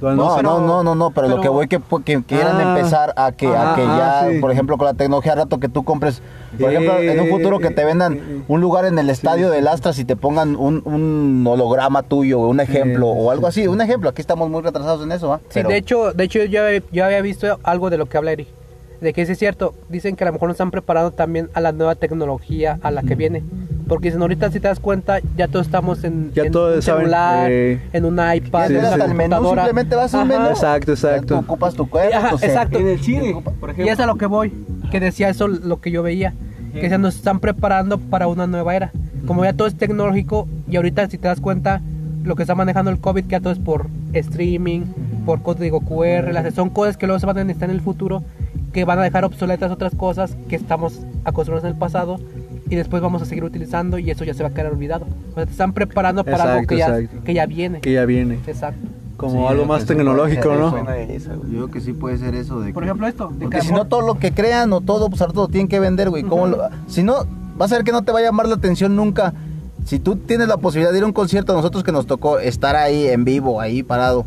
No, 0.02 0.16
No, 0.16 0.36
pero- 0.38 0.60
no, 0.62 0.82
no, 0.82 0.96
no, 0.96 1.12
pero, 1.12 1.28
lo 1.28 1.42
que 1.42 1.50
voy 1.50 1.68
que, 1.68 1.82
que 2.06 2.24
quieran 2.24 2.56
Ah. 2.56 2.78
empezar 2.78 3.12
a 3.18 3.34
que, 3.34 3.48
a 3.48 3.74
que 3.76 3.82
ah, 3.86 4.24
ya, 4.24 4.32
sí. 4.32 4.40
por 4.40 4.50
ejemplo, 4.50 4.78
con 4.78 4.86
la 4.86 4.94
tecnología, 4.94 5.36
rato 5.36 5.60
que 5.60 5.68
tú 5.68 5.84
compres, 5.84 6.22
por 6.58 6.70
ejemplo, 6.72 7.00
en 7.00 7.20
un 7.20 7.28
futuro 7.28 7.60
que 7.60 7.70
te 7.70 7.84
vendan 7.84 8.14
Eh, 8.14 8.42
un 8.48 8.62
lugar 8.62 8.86
en 8.86 8.98
el 8.98 9.10
estadio 9.10 9.50
del 9.50 9.68
Astras 9.68 10.00
y 10.00 10.06
te 10.06 10.16
pongan 10.16 10.56
un, 10.56 10.82
un 10.86 11.46
holograma 11.46 12.04
tuyo, 12.04 12.40
un 12.40 12.62
ejemplo 12.62 13.08
Eh, 13.08 13.14
o 13.18 13.32
algo 13.32 13.48
así, 13.48 13.68
un 13.68 13.82
ejemplo, 13.82 14.10
aquí 14.10 14.22
estamos 14.22 14.50
muy 14.50 14.62
retrasados 14.62 15.04
en 15.04 15.12
eso, 15.12 15.34
¿ah? 15.34 15.42
Sí, 15.50 15.56
Pero- 15.56 15.70
de 15.70 15.76
hecho, 15.78 16.14
de 16.14 16.24
hecho 16.24 16.46
yo, 16.46 16.62
yo 16.94 17.04
había 17.04 17.22
visto 17.22 17.60
algo 17.64 17.90
de 17.90 17.98
lo 17.98 18.06
que 18.06 18.18
habla 18.18 18.32
Eric. 18.32 18.48
De 19.02 19.12
que 19.14 19.26
sí 19.26 19.34
es 19.34 19.40
cierto, 19.40 19.74
dicen 19.90 20.16
que 20.16 20.24
a 20.24 20.28
lo 20.28 20.34
mejor 20.34 20.48
nos 20.50 20.56
están 20.56 20.72
preparando 20.72 21.12
también 21.12 21.50
a 21.54 21.60
la 21.62 21.72
nueva 21.74 21.96
tecnología, 21.96 22.80
a 22.84 22.92
la 22.92 23.02
que 23.04 23.16
viene. 23.16 23.44
Porque 23.90 24.08
dicen, 24.10 24.22
ahorita 24.22 24.52
si 24.52 24.60
te 24.60 24.68
das 24.70 24.80
cuenta, 24.80 25.20
ya 25.36 25.48
todos 25.48 25.66
estamos 25.66 26.04
en, 26.04 26.32
Ya 26.34 26.44
en 26.44 26.52
todos 26.54 26.76
un 26.78 26.82
saben, 26.84 27.02
celular, 27.02 27.52
eh, 27.52 27.82
en 27.92 28.06
un 28.06 28.14
iPad, 28.14 28.68
Sí, 28.68 28.76
en 28.76 28.82
sí, 28.82 28.86
una 28.86 28.98
menú 29.08 29.08
computadora. 29.08 29.64
simplemente 29.64 29.96
vas 29.96 30.14
a 30.14 30.22
un 30.22 30.28
menú. 30.28 30.46
Exacto, 30.46 30.92
exacto. 30.92 31.26
tú 31.34 31.36
ocupas 31.40 31.74
tu 31.74 31.90
cuerpo, 31.90 32.16
Ajá, 32.16 32.30
tu 32.30 32.36
exacto. 32.38 32.78
En 32.80 32.88
el 32.88 33.00
cine, 33.02 33.34
por 33.60 33.72
ejemplo. 33.72 33.86
Y 33.86 33.90
es 33.90 34.00
a 34.00 34.06
lo 34.06 34.16
que 34.16 34.28
voy, 34.28 34.54
que 34.92 35.00
decía 35.00 35.28
eso 35.28 35.48
lo 35.48 35.82
que 35.82 35.92
yo 35.92 36.04
veía, 36.04 36.34
que 36.72 36.88
se 36.88 36.98
nos 37.00 37.16
están 37.16 37.40
preparando 37.40 37.98
para 37.98 38.28
una 38.28 38.46
nueva 38.48 38.76
era. 38.76 38.92
Como 39.26 39.44
ya 39.44 39.54
todo 39.54 39.68
es 39.68 39.76
tecnológico 39.76 40.48
y 40.70 40.76
ahorita 40.78 41.10
si 41.10 41.18
te 41.18 41.28
das 41.28 41.42
cuenta, 41.42 41.82
lo 42.24 42.36
que 42.36 42.44
está 42.44 42.54
manejando 42.54 42.92
el 42.92 43.00
COVID, 43.00 43.24
que 43.24 43.32
ya 43.32 43.40
todo 43.40 43.52
es 43.52 43.60
por 43.60 43.88
streaming, 44.14 44.82
por 45.26 45.42
código 45.42 45.82
QR, 45.82 46.32
las, 46.32 46.54
son 46.54 46.70
cosas 46.70 46.96
que 46.96 47.08
luego 47.08 47.20
se 47.20 47.26
van 47.26 47.40
a 47.40 47.44
necesitar 47.44 47.70
en 47.70 47.76
el 47.76 47.82
futuro, 47.82 48.24
que 48.72 48.86
van 48.86 49.00
a 49.00 49.02
dejar 49.02 49.26
obsoletas 49.26 49.72
otras 49.72 49.96
cosas 49.96 50.38
que 50.48 50.56
estamos 50.56 51.00
acostumbrados 51.26 51.64
en 51.68 51.74
el 51.74 51.80
pasado 51.80 52.20
y 52.70 52.76
después 52.76 53.02
vamos 53.02 53.22
a 53.22 53.26
seguir 53.26 53.44
utilizando 53.44 53.98
y 53.98 54.10
eso 54.12 54.24
ya 54.24 54.34
se 54.34 54.44
va 54.44 54.50
a 54.50 54.52
quedar 54.54 54.72
olvidado. 54.72 55.06
O 55.32 55.36
sea, 55.36 55.46
te 55.46 55.52
están 55.52 55.74
preparando 55.74 56.24
para 56.24 56.44
algo 56.56 56.64
Exacto, 56.64 56.68
que 56.68 56.78
ya, 56.78 57.24
que 57.24 57.34
ya 57.34 57.46
viene. 57.46 57.82
Que 57.82 57.94
ya 57.94 58.06
viene. 58.06 58.40
Exacto. 58.46 58.88
Como 59.18 59.42
Sí, 59.42 59.48
algo 59.52 59.66
más 59.66 59.86
tecnológico, 59.86 60.56
¿no? 60.56 60.70
eso. 60.94 61.32
Yo 61.44 61.50
creo 61.50 61.68
que 61.72 61.82
sí 61.82 61.92
puede 61.94 62.18
ser 62.18 62.36
eso 62.36 62.62
de 62.62 62.72
Por 62.72 62.84
que- 62.84 62.88
ejemplo 62.88 63.06
esto, 63.08 63.28
de 63.30 63.46
Porque 63.46 63.58
que 63.60 63.66
si 63.66 63.74
no 63.74 63.86
todo 63.86 64.02
lo 64.02 64.18
que 64.18 64.32
crean 64.32 64.72
o 64.72 64.80
todo, 64.82 65.10
pues 65.10 65.20
ahora 65.22 65.34
todo 65.34 65.48
tienen 65.50 65.68
que 65.68 65.80
vender, 65.80 66.10
güey. 66.10 66.24
¿Cómo 66.24 66.48
lo- 66.48 66.70
Si 66.88 67.04
no, 67.04 67.26
vas 67.58 67.72
a 67.72 67.76
ver 67.76 67.84
que 67.84 67.92
no 67.92 68.04
te 68.04 68.12
va 68.14 68.20
a 68.20 68.22
llamar 68.22 68.48
la 68.48 68.56
atención 68.56 68.96
nunca. 68.96 69.34
Si 69.86 70.00
tú 70.00 70.16
tienes 70.16 70.48
la 70.48 70.58
posibilidad 70.58 70.92
de 70.94 71.00
ir 71.00 71.04
a 71.04 71.08
un 71.08 71.14
concierto, 71.14 71.52
a 71.52 71.56
nosotros 71.56 71.84
que 71.84 71.92
nos 71.92 72.06
tocó 72.06 72.40
estar 72.40 72.76
ahí 72.78 73.08
en 73.08 73.26
vivo, 73.26 73.60
ahí 73.60 73.84
parado, 73.84 74.24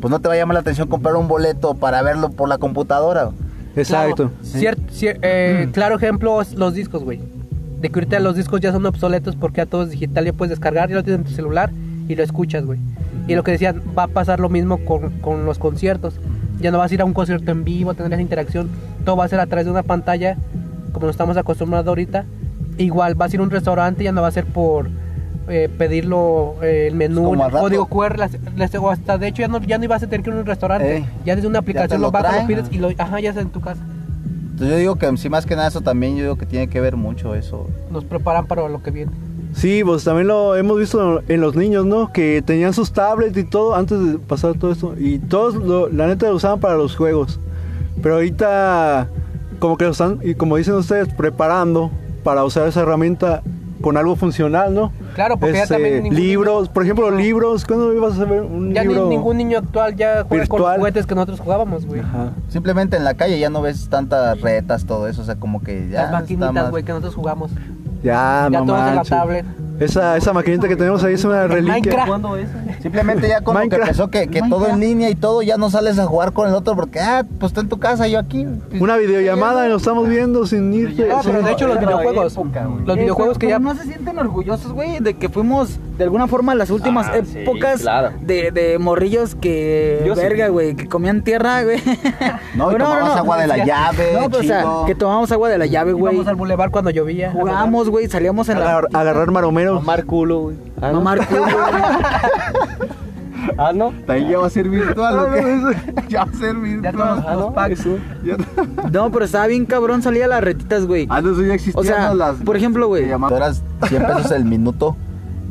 pues 0.00 0.10
no 0.10 0.20
te 0.20 0.26
va 0.26 0.34
a 0.34 0.38
llamar 0.38 0.54
la 0.54 0.60
atención 0.60 0.88
comprar 0.88 1.14
un 1.16 1.28
boleto 1.28 1.74
para 1.74 2.02
verlo 2.02 2.30
por 2.30 2.48
la 2.48 2.58
computadora. 2.58 3.30
Exacto. 3.76 4.30
Claro, 4.30 4.32
cier- 4.44 4.78
cier- 4.90 5.18
eh, 5.22 5.68
claro 5.72 5.96
ejemplo 5.96 6.40
los 6.56 6.74
discos, 6.74 7.04
güey. 7.04 7.20
De 7.82 7.90
que 7.90 7.98
ahorita 7.98 8.20
los 8.20 8.36
discos 8.36 8.60
ya 8.60 8.72
son 8.72 8.86
obsoletos 8.86 9.34
porque 9.36 9.58
ya 9.58 9.66
todo 9.66 9.82
es 9.82 9.90
digital, 9.90 10.24
ya 10.24 10.32
puedes 10.32 10.50
descargar, 10.50 10.88
ya 10.88 10.94
lo 10.96 11.02
tienes 11.02 11.20
en 11.20 11.26
tu 11.26 11.32
celular 11.32 11.70
y 12.08 12.14
lo 12.14 12.22
escuchas, 12.22 12.64
güey. 12.64 12.78
Y 13.28 13.34
lo 13.34 13.42
que 13.42 13.50
decían, 13.52 13.82
va 13.98 14.04
a 14.04 14.08
pasar 14.08 14.40
lo 14.40 14.48
mismo 14.48 14.78
con, 14.84 15.10
con 15.20 15.44
los 15.44 15.58
conciertos. 15.58 16.14
Ya 16.60 16.70
no 16.70 16.78
vas 16.78 16.90
a 16.90 16.94
ir 16.94 17.00
a 17.00 17.04
un 17.04 17.12
concierto 17.12 17.50
en 17.50 17.64
vivo, 17.64 17.92
esa 17.92 18.20
interacción. 18.20 18.68
Todo 19.04 19.16
va 19.16 19.24
a 19.24 19.28
ser 19.28 19.40
a 19.40 19.46
través 19.46 19.64
de 19.66 19.72
una 19.72 19.82
pantalla, 19.82 20.36
como 20.92 21.06
nos 21.06 21.14
estamos 21.14 21.36
acostumbrados 21.36 21.86
ahorita. 21.88 22.24
Igual 22.78 23.14
vas 23.16 23.32
a 23.32 23.36
ir 23.36 23.40
a 23.40 23.42
un 23.42 23.50
restaurante, 23.50 24.04
ya 24.04 24.12
no 24.12 24.22
va 24.22 24.28
a 24.28 24.32
ser 24.32 24.44
por 24.46 24.88
eh, 25.48 25.68
pedirlo 25.76 26.54
eh, 26.62 26.86
el 26.88 26.94
menú, 26.94 27.24
el 27.46 27.52
código 27.62 27.86
QR, 27.86 28.16
las- 28.18 28.38
las- 28.56 28.74
o 28.76 28.90
hasta 28.90 29.18
de 29.18 29.26
hecho 29.28 29.42
ya 29.42 29.48
no, 29.48 29.60
ya 29.60 29.76
no 29.78 29.84
ibas 29.84 30.02
a 30.02 30.06
tener 30.06 30.22
que 30.22 30.30
ir 30.30 30.36
a 30.36 30.40
un 30.40 30.46
restaurante. 30.46 30.98
Ey, 30.98 31.06
ya 31.26 31.34
desde 31.34 31.48
una 31.48 31.58
aplicación 31.58 32.00
lo 32.00 32.06
lo 32.08 32.12
bajas, 32.12 32.30
lo 32.42 32.46
pides 32.48 32.64
y 32.70 32.78
lo, 32.78 32.90
ajá, 32.96 33.18
ya 33.20 33.30
está 33.30 33.40
en 33.42 33.50
tu 33.50 33.60
casa. 33.60 33.82
Entonces 34.52 34.68
yo 34.70 34.76
digo 34.76 34.96
que 34.96 35.16
sí, 35.16 35.28
más 35.28 35.44
que 35.46 35.56
nada 35.56 35.68
eso 35.68 35.80
también, 35.80 36.14
yo 36.16 36.22
digo 36.22 36.36
que 36.36 36.46
tiene 36.46 36.68
que 36.68 36.80
ver 36.80 36.96
mucho 36.96 37.34
eso. 37.34 37.66
nos 37.90 38.04
preparan 38.04 38.46
para 38.46 38.68
lo 38.68 38.82
que 38.82 38.90
viene. 38.90 39.10
Sí, 39.54 39.82
pues 39.84 40.04
también 40.04 40.28
lo 40.28 40.56
hemos 40.56 40.78
visto 40.78 41.22
en 41.28 41.40
los 41.40 41.54
niños, 41.56 41.84
¿no? 41.84 42.10
Que 42.12 42.40
tenían 42.42 42.72
sus 42.72 42.92
tablets 42.92 43.36
y 43.36 43.44
todo 43.44 43.74
antes 43.74 43.98
de 44.02 44.18
pasar 44.18 44.54
todo 44.54 44.72
esto. 44.72 44.94
Y 44.98 45.18
todos, 45.18 45.54
lo- 45.56 45.88
la 45.88 46.06
neta, 46.06 46.28
lo 46.28 46.36
usaban 46.36 46.58
para 46.60 46.74
los 46.76 46.96
juegos. 46.96 47.38
Pero 48.02 48.14
ahorita, 48.16 49.08
como 49.58 49.76
que 49.76 49.84
lo 49.84 49.90
están, 49.90 50.20
y 50.22 50.34
como 50.34 50.56
dicen 50.56 50.74
ustedes, 50.74 51.08
preparando 51.12 51.90
para 52.24 52.44
usar 52.44 52.66
esa 52.68 52.80
herramienta 52.82 53.42
con 53.82 53.96
algo 53.98 54.16
funcional, 54.16 54.72
¿no? 54.74 54.92
Claro, 55.14 55.36
porque 55.36 55.54
ya 55.56 55.62
Este, 55.64 55.74
también 55.74 56.02
ningún 56.04 56.16
libros, 56.18 56.62
niño- 56.62 56.72
por 56.72 56.82
ejemplo, 56.84 57.10
libros. 57.10 57.64
¿Cuándo 57.66 57.92
ibas 57.92 58.18
a 58.18 58.24
ver 58.24 58.40
un 58.42 58.72
Ya 58.72 58.82
ni- 58.82 58.88
libro? 58.88 59.08
ningún 59.08 59.36
niño 59.36 59.58
actual 59.58 59.94
ya 59.96 60.24
juega 60.24 60.28
con 60.28 60.38
los 60.38 60.48
virtual. 60.48 60.78
juguetes 60.78 61.06
que 61.06 61.14
nosotros 61.14 61.40
jugábamos, 61.40 61.84
güey. 61.86 62.00
Ajá. 62.00 62.30
Simplemente 62.48 62.96
en 62.96 63.04
la 63.04 63.14
calle 63.14 63.38
ya 63.38 63.50
no 63.50 63.60
ves 63.60 63.88
tantas 63.90 64.40
retas, 64.40 64.86
todo 64.86 65.06
eso, 65.08 65.20
o 65.22 65.24
sea, 65.24 65.34
como 65.36 65.60
que 65.62 65.88
ya 65.90 66.04
Las 66.04 66.12
maquinitas, 66.12 66.52
más- 66.54 66.70
güey, 66.70 66.82
que 66.84 66.92
nosotros 66.92 67.14
jugamos. 67.14 67.50
Ya, 68.02 68.48
ya 68.50 68.60
no 68.60 68.66
todos 68.66 68.88
en 68.88 68.96
la 68.96 69.02
tablet. 69.04 69.44
Esa, 69.84 70.16
esa 70.16 70.32
maquinita 70.32 70.68
que 70.68 70.76
tenemos 70.76 71.02
ahí 71.04 71.14
es 71.14 71.24
una 71.24 71.46
reliquia. 71.46 72.06
Simplemente 72.80 73.28
ya 73.28 73.40
con 73.40 73.54
lo 73.54 73.68
que 73.68 73.76
empezó 73.76 74.08
que, 74.08 74.28
que 74.28 74.40
todo 74.48 74.66
en 74.68 74.80
línea 74.80 75.10
y 75.10 75.14
todo, 75.14 75.42
ya 75.42 75.56
no 75.56 75.70
sales 75.70 75.98
a 75.98 76.06
jugar 76.06 76.32
con 76.32 76.48
el 76.48 76.54
otro 76.54 76.74
porque, 76.74 77.00
ah, 77.00 77.24
pues 77.38 77.50
está 77.52 77.60
en 77.60 77.68
tu 77.68 77.78
casa, 77.78 78.06
yo 78.08 78.18
aquí. 78.18 78.46
Una 78.80 78.96
videollamada 78.96 79.66
y 79.66 79.70
nos 79.70 79.82
estamos 79.82 80.08
viendo 80.08 80.46
sin 80.46 80.72
irte. 80.72 81.06
No, 81.08 81.20
pero 81.22 81.42
de 81.42 81.52
hecho 81.52 81.66
los 81.66 81.78
videojuegos, 81.80 82.32
época, 82.32 82.68
los 82.84 82.96
videojuegos 82.96 83.38
que 83.38 83.48
ya... 83.48 83.58
no 83.58 83.74
se 83.74 83.84
sienten 83.84 84.18
orgullosos, 84.18 84.72
güey, 84.72 84.98
de 85.00 85.14
que 85.14 85.28
fuimos 85.28 85.78
de 85.98 86.04
alguna 86.04 86.26
forma 86.26 86.54
las 86.54 86.70
últimas 86.70 87.06
Ah, 87.08 87.20
sí, 87.24 87.40
épocas 87.40 87.80
claro. 87.82 88.10
de, 88.20 88.50
de 88.52 88.78
morrillos 88.78 89.34
que 89.34 90.02
Yo 90.06 90.14
verga, 90.14 90.48
güey, 90.48 90.74
que 90.74 90.88
comían 90.88 91.22
tierra, 91.22 91.62
güey. 91.64 91.78
No, 92.54 92.70
y 92.70 92.76
tomabas 92.76 93.16
agua 93.16 93.38
de 93.40 93.46
la 93.46 93.64
llave, 93.64 94.12
No, 94.14 94.28
pero, 94.28 94.40
o 94.40 94.42
sea, 94.42 94.64
que 94.86 94.94
tomamos 94.94 95.30
agua 95.32 95.48
de 95.48 95.58
la 95.58 95.66
llave, 95.66 95.92
güey. 95.92 96.12
Íbamos 96.14 96.28
al 96.28 96.34
bulevar 96.36 96.70
cuando 96.70 96.90
llovía. 96.90 97.30
Jugamos, 97.32 97.88
güey, 97.88 98.08
salíamos 98.08 98.48
en 98.48 98.58
la 98.60 98.70
Agar- 98.78 98.88
agarrar 98.92 99.30
maromeros. 99.74 99.82
Mamar 99.82 100.04
culo, 100.06 100.40
güey. 100.40 100.56
Ah, 100.80 100.88
¿no? 100.88 100.94
mamar 101.00 101.26
culo, 101.26 101.42
güey. 101.42 102.92
Ah, 103.58 103.72
no. 103.72 103.92
Ahí 104.06 104.28
ya 104.28 104.38
va 104.38 104.46
a 104.46 104.50
ser 104.50 104.68
virtual, 104.68 105.18
¿o 105.18 105.32
qué? 105.32 105.76
ya 106.08 106.24
va 106.24 106.30
a 106.30 106.34
ser 106.34 106.54
Ya 106.54 106.60
virtual. 106.60 107.24
Ah, 107.26 107.34
los 107.34 107.40
no. 107.46 107.52
packs. 107.52 107.86
No, 108.92 109.10
pero 109.10 109.24
estaba 109.24 109.46
bien 109.46 109.66
cabrón, 109.66 110.02
salía 110.02 110.28
las 110.28 110.42
retitas, 110.44 110.86
güey. 110.86 111.06
Ah, 111.10 111.20
no, 111.20 111.32
eso 111.32 111.42
ya 111.42 111.54
existían 111.54 111.80
O 111.80 111.84
sea, 111.84 112.08
¿no? 112.10 112.14
las... 112.14 112.36
por 112.36 112.56
ejemplo, 112.56 112.86
güey. 112.86 113.10
Tú 113.10 113.34
eras 113.34 113.62
100 113.88 114.06
pesos 114.06 114.30
el 114.30 114.44
minuto 114.44 114.96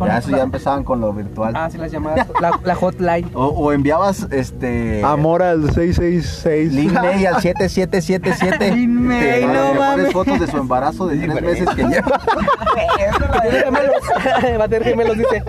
Ya, 0.07 0.17
eso 0.19 0.29
ya 0.31 0.43
empezaban 0.43 0.83
con 0.83 0.99
lo 1.01 1.13
virtual. 1.13 1.53
Ah, 1.55 1.69
sí, 1.71 1.77
las 1.77 1.91
llamadas. 1.91 2.27
La, 2.41 2.59
la 2.63 2.75
hotline. 2.75 3.29
O, 3.33 3.45
o 3.47 3.71
enviabas 3.71 4.27
este. 4.31 5.01
Amor 5.03 5.41
al 5.43 5.71
666. 5.71 6.73
Lin 6.73 6.93
May 6.93 7.25
al 7.25 7.35
7777. 7.41 8.71
Lin 8.75 9.07
May, 9.07 9.19
Te- 9.41 9.45
no 9.47 9.73
mames. 9.75 10.11
fotos 10.11 10.39
de 10.39 10.47
su 10.47 10.57
embarazo 10.57 11.07
de 11.07 11.17
tres 11.27 11.41
meses 11.41 11.69
que 11.75 11.83
lleva. 11.87 12.19
Va 14.59 14.63
a 14.63 14.67
tener 14.67 14.83
gemelos, 14.83 15.17
dice. 15.17 15.43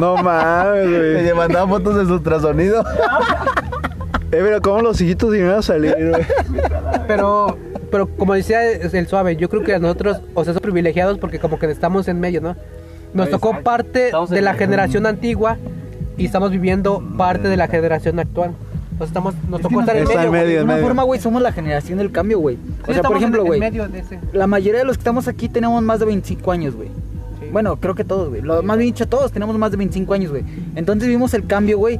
No 0.00 0.16
mames, 0.16 0.88
güey. 0.88 1.22
Le 1.24 1.34
mandaban 1.34 1.68
fotos 1.68 1.96
de 1.96 2.04
su 2.06 2.14
ultrasonido. 2.14 2.84
Eh, 4.32 4.40
pero 4.42 4.60
cómo 4.62 4.80
los 4.80 5.00
hijitos 5.00 5.34
iban 5.34 5.50
a 5.58 5.62
salir, 5.62 5.94
güey. 6.10 6.22
Pero, 7.06 7.58
pero 7.90 8.06
como 8.16 8.34
decía 8.34 8.70
el 8.72 9.06
suave, 9.06 9.36
yo 9.36 9.48
creo 9.48 9.62
que 9.62 9.78
nosotros, 9.78 10.20
o 10.34 10.44
sea, 10.44 10.54
somos 10.54 10.62
privilegiados 10.62 11.18
porque 11.18 11.38
como 11.38 11.58
que 11.58 11.70
estamos 11.70 12.08
en 12.08 12.18
medio, 12.20 12.40
¿no? 12.40 12.56
Nos 13.14 13.30
tocó 13.30 13.60
parte 13.62 14.10
de 14.30 14.40
la 14.42 14.54
generación 14.54 15.06
antigua 15.06 15.58
y 16.16 16.24
estamos 16.26 16.50
viviendo 16.50 17.02
parte 17.16 17.48
de 17.48 17.56
la 17.56 17.68
generación 17.68 18.18
actual. 18.18 18.52
Entonces 18.92 19.08
estamos, 19.08 19.34
nos 19.48 19.60
tocó 19.60 19.80
estar 19.80 19.96
en 19.96 20.04
medio. 20.06 20.30
medio, 20.30 20.58
De 20.60 20.64
medio. 20.66 20.82
forma, 20.82 21.02
güey, 21.02 21.18
somos 21.20 21.42
la 21.42 21.50
generación 21.52 21.98
del 21.98 22.12
cambio, 22.12 22.38
güey. 22.38 22.56
Sí, 22.84 22.90
O 22.90 22.92
sea, 22.94 23.02
por 23.02 23.16
ejemplo, 23.16 23.44
güey, 23.44 23.60
la 24.32 24.46
mayoría 24.46 24.80
de 24.80 24.84
los 24.86 24.96
que 24.96 25.00
estamos 25.00 25.28
aquí 25.28 25.48
tenemos 25.48 25.82
más 25.82 25.98
de 26.00 26.06
25 26.06 26.52
años, 26.52 26.74
güey. 26.74 26.88
Sí. 27.40 27.46
Bueno, 27.50 27.76
creo 27.76 27.94
que 27.94 28.04
todos, 28.04 28.28
güey. 28.28 28.42
Lo- 28.42 28.62
Más 28.62 28.78
bien 28.78 28.92
dicho, 28.92 29.08
todos 29.08 29.32
tenemos 29.32 29.56
más 29.58 29.70
de 29.70 29.76
25 29.78 30.14
años, 30.14 30.30
güey. 30.30 30.44
Entonces 30.76 31.08
vimos 31.08 31.34
el 31.34 31.46
cambio, 31.46 31.78
güey, 31.78 31.98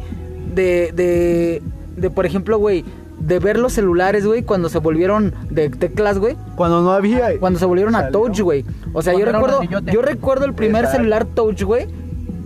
de, 0.55 0.93
de, 0.95 1.63
de, 1.97 2.11
por 2.11 2.27
ejemplo, 2.27 2.59
güey, 2.59 2.85
de 3.27 3.39
ver 3.39 3.59
los 3.59 3.73
celulares, 3.73 4.27
güey, 4.27 4.43
cuando 4.43 4.69
se 4.69 4.79
volvieron 4.79 5.33
de 5.51 5.71
teclas, 5.71 6.19
güey. 6.19 6.37
Cuando 6.57 6.83
no 6.83 6.93
había. 6.93 7.39
Cuando 7.39 7.59
se 7.59 7.65
volvieron 7.67 7.95
a 7.95 8.09
touch, 8.11 8.41
güey. 8.41 8.65
O 8.93 9.01
sea, 9.03 9.13
yo 9.17 9.25
recuerdo, 9.25 9.61
yo 9.63 10.03
recuerdo 10.03 10.45
el 10.45 10.55
primer 10.55 10.81
Exacto. 10.85 10.97
celular 10.99 11.25
touch, 11.27 11.63
güey. 11.63 11.87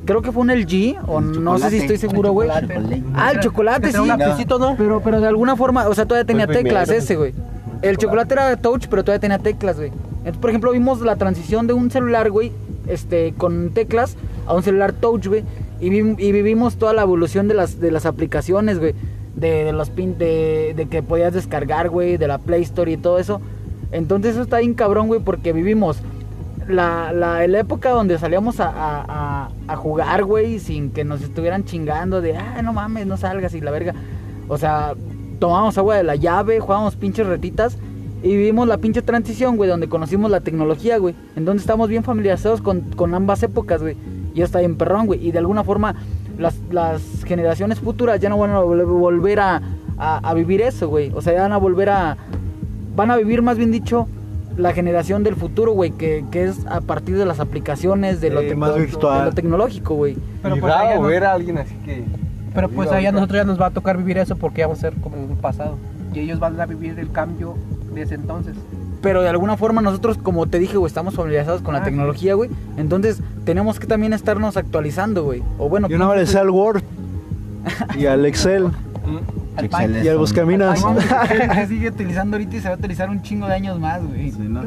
Creo 0.04 0.22
que 0.22 0.30
fue 0.30 0.42
un 0.42 0.50
LG, 0.50 0.98
o 1.08 1.20
no 1.20 1.58
sé 1.58 1.70
si 1.70 1.78
estoy 1.78 1.96
seguro, 1.96 2.30
güey. 2.32 2.48
Ah, 3.14 3.32
el 3.32 3.40
chocolate, 3.40 3.90
sí. 3.90 3.98
un 3.98 4.06
lapicito, 4.08 4.58
¿no? 4.58 4.76
Pero, 4.76 5.00
pero 5.02 5.20
de 5.20 5.26
alguna 5.26 5.56
forma, 5.56 5.88
o 5.88 5.94
sea, 5.94 6.06
todavía 6.06 6.26
tenía 6.26 6.46
teclas 6.46 6.84
primero. 6.84 7.02
ese, 7.04 7.16
güey. 7.16 7.34
El 7.82 7.96
chocolate 7.98 8.34
era 8.34 8.56
touch, 8.56 8.86
pero 8.88 9.02
todavía 9.02 9.20
tenía 9.20 9.38
teclas, 9.38 9.76
güey. 9.76 9.88
Entonces, 10.18 10.36
por 10.40 10.50
ejemplo, 10.50 10.70
vimos 10.72 11.00
la 11.00 11.16
transición 11.16 11.66
de 11.66 11.72
un 11.72 11.90
celular, 11.90 12.30
güey, 12.30 12.52
este, 12.86 13.34
con 13.36 13.70
teclas, 13.70 14.16
a 14.46 14.54
un 14.54 14.62
celular 14.62 14.92
touch, 14.92 15.26
güey. 15.26 15.42
Y, 15.80 15.90
vi- 15.90 16.14
y 16.24 16.32
vivimos 16.32 16.76
toda 16.76 16.92
la 16.92 17.02
evolución 17.02 17.48
de 17.48 17.54
las, 17.54 17.80
de 17.80 17.90
las 17.90 18.06
aplicaciones, 18.06 18.78
güey. 18.78 18.94
De, 19.36 19.72
los 19.72 19.90
pin, 19.90 20.16
de, 20.18 20.88
que 20.90 21.02
podías 21.02 21.32
descargar, 21.32 21.90
güey, 21.90 22.16
de 22.16 22.26
la 22.26 22.38
Play 22.38 22.62
Store 22.62 22.90
y 22.90 22.96
todo 22.96 23.18
eso. 23.18 23.40
Entonces 23.92 24.32
eso 24.32 24.42
está 24.42 24.58
bien 24.58 24.74
cabrón, 24.74 25.06
güey, 25.08 25.20
porque 25.20 25.52
vivimos 25.52 25.98
la, 26.66 27.12
la, 27.12 27.44
época 27.44 27.90
donde 27.90 28.18
salíamos 28.18 28.60
a, 28.60 29.50
a, 29.68 29.76
jugar, 29.76 30.24
güey, 30.24 30.58
sin 30.58 30.90
que 30.90 31.04
nos 31.04 31.22
estuvieran 31.22 31.64
chingando 31.64 32.20
de, 32.20 32.36
ah, 32.36 32.60
no 32.62 32.72
mames, 32.72 33.06
no 33.06 33.16
salgas 33.16 33.54
y 33.54 33.60
la 33.60 33.70
verga. 33.70 33.94
O 34.48 34.58
sea, 34.58 34.94
tomábamos 35.38 35.76
agua 35.78 35.96
de 35.96 36.02
la 36.02 36.16
llave, 36.16 36.58
jugábamos 36.58 36.96
pinches 36.96 37.26
retitas 37.26 37.78
y 38.22 38.28
vivimos 38.28 38.66
la 38.66 38.78
pinche 38.78 39.02
transición, 39.02 39.56
güey, 39.56 39.68
donde 39.68 39.88
conocimos 39.88 40.30
la 40.30 40.40
tecnología, 40.40 40.98
güey. 40.98 41.14
Entonces 41.36 41.62
estamos 41.62 41.88
bien 41.88 42.02
familiarizados 42.02 42.60
con, 42.60 42.80
con 42.80 43.14
ambas 43.14 43.42
épocas, 43.42 43.82
güey. 43.82 43.96
Y 44.34 44.42
está 44.42 44.60
bien 44.60 44.76
perrón, 44.76 45.06
güey. 45.06 45.26
Y 45.26 45.32
de 45.32 45.38
alguna 45.38 45.64
forma 45.64 45.94
las, 46.38 46.54
las 46.70 47.24
generaciones 47.24 47.80
futuras 47.80 48.20
ya 48.20 48.28
no 48.28 48.38
van 48.38 48.50
a 48.50 48.60
vol- 48.60 48.84
volver 48.86 49.40
a, 49.40 49.60
a, 49.98 50.18
a 50.28 50.34
vivir 50.34 50.60
eso, 50.62 50.88
güey. 50.88 51.10
O 51.14 51.20
sea, 51.22 51.32
ya 51.34 51.42
van 51.42 51.52
a 51.52 51.56
volver 51.58 51.90
a... 51.90 52.16
Van 52.94 53.10
a 53.10 53.16
vivir, 53.16 53.42
más 53.42 53.58
bien 53.58 53.70
dicho, 53.70 54.08
la 54.56 54.72
generación 54.72 55.22
del 55.22 55.36
futuro, 55.36 55.72
güey, 55.72 55.90
que, 55.90 56.24
que 56.30 56.44
es 56.44 56.64
a 56.66 56.80
partir 56.80 57.18
de 57.18 57.26
las 57.26 57.40
aplicaciones, 57.40 58.20
de 58.22 58.30
lo, 58.30 58.56
más 58.56 58.74
virtual. 58.74 59.18
de 59.18 59.24
lo 59.26 59.32
tecnológico, 59.32 59.94
güey. 59.94 60.16
Pero 60.42 60.56
y 60.56 60.60
pues 60.60 60.72
allá 60.72 60.90
raro 60.94 61.02
ver 61.02 61.24
a 61.24 61.32
alguien 61.32 61.58
así 61.58 61.74
que. 61.84 62.04
Pero 62.54 62.70
pues 62.70 62.90
allá 62.90 63.12
nosotros 63.12 63.36
ya 63.36 63.44
nos 63.44 63.60
va 63.60 63.66
a 63.66 63.70
tocar 63.70 63.98
vivir 63.98 64.16
eso 64.16 64.34
porque 64.36 64.60
ya 64.60 64.66
vamos 64.66 64.78
a 64.78 64.90
ser 64.90 64.94
como 65.00 65.16
en 65.16 65.24
un 65.24 65.36
pasado. 65.36 65.76
Y 66.14 66.20
ellos 66.20 66.38
van 66.38 66.58
a 66.58 66.64
vivir 66.64 66.98
el 66.98 67.12
cambio 67.12 67.54
de 67.92 68.00
ese 68.00 68.14
entonces. 68.14 68.54
Pero 69.06 69.22
de 69.22 69.28
alguna 69.28 69.56
forma 69.56 69.80
nosotros, 69.82 70.18
como 70.18 70.46
te 70.48 70.58
dije, 70.58 70.76
güey, 70.76 70.88
estamos 70.88 71.14
familiarizados 71.14 71.62
con 71.62 71.74
la 71.74 71.80
Ah, 71.80 71.84
tecnología, 71.84 72.34
güey. 72.34 72.50
Entonces 72.76 73.20
tenemos 73.44 73.78
que 73.78 73.86
también 73.86 74.12
estarnos 74.12 74.56
actualizando, 74.56 75.22
güey. 75.22 75.44
O 75.58 75.68
bueno, 75.68 75.86
Yo 75.86 75.96
no 75.96 76.12
sé 76.26 76.38
al 76.38 76.50
Word. 76.50 76.82
Y 77.96 78.06
al 78.06 78.26
Excel. 78.26 78.68
Mm, 79.06 79.64
Excel 79.64 80.04
Y 80.04 80.08
al 80.08 80.18
Buscaminas. 80.18 80.84
se 81.28 81.66
sigue 81.68 81.90
utilizando 81.90 82.36
ahorita 82.36 82.56
y 82.56 82.60
se 82.60 82.66
va 82.68 82.74
a 82.74 82.78
utilizar 82.78 83.08
un 83.08 83.22
chingo 83.22 83.46
de 83.46 83.54
años 83.54 83.78
más, 83.78 84.04
güey. 84.04 84.32
Sí, 84.32 84.40
¿no? 84.40 84.62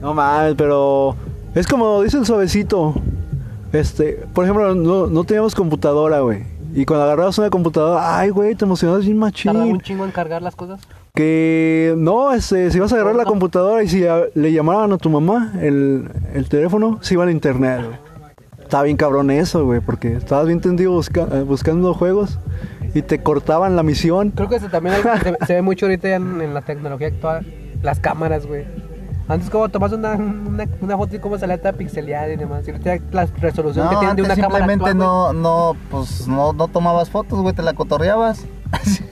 No 0.00 0.14
mames, 0.14 0.54
pero 0.56 1.14
es 1.54 1.66
como 1.66 2.02
dice 2.02 2.16
el 2.18 2.24
suavecito. 2.26 2.94
Este, 3.72 4.24
por 4.32 4.44
ejemplo, 4.44 4.74
no, 4.74 5.06
no 5.08 5.24
teníamos 5.24 5.54
computadora, 5.54 6.20
güey. 6.20 6.44
Y 6.74 6.84
cuando 6.86 7.04
agarrabas 7.04 7.36
una 7.38 7.50
computadora, 7.50 8.18
ay, 8.18 8.30
güey, 8.30 8.54
te 8.54 8.64
emocionabas 8.64 9.04
bien 9.04 9.18
Tardaba 9.20 9.64
un 9.64 9.72
machín. 9.72 9.80
chingo 9.82 10.04
en 10.04 10.10
cargar 10.10 10.42
las 10.42 10.56
cosas. 10.56 10.80
Que 11.16 11.94
no, 11.96 12.34
este, 12.34 12.70
si 12.70 12.78
vas 12.78 12.92
a 12.92 12.96
agarrar 12.96 13.16
la 13.16 13.24
computadora 13.24 13.82
y 13.82 13.88
si 13.88 14.06
a- 14.06 14.26
le 14.34 14.52
llamaban 14.52 14.92
a 14.92 14.98
tu 14.98 15.08
mamá 15.08 15.54
el, 15.62 16.10
el 16.34 16.46
teléfono, 16.50 16.98
se 17.00 17.14
iba 17.14 17.24
al 17.24 17.30
internet. 17.30 17.80
Estaba 18.62 18.82
bien 18.82 18.98
cabrón 18.98 19.30
eso, 19.30 19.64
güey, 19.64 19.80
porque 19.80 20.12
estabas 20.12 20.46
bien 20.46 20.60
tendido 20.60 20.92
busca- 20.92 21.26
eh, 21.32 21.40
buscando 21.40 21.94
juegos 21.94 22.38
y 22.92 23.00
te 23.00 23.22
cortaban 23.22 23.76
la 23.76 23.82
misión. 23.82 24.30
Creo 24.32 24.50
que 24.50 24.56
eso 24.56 24.68
también 24.68 24.94
algo 24.96 25.08
que 25.14 25.30
se, 25.40 25.46
se 25.46 25.54
ve 25.54 25.62
mucho 25.62 25.86
ahorita 25.86 26.06
ya 26.06 26.16
en, 26.16 26.38
en 26.42 26.52
la 26.52 26.60
tecnología 26.60 27.06
actual. 27.08 27.46
Las 27.82 27.98
cámaras, 27.98 28.44
güey. 28.46 28.64
Antes 29.26 29.48
como 29.48 29.70
tomas 29.70 29.92
una, 29.92 30.12
una, 30.16 30.66
una 30.82 30.96
foto 30.98 31.16
y 31.16 31.18
cómo 31.18 31.38
salía 31.38 31.56
toda 31.56 31.72
pixeleada 31.72 32.28
y 32.30 32.36
demás. 32.36 32.68
Y 32.68 32.72
ahorita 32.72 32.98
la 33.12 33.26
resolución 33.40 33.86
No, 33.86 33.90
que 33.92 33.96
tienen 33.96 34.16
de 34.16 34.22
una 34.22 34.34
cámara 34.36 34.66
simplemente 34.66 34.90
actual, 34.90 34.98
no, 34.98 35.32
no, 35.32 35.76
pues 35.90 36.28
no, 36.28 36.52
no 36.52 36.68
tomabas 36.68 37.08
fotos, 37.08 37.40
güey, 37.40 37.54
te 37.54 37.62
la 37.62 37.72
cotorreabas. 37.72 38.44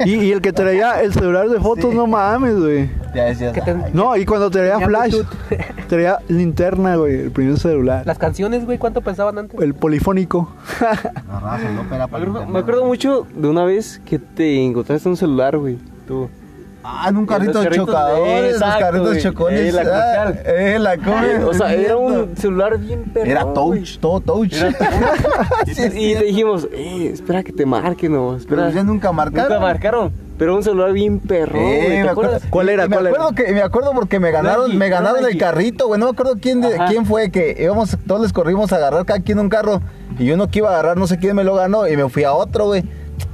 Y, 0.04 0.14
y 0.16 0.32
el 0.32 0.40
que 0.40 0.52
traía 0.52 1.00
el 1.02 1.12
celular 1.12 1.48
de 1.48 1.60
fotos, 1.60 1.90
Sí. 1.90 1.96
no 1.96 2.06
mames, 2.06 2.58
güey. 2.58 2.90
Ya 3.14 3.24
decías, 3.24 3.52
Que 3.52 3.60
te- 3.60 3.70
"Ay, 3.70 3.90
No, 3.92 4.16
y 4.16 4.24
cuando 4.26 4.50
traía 4.50 4.78
flash, 4.80 5.16
traía 5.88 6.18
linterna, 6.28 6.96
güey, 6.96 7.20
el 7.20 7.30
primer 7.30 7.58
celular. 7.58 8.04
Las 8.06 8.18
canciones, 8.18 8.64
güey, 8.64 8.78
¿cuánto 8.78 9.00
pensaban 9.02 9.38
antes? 9.38 9.60
El 9.60 9.74
polifónico. 9.74 10.52
Me 11.90 11.96
acuerdo, 11.96 12.46
me 12.46 12.58
acuerdo 12.58 12.84
mucho 12.84 13.26
de 13.34 13.48
una 13.48 13.64
vez 13.64 14.00
que 14.04 14.18
te 14.18 14.64
encontraste 14.64 15.08
un 15.08 15.16
celular, 15.16 15.56
güey. 15.58 15.78
Tú. 16.06 16.28
Ah, 16.86 17.06
en 17.08 17.16
un 17.16 17.24
carrito 17.24 17.54
carritos, 17.62 17.76
chocadores, 17.86 18.60
los 18.60 18.60
carritos 18.76 19.08
güey. 19.08 19.22
chocones. 19.22 19.60
Eh, 19.60 19.72
la 19.72 20.26
ah, 20.26 20.32
eh, 20.44 20.78
la 20.78 21.46
o 21.46 21.54
sea, 21.54 21.72
era 21.72 21.96
un 21.96 22.36
celular 22.36 22.76
bien 22.78 23.04
perro. 23.04 23.30
Era 23.30 23.52
touch, 23.54 23.98
todo 23.98 24.20
touch. 24.20 24.52
y, 25.66 25.74
te- 25.74 25.98
y 26.00 26.14
te 26.14 26.24
dijimos, 26.24 26.68
eh, 26.72 27.10
espera 27.14 27.42
que 27.42 27.52
te 27.52 27.64
marquen, 27.64 28.12
no, 28.12 28.36
espera. 28.36 28.64
Pero 28.64 28.74
ya 28.74 28.82
nunca 28.84 29.12
marcaron. 29.12 29.48
Nunca 29.48 29.60
marcaron. 29.60 30.12
Pero 30.36 30.56
un 30.56 30.62
celular 30.62 30.92
bien 30.92 31.20
perro, 31.20 31.58
Eh. 31.58 32.04
¿Cuál 32.50 32.68
era? 32.68 32.86
me 32.88 32.96
¿Cuál 32.96 33.06
era? 33.06 33.14
acuerdo 33.16 33.34
que 33.34 33.52
me 33.52 33.62
acuerdo 33.62 33.92
porque 33.94 34.18
me 34.20 34.30
ganaron, 34.30 34.76
me 34.76 34.88
ganaron 34.88 35.24
el 35.24 35.38
carrito, 35.38 35.86
güey. 35.86 35.98
No 35.98 36.06
me 36.06 36.12
acuerdo 36.12 36.34
quién 36.40 36.60
de, 36.60 36.76
quién 36.88 37.06
fue 37.06 37.30
que 37.30 37.56
íbamos, 37.58 37.96
todos 38.06 38.20
les 38.20 38.32
corrimos 38.32 38.72
a 38.72 38.76
agarrar 38.76 39.06
cada 39.06 39.20
quien 39.20 39.38
un 39.38 39.48
carro 39.48 39.80
y 40.18 40.30
uno 40.32 40.48
que 40.48 40.58
iba 40.58 40.68
a 40.70 40.72
agarrar, 40.72 40.96
no 40.96 41.06
sé 41.06 41.18
quién 41.18 41.34
me 41.36 41.44
lo 41.44 41.54
ganó 41.54 41.86
y 41.86 41.96
me 41.96 42.08
fui 42.10 42.24
a 42.24 42.32
otro, 42.34 42.66
güey. 42.66 42.82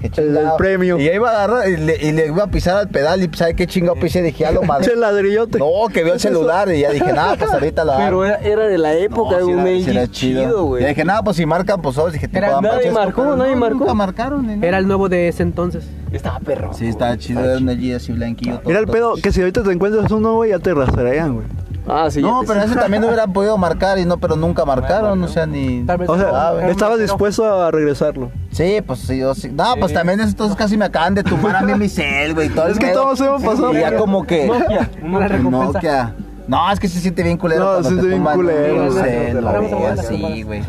El 0.02 0.38
premio. 0.56 0.98
Y 0.98 1.04
ya 1.04 1.14
iba 1.14 1.30
a 1.30 1.44
agarrar 1.44 1.68
y 1.68 1.76
le, 1.76 1.96
y 1.96 2.12
le 2.12 2.26
iba 2.28 2.44
a 2.44 2.46
pisar 2.50 2.76
al 2.76 2.88
pedal 2.88 3.22
y 3.22 3.36
sabe 3.36 3.54
qué 3.54 3.66
chingado 3.66 3.96
pisé, 3.96 4.22
dije, 4.22 4.44
ya 4.44 4.50
lo 4.52 4.62
madre. 4.62 4.86
Ese 4.86 4.96
ladrillote. 4.96 5.58
No, 5.58 5.66
que 5.92 6.02
vio 6.04 6.14
el 6.14 6.20
celular 6.20 6.70
y 6.72 6.80
ya 6.80 6.90
dije, 6.90 7.12
nada, 7.12 7.36
pues 7.36 7.50
ahorita 7.52 7.84
lo 7.84 7.92
Pero 7.98 8.24
era, 8.24 8.36
era 8.36 8.66
de 8.66 8.78
la 8.78 8.94
época, 8.94 9.38
No, 9.40 9.46
un 9.46 9.66
era- 9.66 9.84
sí 9.84 9.90
era 9.90 10.06
chido, 10.08 10.64
güey. 10.64 10.84
Y 10.84 10.86
dije, 10.86 11.04
nada, 11.04 11.22
pues 11.22 11.36
si 11.36 11.46
marcan, 11.46 11.80
pues 11.82 11.98
hoy 11.98 12.12
dije, 12.12 12.26
tipo, 12.28 12.38
Era- 12.38 12.60
nadie 12.60 12.90
marcó, 12.90 13.36
nadie 13.36 13.56
marcó. 13.56 13.78
Nunca 13.80 13.94
marcaron, 13.94 14.46
ni 14.46 14.54
nada. 14.56 14.66
Era 14.66 14.78
el 14.78 14.86
nuevo 14.86 15.08
de 15.08 15.28
ese 15.28 15.42
entonces. 15.42 15.84
Estaba 16.12 16.40
perro. 16.40 16.72
Sí, 16.72 16.88
estaba 16.88 17.16
chido, 17.18 17.44
era 17.44 17.58
un 17.58 17.66
LG 17.66 17.94
así 17.96 18.12
blanquillo. 18.12 18.60
Era 18.66 18.78
el 18.80 18.86
pedo 18.86 19.14
que 19.22 19.30
si 19.32 19.40
ahorita 19.40 19.62
te 19.62 19.70
encuentras 19.72 20.10
uno, 20.10 20.34
güey, 20.34 20.50
ya 20.50 20.58
te 20.58 20.74
rastrean, 20.74 21.34
güey. 21.34 21.46
Ah, 21.92 22.08
sí. 22.10 22.22
No, 22.22 22.42
pero 22.46 22.62
ese 22.62 22.76
también 22.76 23.00
no 23.00 23.08
hubieran 23.08 23.32
podido 23.32 23.58
marcar 23.58 23.98
y 23.98 24.04
no, 24.04 24.18
pero 24.18 24.36
nunca 24.36 24.64
marcaron, 24.64 25.22
o 25.22 25.28
sea, 25.28 25.44
ni. 25.46 25.82
Tal 25.84 25.98
vez 25.98 26.08
O 26.08 26.16
no, 26.16 26.22
sea, 26.22 26.70
estabas 26.70 27.00
dispuesto 27.00 27.44
a 27.44 27.70
regresarlo. 27.70 28.30
Sí, 28.52 28.80
pues 28.86 29.00
sí, 29.00 29.18
yo 29.18 29.34
sí. 29.34 29.50
No, 29.50 29.74
pues 29.78 29.92
también 29.92 30.20
estos 30.20 30.54
casi 30.54 30.76
me 30.76 30.84
acaban 30.84 31.14
de 31.14 31.24
tumbar 31.24 31.56
a 31.56 31.62
mí 31.62 31.74
mi 31.74 31.88
cel, 31.88 32.34
güey. 32.34 32.48
todo 32.48 32.66
Es 32.68 32.78
que 32.78 32.86
pedo. 32.86 33.02
todos 33.02 33.20
hemos 33.20 33.42
pasado 33.42 33.72
Y 33.74 33.80
ya 33.80 33.96
como 33.96 34.24
que. 34.24 34.46
Nokia. 34.46 34.90
Una 35.02 35.28
recompensa. 35.28 35.72
Nokia. 35.72 36.14
No, 36.46 36.72
es 36.72 36.80
que 36.80 36.88
se 36.88 37.00
siente 37.00 37.22
bien 37.22 37.36
culero. 37.36 37.64
No, 37.64 37.76
se 37.78 37.82
te 37.82 37.88
siente 37.88 38.06
bien 38.06 38.18
tumban 38.18 38.36
culero, 38.36 38.94
ver 38.94 39.42
las 39.42 39.98
así, 40.00 40.42
güey. 40.42 40.62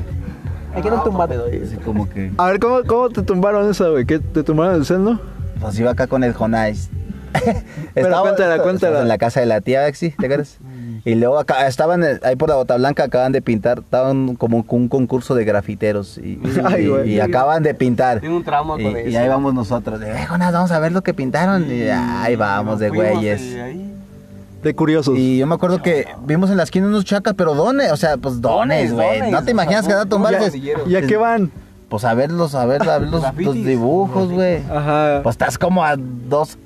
Aquí 0.75 0.89
no 0.89 1.03
como 1.83 2.09
que. 2.09 2.31
A 2.37 2.45
ver, 2.45 2.59
¿cómo, 2.59 2.79
cómo 2.87 3.09
te 3.09 3.21
tumbaron 3.21 3.69
esa, 3.69 3.89
güey? 3.89 4.05
¿Qué 4.05 4.19
te 4.19 4.43
tumbaron 4.43 4.75
el 4.75 4.85
cel, 4.85 5.03
no? 5.03 5.19
Pues 5.59 5.77
iba 5.77 5.91
acá 5.91 6.07
con 6.07 6.23
el 6.23 6.33
Jonais. 6.33 6.89
Pero 7.93 8.21
cuéntala, 8.21 8.63
cuéntala. 8.63 9.01
En 9.01 9.07
la 9.07 9.17
casa 9.17 9.39
de 9.39 9.45
la 9.45 9.61
tía 9.61 9.87
Exi, 9.87 10.11
¿te 10.11 10.25
acuerdas? 10.25 10.57
Y 11.03 11.15
luego 11.15 11.39
acá, 11.39 11.65
estaban 11.67 12.03
ahí 12.23 12.35
por 12.35 12.49
la 12.49 12.55
Bota 12.55 12.77
Blanca, 12.77 13.05
acaban 13.05 13.31
de 13.31 13.41
pintar, 13.41 13.79
estaban 13.79 14.35
como 14.35 14.65
con 14.65 14.81
un 14.81 14.87
concurso 14.87 15.33
de 15.33 15.43
grafiteros. 15.45 16.17
Y, 16.19 16.39
Ay, 16.63 16.83
y- 16.83 16.87
güey. 16.87 17.13
y 17.13 17.19
acaban 17.19 17.63
de 17.63 17.73
pintar. 17.73 18.19
Tengo 18.19 18.37
un 18.37 18.43
trauma 18.43 18.79
Y, 18.79 18.83
con 18.83 18.95
y 18.97 18.99
eso. 19.01 19.19
ahí 19.19 19.27
vamos 19.27 19.53
nosotros, 19.55 19.99
de, 19.99 20.11
eh, 20.11 20.25
Jonás, 20.27 20.53
vamos 20.53 20.71
a 20.71 20.79
ver 20.79 20.91
lo 20.91 21.01
que 21.01 21.13
pintaron. 21.15 21.71
Y 21.71 21.89
ahí 21.89 22.35
vamos 22.35 22.79
de 22.79 22.89
güeyes. 22.89 23.41
De 24.61 24.75
curiosos. 24.75 25.17
Y 25.17 25.39
yo 25.39 25.47
me 25.47 25.55
acuerdo 25.55 25.81
que 25.81 26.05
vimos 26.23 26.51
en 26.51 26.57
la 26.57 26.63
esquina 26.63 26.85
unos 26.85 27.03
chacas, 27.03 27.33
pero 27.35 27.55
dones, 27.55 27.91
o 27.91 27.97
sea, 27.97 28.17
pues 28.17 28.39
dones, 28.41 28.93
güey. 28.93 29.31
No 29.31 29.43
te 29.43 29.49
imaginas 29.51 29.87
que 29.87 29.93
da 29.93 30.01
a 30.03 30.05
tumbarse. 30.05 30.55
¿Y 30.87 30.95
a 30.95 31.01
qué 31.01 31.17
van? 31.17 31.51
Pues 31.89 32.05
a 32.05 32.13
verlos, 32.13 32.53
a 32.55 32.63
ver, 32.65 32.87
a 32.87 32.99
ver 32.99 33.09
los, 33.09 33.23
los 33.37 33.53
dibujos, 33.55 34.31
güey. 34.31 34.57
Ajá. 34.71 35.21
Pues 35.23 35.33
estás 35.33 35.57
como 35.57 35.83
a 35.83 35.95
dos, 35.97 36.57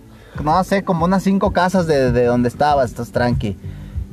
no 0.43 0.61
sé, 0.65 0.83
como 0.83 1.05
unas 1.05 1.23
cinco 1.23 1.51
casas 1.51 1.87
de, 1.87 2.11
de 2.11 2.25
donde 2.25 2.49
estabas, 2.49 2.91
estás 2.91 3.11
tranqui. 3.11 3.57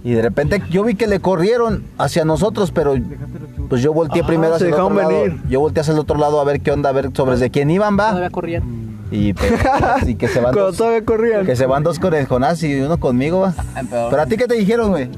Y 0.05 0.13
de 0.15 0.23
repente 0.23 0.61
yo 0.71 0.83
vi 0.85 0.95
que 0.97 1.07
le 1.07 1.21
corrieron 1.21 1.85
hacia 1.99 2.25
nosotros, 2.25 2.73
pero 2.73 2.95
pues 3.69 3.83
yo 3.83 3.93
volteé 3.93 4.23
Ah, 4.23 4.27
primero 4.27 4.59
se 4.59 4.65
hacia 4.65 4.77
el 4.77 4.81
otro 4.83 4.95
lado. 4.97 5.09
venir. 5.09 5.41
Yo 5.49 5.61
volteé 5.61 5.81
hacia 5.83 5.93
el 5.93 5.99
otro 6.01 6.19
lado 6.19 6.41
a 6.41 6.45
ver 6.45 6.61
qué 6.61 6.73
onda, 6.73 6.89
a 6.89 6.93
ver 6.93 7.11
sobre 7.15 7.37
de 7.37 7.51
quién 7.51 7.71
iban, 7.71 7.97
va. 7.99 8.09
Todavía 8.09 8.31
corrían. 8.31 8.63
Y, 9.13 9.35
pues, 9.35 9.53
y 10.09 10.15
que 10.17 10.27
se 10.27 10.41
van 10.41 10.45
Cuando 10.55 10.67
dos, 10.67 10.77
todavía 10.79 11.05
corrían. 11.05 11.47
que 11.47 11.55
se 11.55 11.67
van 11.67 11.83
dos 11.85 11.99
con 11.99 12.15
el 12.15 12.27
Jonás 12.27 12.63
y 12.65 12.81
uno 12.81 12.99
conmigo, 12.99 13.41
va. 13.41 13.55
Pero 13.91 14.21
a 14.23 14.27
ti 14.27 14.37
qué 14.37 14.47
te 14.49 14.55
dijeron, 14.55 14.91
güey. 14.91 15.09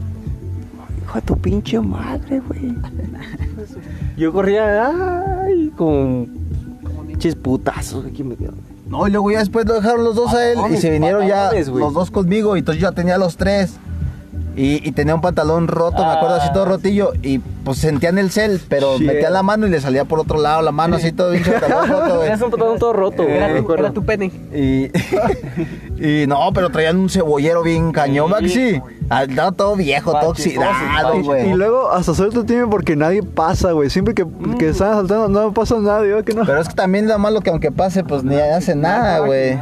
Hijo 1.05 1.15
de 1.15 1.23
tu 1.23 1.37
pinche 1.39 1.81
madre, 1.81 2.41
güey. 2.41 2.75
Yo 4.17 4.33
corría, 4.33 4.91
ay, 5.45 5.73
con 5.77 6.29
pinches 7.07 7.37
putazos. 7.37 8.03
güey, 8.03 8.13
que 8.15 8.25
me 8.25 8.37
dieron. 8.37 8.57
No, 8.89 9.07
y 9.09 9.11
luego 9.11 9.31
ya 9.31 9.39
después 9.39 9.65
lo 9.67 9.75
dejaron 9.75 10.05
los 10.05 10.15
dos 10.15 10.33
a 10.35 10.45
él 10.45 10.53
y 10.53 10.55
Pantalones, 10.57 10.81
se 10.83 10.91
vinieron 10.91 11.27
ya 11.27 11.51
los 11.53 11.95
dos 11.95 12.11
conmigo 12.11 12.55
y 12.55 12.59
entonces 12.59 12.83
yo 12.83 12.91
ya 12.91 12.95
tenía 12.95 13.17
los 13.17 13.37
tres. 13.37 13.79
Y, 14.57 14.87
y 14.87 14.93
tenía 14.93 15.15
un 15.15 15.21
pantalón 15.21 15.67
roto, 15.67 16.05
me 16.05 16.13
acuerdo 16.13 16.37
así 16.37 16.53
todo 16.53 16.65
rotillo. 16.65 17.13
Y 17.23 17.39
pues 17.39 17.79
sentían 17.79 18.19
el 18.19 18.31
cel, 18.31 18.61
pero 18.69 18.99
Shit. 18.99 19.07
metía 19.07 19.31
la 19.31 19.43
mano 19.43 19.67
y 19.67 19.71
le 19.71 19.81
salía 19.81 20.05
por 20.05 20.21
otro 20.21 20.41
lado 20.41 20.63
la 20.63 20.71
mano 20.71 20.97
así 20.97 21.13
todo 21.13 21.31
bien 21.31 21.43
pantalón 21.43 21.89
roto, 21.91 22.17
güey. 22.17 22.27
Eras 22.29 22.43
un 22.43 22.51
pantalón 22.51 22.79
todo 22.79 22.93
roto, 22.93 23.23
güey. 23.25 23.37
Era, 23.37 23.53
tu, 23.53 23.59
acuerdo. 23.59 23.85
era 23.85 23.95
tu 23.95 24.05
pene. 24.05 24.27
Y, 24.55 24.91
y 26.23 26.27
no, 26.27 26.53
pero 26.53 26.71
traían 26.71 26.99
un 26.99 27.09
cebollero 27.11 27.63
bien 27.63 27.93
cañón, 27.93 28.31
Maxi. 28.31 28.81
Andaba 29.11 29.53
todo 29.53 29.77
viejo, 29.77 30.13
todo 30.13 30.31
oxidado, 30.31 31.23
güey. 31.23 31.51
Y 31.51 31.55
luego 31.55 31.91
hasta 31.91 32.15
suerte 32.15 32.45
tiene 32.45 32.67
porque 32.67 32.97
nadie 32.97 33.23
pasa, 33.23 33.73
güey. 33.73 33.91
Siempre 33.91 34.15
que, 34.15 34.25
que 34.59 34.71
están 34.71 34.93
asaltando 34.93 35.29
no 35.29 35.53
pasa 35.53 35.77
nadie, 35.79 36.09
¿verdad 36.09 36.25
que 36.25 36.35
no? 36.35 36.45
Pero 36.45 36.61
es 36.61 36.69
que 36.69 36.75
también 36.75 37.07
lo 37.09 37.19
malo 37.19 37.41
que 37.41 37.51
aunque 37.51 37.71
pase, 37.71 38.05
pues 38.05 38.25
ni 38.25 38.37
hace 38.37 38.75
nada, 38.75 39.19
güey. 39.19 39.59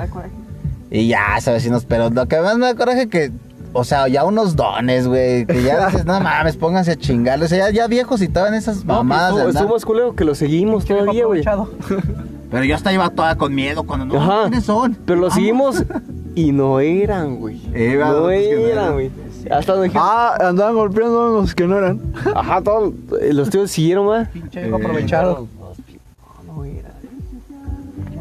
Y 0.90 1.08
ya, 1.08 1.40
sabes, 1.40 1.62
si 1.62 1.70
nos, 1.70 1.86
pero 1.86 2.10
lo 2.10 2.26
que 2.26 2.38
más 2.40 2.58
me 2.58 2.66
da 2.66 2.74
coraje 2.74 3.08
que, 3.08 3.32
o 3.72 3.84
sea, 3.84 4.08
ya 4.08 4.24
unos 4.24 4.56
dones, 4.56 5.06
güey, 5.08 5.46
que 5.46 5.62
ya 5.62 5.86
dices, 5.88 6.04
no 6.04 6.20
mames, 6.20 6.56
pónganse 6.56 6.92
a 6.92 6.96
chingarles. 6.96 7.52
O 7.52 7.54
sea, 7.54 7.68
ya, 7.68 7.74
ya 7.74 7.86
viejos 7.88 8.20
y 8.20 8.24
estaban 8.24 8.54
esas 8.54 8.84
No, 8.84 8.94
mamadas 8.96 9.22
de 9.22 9.28
estuvo, 9.36 9.48
andar. 9.48 9.62
estuvo 9.62 9.74
más 9.76 9.84
culero 9.84 10.14
que 10.14 10.24
lo 10.24 10.34
seguimos 10.34 10.84
todavía, 10.84 11.26
güey. 11.26 11.40
Aprovechado. 11.40 11.70
Pero 12.50 12.64
yo 12.64 12.74
hasta 12.74 12.92
iba 12.92 13.08
toda 13.08 13.36
con 13.36 13.54
miedo 13.54 13.82
cuando 13.84 14.04
no, 14.04 14.20
Ajá. 14.20 14.42
¿quiénes 14.42 14.64
son? 14.64 14.94
Pero 15.06 15.20
lo 15.20 15.30
seguimos 15.30 15.84
y 16.34 16.52
no 16.52 16.80
eran, 16.80 17.36
güey. 17.36 17.60
Eh, 17.72 17.96
va, 17.96 18.08
no 18.08 18.20
no 18.20 18.30
eran, 18.30 18.92
güey. 18.92 19.10
Hasta 19.50 19.72
donde 19.72 19.88
dijimos, 19.88 20.06
Ah, 20.08 20.36
andaban 20.48 20.74
golpeando 20.74 21.28
a 21.38 21.40
los 21.40 21.54
que 21.54 21.66
no 21.66 21.78
eran. 21.78 22.00
ajá, 22.34 22.60
todos 22.62 22.92
eh, 23.20 23.32
los 23.32 23.48
tíos 23.50 23.70
siguieron, 23.70 24.06
¿va? 24.08 24.24
Pinche 24.26 24.60
viejo 24.60 24.76
aprovechado. 24.76 25.48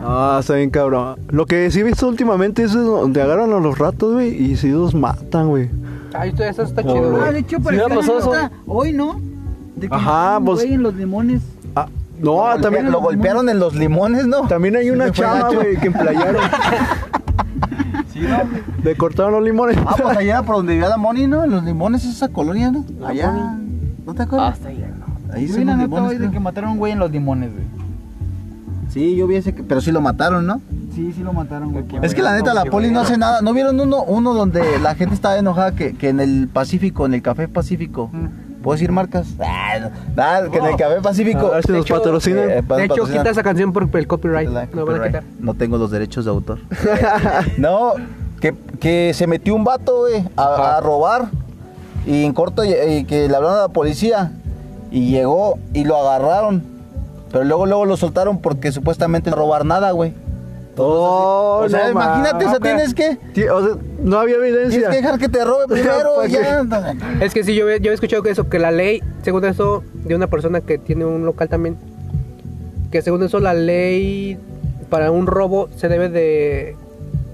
No. 0.01 0.07
Ah, 0.09 0.37
está 0.41 0.55
bien 0.55 0.69
cabrón. 0.71 1.15
Lo 1.29 1.45
que 1.45 1.69
sí 1.71 1.79
he 1.79 1.83
visto 1.83 2.07
últimamente 2.07 2.63
es 2.63 2.73
donde 2.73 3.21
agarran 3.21 3.51
a 3.53 3.59
los 3.59 3.77
ratos, 3.77 4.13
güey, 4.13 4.29
y 4.29 4.55
si 4.57 4.69
los 4.69 4.95
matan, 4.95 5.47
güey. 5.49 5.69
Ay, 6.13 6.29
esto, 6.29 6.43
eso 6.43 6.63
está 6.63 6.81
chido, 6.81 7.11
güey. 7.11 7.23
Ah, 7.23 7.31
de 7.31 7.39
hecho, 7.39 7.57
Sí, 7.57 7.63
pasó 7.63 8.17
eso. 8.19 8.33
neta, 8.33 8.51
hoy, 8.65 8.91
¿no? 8.93 9.19
De 9.75 9.87
que 9.87 9.95
Ajá, 9.95 10.37
un 10.39 10.45
pues- 10.45 10.59
güey 10.61 10.73
en 10.73 10.83
los 10.83 10.95
limones. 10.95 11.41
Ah, 11.75 11.87
no, 12.19 12.43
también, 12.61 12.91
Lo 12.91 12.99
golpearon 12.99 13.47
en 13.49 13.59
los 13.59 13.75
limones, 13.75 14.27
¿no? 14.27 14.47
también 14.47 14.75
hay 14.75 14.89
una 14.89 15.13
Sí, 15.13 15.21
gacho. 15.21 15.55
güey, 15.55 15.77
que 15.77 15.87
emplayaron. 15.87 16.41
Le 18.83 18.95
cortaron 18.95 19.31
los 19.33 19.43
limones. 19.43 19.77
Ah, 19.85 19.95
pues 20.01 20.17
allá 20.17 20.43
por 20.43 20.57
donde 20.57 20.73
vivía 20.73 20.89
la 20.89 20.97
Moni, 20.97 21.27
¿no? 21.27 21.43
En 21.43 21.51
los 21.51 21.63
limones, 21.63 22.03
esa 22.05 22.27
colonia, 22.29 22.71
¿no? 22.71 22.83
Allá. 23.05 23.55
¿No 24.05 24.13
te 24.13 24.23
acuerdas? 24.23 24.53
Hasta 24.53 24.69
allá, 24.69 24.89
no. 24.99 25.33
Ahí 25.33 25.47
los 25.47 25.57
nota 25.59 25.77
limones. 25.83 26.09
hoy 26.11 26.17
de 26.17 26.29
que 26.31 26.39
mataron 26.39 26.69
a 26.71 26.73
un 26.73 26.79
güey 26.79 26.91
en 26.93 26.99
los 26.99 27.09
limones, 27.11 27.51
güey. 27.51 27.63
Sí, 28.91 29.15
yo 29.15 29.25
vi 29.27 29.35
ese, 29.35 29.53
que- 29.55 29.63
pero 29.63 29.79
sí 29.81 29.91
lo 29.91 30.01
mataron, 30.01 30.45
¿no? 30.45 30.59
Sí, 30.93 31.13
sí 31.15 31.23
lo 31.23 31.31
mataron, 31.33 31.71
güey. 31.71 31.85
Es 32.01 32.13
que 32.13 32.21
la 32.21 32.35
neta, 32.35 32.53
la 32.53 32.65
poli 32.65 32.91
no 32.91 32.99
hace 32.99 33.17
nada. 33.17 33.41
¿No 33.41 33.53
vieron 33.53 33.79
uno, 33.79 34.03
uno 34.03 34.33
donde 34.33 34.61
la 34.79 34.95
gente 34.95 35.15
estaba 35.15 35.37
enojada 35.37 35.71
que, 35.73 35.95
que 35.95 36.09
en 36.09 36.19
el 36.19 36.49
Pacífico, 36.51 37.05
en 37.05 37.13
el 37.13 37.21
Café 37.21 37.47
Pacífico? 37.47 38.09
¿Puedo 38.61 38.75
decir 38.75 38.91
marcas? 38.91 39.27
Ah, 39.39 39.89
nada, 40.15 40.49
que 40.51 40.57
en 40.57 40.65
el 40.65 40.75
Café 40.75 41.01
Pacífico. 41.01 41.47
A 41.47 41.55
ver 41.55 41.63
si 41.65 41.71
De 41.71 41.77
nos 41.79 41.85
hecho, 41.85 41.95
patrocinan. 41.95 42.49
eh, 42.51 42.63
pa- 42.63 42.75
De 42.77 42.83
hecho, 42.83 42.89
patrocinan. 42.95 43.21
quita 43.23 43.29
esa 43.31 43.43
canción 43.43 43.71
por 43.73 43.89
el 43.93 44.07
copyright. 44.07 44.49
La 44.49 44.67
No 44.73 44.85
van 44.85 45.01
a 45.01 45.05
quitar. 45.07 45.23
No 45.39 45.53
tengo 45.53 45.77
los 45.77 45.89
derechos 45.89 46.25
de 46.25 46.31
autor. 46.31 46.59
no, 47.57 47.93
que, 48.39 48.53
que 48.79 49.13
se 49.15 49.25
metió 49.27 49.55
un 49.55 49.63
vato, 49.63 49.99
güey, 50.01 50.23
a, 50.35 50.77
a 50.77 50.81
robar. 50.81 51.29
Y 52.05 52.23
en 52.25 52.33
corto, 52.33 52.63
y, 52.65 52.73
y 52.73 53.05
que 53.05 53.27
le 53.29 53.35
hablaron 53.35 53.57
a 53.57 53.61
la 53.61 53.67
policía. 53.69 54.31
Y 54.91 55.09
llegó 55.11 55.57
y 55.73 55.85
lo 55.85 55.95
agarraron. 55.97 56.63
Pero 57.31 57.43
luego, 57.45 57.65
luego 57.65 57.85
lo 57.85 57.97
soltaron 57.97 58.39
porque 58.41 58.71
supuestamente 58.71 59.29
no 59.29 59.35
robar 59.37 59.65
nada, 59.65 59.91
güey. 59.91 60.13
Oh, 60.77 61.61
o 61.65 61.69
sea, 61.69 61.85
no 61.85 61.91
imagínate, 61.91 62.45
o 62.45 62.49
sea, 62.49 62.59
tienes 62.59 62.93
que, 62.93 63.17
o 63.51 63.61
sea, 63.63 63.75
no 64.01 64.19
había 64.19 64.35
evidencia. 64.37 64.69
tienes 64.79 64.89
que 64.89 64.95
dejar 65.03 65.19
que 65.19 65.29
te 65.29 65.43
robe 65.43 65.65
primero. 65.69 66.15
¿Para 66.15 66.27
y 66.27 66.31
ya. 66.31 66.65
Es 67.19 67.33
que 67.33 67.43
sí, 67.43 67.53
yo, 67.55 67.69
he- 67.69 67.81
yo 67.81 67.91
he 67.91 67.93
escuchado 67.93 68.23
que 68.23 68.31
eso, 68.31 68.49
que 68.49 68.57
la 68.57 68.71
ley, 68.71 69.03
según 69.21 69.45
eso, 69.45 69.83
de 70.05 70.15
una 70.15 70.27
persona 70.27 70.61
que 70.61 70.77
tiene 70.77 71.05
un 71.05 71.25
local 71.25 71.49
también, 71.49 71.77
que 72.89 73.01
según 73.01 73.21
eso 73.23 73.39
la 73.39 73.53
ley 73.53 74.37
para 74.89 75.11
un 75.11 75.27
robo 75.27 75.69
se 75.75 75.87
debe 75.89 76.09
de, 76.09 76.75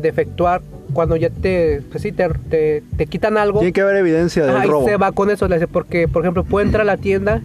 de 0.02 0.10
efectuar 0.10 0.62
cuando 0.94 1.16
ya 1.16 1.30
te, 1.30 1.84
pues 1.92 2.02
sí, 2.02 2.12
te, 2.12 2.28
te, 2.50 2.84
te 2.98 3.06
quitan 3.08 3.38
algo. 3.38 3.60
Tiene 3.60 3.74
que 3.74 3.82
haber 3.82 3.98
evidencia 3.98 4.46
del 4.46 4.64
y 4.64 4.68
robo. 4.68 4.86
se 4.88 4.98
va 4.98 5.12
con 5.12 5.30
eso, 5.30 5.48
porque, 5.72 6.08
por 6.08 6.24
ejemplo, 6.24 6.44
puede 6.44 6.66
entrar 6.66 6.82
a 6.82 6.86
la 6.86 6.98
tienda 6.98 7.42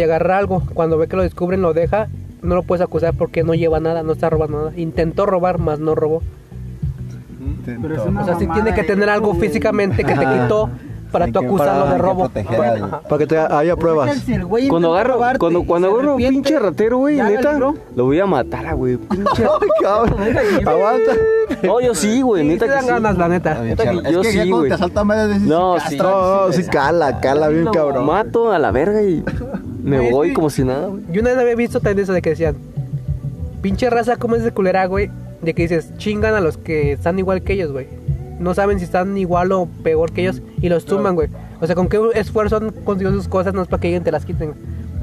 y 0.00 0.02
agarrar 0.02 0.38
algo. 0.38 0.62
Cuando 0.74 0.98
ve 0.98 1.06
que 1.08 1.16
lo 1.16 1.22
descubren, 1.22 1.62
lo 1.62 1.72
deja. 1.74 2.08
No 2.42 2.54
lo 2.54 2.62
puedes 2.62 2.82
acusar 2.82 3.14
porque 3.14 3.44
no 3.44 3.54
lleva 3.54 3.80
nada, 3.80 4.02
no 4.02 4.12
está 4.12 4.30
robando 4.30 4.58
nada. 4.58 4.72
Intentó 4.76 5.26
robar, 5.26 5.58
más 5.58 5.78
no 5.78 5.94
robó. 5.94 6.22
Pero 7.64 7.94
es 7.94 8.04
una 8.06 8.22
O 8.22 8.24
sea, 8.24 8.38
sí 8.38 8.46
mamada 8.46 8.64
tiene 8.64 8.76
que 8.76 8.84
tener 8.86 9.08
algo 9.10 9.34
físicamente 9.34 10.02
que 10.02 10.14
te 10.14 10.26
quitó 10.26 10.70
para 11.12 11.26
tú 11.26 11.40
acusarlo 11.40 11.82
para- 11.84 11.92
de 11.92 11.98
robo. 11.98 12.24
al-. 12.24 13.00
Para 13.08 13.18
que 13.18 13.26
te 13.26 13.36
haya 13.38 13.76
pruebas. 13.76 14.16
Si 14.18 14.32
el 14.32 14.44
güey 14.46 14.68
Cuando 14.68 14.94
agarro, 14.94 15.14
robarte 15.14 15.38
cuando, 15.38 15.64
cuando 15.64 15.88
agarro 15.92 16.14
un 16.16 16.18
pinche 16.22 16.58
ratero, 16.58 16.98
güey, 16.98 17.16
neta, 17.20 17.58
lo 17.58 17.74
voy 18.04 18.18
a 18.20 18.26
matar, 18.26 18.66
a 18.66 18.72
güey. 18.74 18.96
Pinche. 18.96 19.44
Ay, 19.60 19.68
cabrón. 19.82 20.18
Aguanta. 20.66 21.12
No, 21.62 21.80
yo 21.80 21.94
sí, 21.94 22.22
güey, 22.22 22.44
neta 22.44 22.60
te 22.64 22.66
que 22.66 22.74
dan 22.74 22.84
sí. 22.84 22.88
ganas, 22.90 23.18
la 23.18 23.28
neta. 23.28 23.64
Yo 24.10 24.24
sí, 24.24 24.50
güey. 24.50 24.70
No, 24.70 25.78
sí 25.78 25.96
castran, 25.96 26.12
No, 26.12 26.52
sí, 26.52 26.64
cala, 26.64 27.20
cala 27.20 27.48
bien 27.48 27.66
cabrón. 27.66 28.06
Mato 28.06 28.52
a 28.52 28.58
la 28.58 28.70
verga 28.70 29.02
y 29.02 29.22
me 29.82 29.98
Güey, 29.98 30.10
voy 30.10 30.32
como 30.32 30.50
si 30.50 30.64
nada, 30.64 30.86
güey. 30.86 31.02
Yo 31.12 31.20
una 31.20 31.30
vez 31.30 31.38
había 31.38 31.54
visto 31.54 31.80
también 31.80 32.04
eso 32.04 32.12
de 32.12 32.22
que 32.22 32.30
decían, 32.30 32.56
pinche 33.62 33.90
raza, 33.90 34.16
¿cómo 34.16 34.36
es 34.36 34.44
de 34.44 34.52
culera, 34.52 34.86
güey? 34.86 35.10
De 35.42 35.54
que 35.54 35.62
dices, 35.62 35.96
chingan 35.96 36.34
a 36.34 36.40
los 36.40 36.56
que 36.56 36.92
están 36.92 37.18
igual 37.18 37.42
que 37.42 37.54
ellos, 37.54 37.72
güey. 37.72 37.86
No 38.38 38.54
saben 38.54 38.78
si 38.78 38.84
están 38.84 39.16
igual 39.18 39.52
o 39.52 39.68
peor 39.82 40.12
que 40.12 40.22
ellos 40.22 40.42
y 40.60 40.68
los 40.68 40.84
tumban, 40.84 41.14
güey. 41.14 41.28
O 41.60 41.66
sea, 41.66 41.74
con 41.74 41.88
qué 41.88 42.00
esfuerzo 42.14 42.56
han 42.56 42.70
conseguido 42.70 43.12
sus 43.12 43.28
cosas, 43.28 43.52
no 43.52 43.62
es 43.62 43.68
para 43.68 43.80
que 43.80 43.88
alguien 43.88 44.02
te 44.02 44.12
las 44.12 44.24
quiten. 44.24 44.54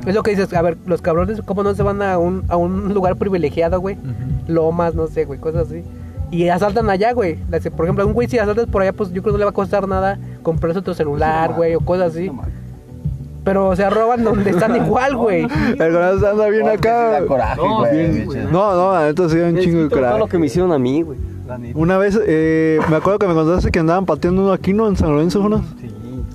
Es 0.05 0.15
lo 0.15 0.23
que 0.23 0.31
dices, 0.31 0.53
a 0.53 0.61
ver, 0.61 0.77
los 0.85 1.01
cabrones, 1.01 1.41
¿cómo 1.43 1.63
no 1.63 1.75
se 1.75 1.83
van 1.83 2.01
a 2.01 2.17
un, 2.17 2.45
a 2.47 2.55
un 2.55 2.93
lugar 2.93 3.17
privilegiado, 3.17 3.79
güey? 3.79 3.97
Lomas, 4.47 4.95
no 4.95 5.07
sé, 5.07 5.25
güey, 5.25 5.39
cosas 5.39 5.67
así. 5.67 5.83
Y 6.31 6.47
asaltan 6.49 6.89
allá, 6.89 7.13
güey. 7.13 7.37
Por 7.75 7.85
ejemplo, 7.85 8.05
un 8.05 8.13
güey 8.13 8.27
si 8.27 8.37
asaltas 8.37 8.67
por 8.67 8.81
allá, 8.81 8.93
pues 8.93 9.11
yo 9.11 9.21
creo 9.21 9.25
que 9.25 9.31
no 9.33 9.37
le 9.39 9.45
va 9.45 9.51
a 9.51 9.53
costar 9.53 9.87
nada 9.87 10.17
comprarse 10.43 10.79
otro 10.79 10.93
celular, 10.93 11.53
güey, 11.53 11.75
o 11.75 11.81
cosas 11.81 12.11
así. 12.11 12.31
Pero, 13.47 13.69
o 13.69 13.75
sea, 13.77 13.89
roban 13.89 14.23
donde 14.25 14.49
están 14.49 14.75
igual, 14.85 15.15
güey. 15.15 15.43
El 15.79 15.93
corazón 15.93 16.25
anda 16.31 16.47
bien 16.49 16.63
sí 16.65 16.69
acá. 16.73 17.25
coraje, 17.25 17.55
No, 17.61 17.77
güey, 17.79 18.13
sí. 18.23 18.27
No, 18.51 18.75
no, 18.75 18.93
la 18.93 19.05
neta 19.05 19.29
sí 19.29 19.37
da 19.37 19.47
un 19.47 19.57
chingo 19.57 19.83
de 19.83 19.89
Todo 19.89 20.01
lo 20.01 20.07
coraje. 20.11 20.29
que 20.31 20.37
me 20.37 20.45
hicieron 20.47 20.71
a 20.73 20.77
mí, 20.77 21.01
güey. 21.01 21.17
Una 21.75 21.97
vez, 21.97 22.19
eh, 22.27 22.77
me 22.89 22.97
acuerdo 22.97 23.19
que 23.19 23.27
me 23.27 23.33
contaste 23.33 23.71
que 23.71 23.79
andaban 23.79 24.05
pateando 24.05 24.41
uno 24.41 24.51
aquí, 24.51 24.73
¿no? 24.73 24.85
En 24.89 24.97
San 24.97 25.09
Lorenzo, 25.13 25.41
Jonas. 25.41 25.61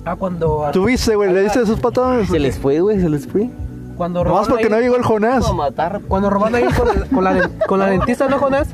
Ah, 0.05 0.15
cuando... 0.15 0.65
¿Tú 0.73 0.85
viste, 0.85 1.15
güey? 1.15 1.31
¿Le 1.31 1.43
diste 1.43 1.61
esos 1.61 1.79
patadas? 1.79 2.27
Se 2.27 2.39
les 2.39 2.57
fue, 2.57 2.79
güey, 2.81 2.99
se 2.99 3.07
les 3.09 3.27
fue. 3.27 3.47
Cuando 3.95 4.23
Nomás 4.23 4.47
porque 4.47 4.63
ahí- 4.63 4.69
no 4.71 4.79
llegó 4.79 4.95
el 4.95 5.03
Jonás. 5.03 5.47
a 5.47 5.53
matar. 5.53 6.01
Cuando 6.07 6.31
roban 6.31 6.55
ahí 6.55 6.63
con, 6.75 6.87
con 7.13 7.23
la, 7.23 7.47
con 7.67 7.77
la 7.77 7.85
dentista, 7.91 8.27
¿no, 8.27 8.39
Jonás? 8.39 8.69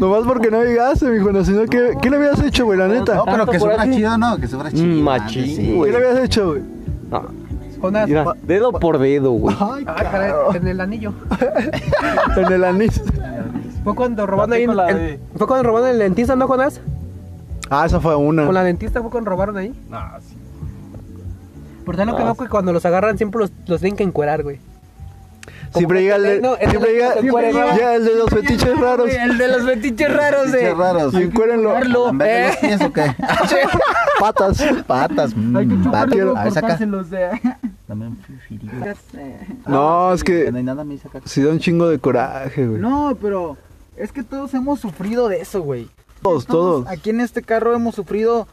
Nomás 0.00 0.24
porque 0.26 0.50
no 0.50 0.62
llegaste, 0.64 1.06
mi 1.06 1.20
Jonás. 1.22 1.46
Sino 1.46 1.64
que, 1.66 1.96
¿qué 2.02 2.10
le 2.10 2.16
habías 2.16 2.42
hecho, 2.42 2.64
güey? 2.64 2.76
La 2.76 2.88
neta. 2.88 3.14
No, 3.14 3.24
pero 3.24 3.46
que 3.46 3.56
aquí. 3.78 3.90
chido, 3.96 4.18
¿no? 4.18 4.36
Que 4.38 4.48
sobra 4.48 4.70
Mm, 4.70 4.74
chido. 4.74 5.02
machín, 5.04 5.44
sí. 5.46 5.80
¿Qué 5.84 5.90
le 5.92 5.96
habías 5.96 6.24
hecho, 6.24 6.48
güey? 6.48 6.62
No, 7.10 7.24
Jonás. 7.80 8.08
mira, 8.08 8.24
dedo 8.42 8.72
por 8.72 8.98
dedo, 8.98 9.32
güey. 9.32 9.56
Ay, 9.58 9.84
Ah, 9.86 9.96
caray, 10.10 10.32
en 10.54 10.66
el 10.68 10.80
anillo. 10.80 11.12
en 12.36 12.52
el 12.52 12.64
anís. 12.64 13.02
Fue 13.84 13.94
cuando 13.94 14.26
robaron 14.26 14.52
ahí. 14.52 14.66
con 14.66 14.76
la 14.76 14.88
el- 14.90 14.96
de- 14.96 15.20
Fue 15.36 15.46
cuando 15.46 15.66
robaron 15.68 15.88
el 15.88 15.98
dentista, 15.98 16.36
¿no, 16.36 16.46
Jonás? 16.46 16.80
Ah, 17.70 17.86
esa 17.86 18.00
fue 18.00 18.14
una. 18.16 18.44
Con 18.46 18.54
la 18.54 18.62
dentista 18.64 19.00
fue 19.00 19.10
cuando 19.10 19.30
robaron 19.30 19.56
ahí. 19.56 19.72
Ah, 19.90 20.18
sí. 20.26 20.36
Por 21.84 21.96
tal 21.96 22.08
lo 22.08 22.16
que 22.16 22.22
veo 22.22 22.34
que 22.34 22.48
cuando 22.48 22.72
los 22.72 22.84
agarran 22.84 23.16
siempre 23.16 23.40
los, 23.40 23.52
los 23.66 23.80
tienen 23.80 23.96
que 23.96 24.04
encuerar, 24.04 24.42
güey. 24.42 24.58
Siempre 25.74 26.02
llega 26.02 26.16
el 26.16 26.22
de, 26.22 26.40
No, 26.40 26.56
el 26.56 26.60
de 26.60 26.70
siempre 26.70 26.90
los 26.90 26.92
llega, 26.92 27.08
que 27.08 27.14
se 27.14 27.20
siempre 27.20 27.48
encueran, 27.48 27.76
llega 27.76 27.94
el 27.94 28.04
de 28.04 28.14
los 28.16 28.30
fetiches 28.30 28.78
raros. 28.78 29.10
El 29.10 29.38
de 29.38 29.48
los 29.48 29.62
fetiches 29.64 30.12
raros, 30.12 30.78
raros. 30.78 31.14
Y 31.14 31.22
encuérenlo. 31.22 32.08
¿En 32.08 32.18
vez 32.18 32.28
de 32.28 32.46
los 32.50 32.56
pies 32.78 32.80
o 32.82 32.92
qué? 32.92 33.14
patas. 34.20 34.64
Patas, 34.86 35.36
mm, 35.36 35.56
Hay 35.56 35.68
que 35.68 35.74
patas. 35.76 36.18
A 36.36 36.44
ver, 36.44 36.52
saca. 36.52 36.78
fifirito. 36.78 38.72
No, 39.66 40.12
es 40.12 40.24
que 40.24 40.50
No 40.50 40.58
hay 40.58 40.64
nada, 40.64 40.84
me 40.84 40.98
saca. 40.98 41.20
sí 41.24 41.42
da 41.42 41.50
un 41.50 41.58
chingo 41.58 41.88
de 41.88 41.98
coraje, 41.98 42.66
güey. 42.66 42.80
No, 42.80 43.16
pero 43.20 43.56
es 43.96 44.12
que 44.12 44.22
todos 44.22 44.52
hemos 44.54 44.80
sufrido 44.80 45.28
de 45.28 45.40
eso, 45.40 45.62
güey. 45.62 45.88
Todos, 46.22 46.46
todos. 46.46 46.86
Aquí 46.88 47.10
en 47.10 47.20
este 47.20 47.42
carro 47.42 47.74
hemos 47.74 47.94
sufrido 47.94 48.46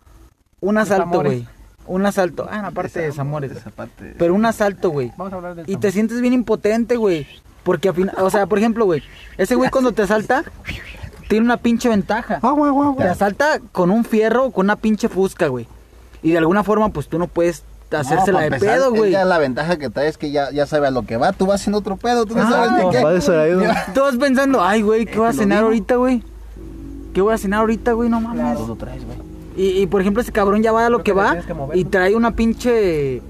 un 0.61 0.77
asalto, 0.77 1.21
güey. 1.21 1.47
Un 1.87 2.05
asalto. 2.05 2.47
Ah, 2.51 2.67
aparte 2.67 2.99
de 2.99 3.05
desamores. 3.07 3.51
Esa 3.51 3.69
parte. 3.69 4.13
Pero 4.17 4.33
un 4.35 4.45
asalto, 4.45 4.89
güey. 4.89 5.11
Vamos 5.17 5.33
a 5.33 5.35
hablar 5.37 5.55
de 5.55 5.63
Y 5.67 5.77
te 5.77 5.91
sientes 5.91 6.19
bien 6.21 6.33
impotente, 6.33 6.95
güey. 6.97 7.25
Porque 7.63 7.89
al 7.89 7.95
final, 7.95 8.15
o 8.19 8.29
sea, 8.29 8.45
por 8.45 8.57
ejemplo, 8.59 8.85
güey, 8.85 9.03
ese 9.37 9.55
güey 9.55 9.69
cuando 9.69 9.91
te 9.91 10.01
asalta, 10.01 10.43
tiene 11.27 11.45
una 11.45 11.57
pinche 11.57 11.89
ventaja. 11.89 12.39
Te 12.97 13.03
asalta 13.03 13.59
con 13.71 13.91
un 13.91 14.05
fierro 14.05 14.45
o 14.45 14.51
con 14.51 14.65
una 14.67 14.75
pinche 14.77 15.09
fusca, 15.09 15.47
güey. 15.47 15.67
Y 16.23 16.31
de 16.31 16.37
alguna 16.37 16.63
forma, 16.63 16.89
pues 16.89 17.07
tú 17.07 17.19
no 17.19 17.27
puedes 17.27 17.63
hacérsela 17.91 18.33
No, 18.33 18.39
de 18.39 18.45
empezar, 18.47 18.75
pedo, 18.75 18.91
güey. 18.91 19.11
Ya 19.11 19.23
la 19.25 19.37
ventaja 19.37 19.77
que 19.77 19.89
trae 19.89 20.07
es 20.07 20.17
que 20.17 20.31
ya, 20.31 20.51
ya 20.51 20.65
sabe 20.65 20.87
a 20.87 20.91
lo 20.91 21.03
que 21.03 21.17
va. 21.17 21.31
Tú 21.33 21.45
vas 21.45 21.61
haciendo 21.61 21.79
otro 21.79 21.95
pedo, 21.97 22.25
tú 22.25 22.35
no 22.35 22.41
Ah, 22.43 22.49
sabes 22.49 22.71
ni 22.71 22.89
qué. 22.91 23.03
Va. 23.03 23.85
Tú 23.93 23.99
vas 24.01 24.17
pensando, 24.17 24.61
ay, 24.63 24.81
güey, 24.81 25.05
¿qué 25.05 25.17
voy 25.17 25.27
a 25.27 25.31
lo 25.31 25.37
cenar 25.37 25.57
digo. 25.59 25.67
ahorita, 25.67 25.95
güey? 25.95 26.23
¿Qué 27.13 27.21
voy 27.21 27.33
a 27.33 27.37
cenar 27.37 27.61
ahorita, 27.61 27.93
güey? 27.93 28.09
No 28.09 28.19
mames. 28.21 28.57
Todo 28.57 28.67
lo 28.67 28.75
traes, 28.75 29.03
güey. 29.05 29.17
Y, 29.57 29.81
y, 29.81 29.87
por 29.87 30.01
ejemplo, 30.01 30.21
ese 30.21 30.31
cabrón 30.31 30.61
ya 30.61 30.71
va 30.71 30.85
a 30.85 30.89
lo 30.89 31.03
que 31.03 31.13
va 31.13 31.29
tienes 31.31 31.45
que 31.47 31.53
mover, 31.55 31.75
y 31.77 31.83
trae 31.83 32.15
una 32.15 32.31
pinche 32.31 33.21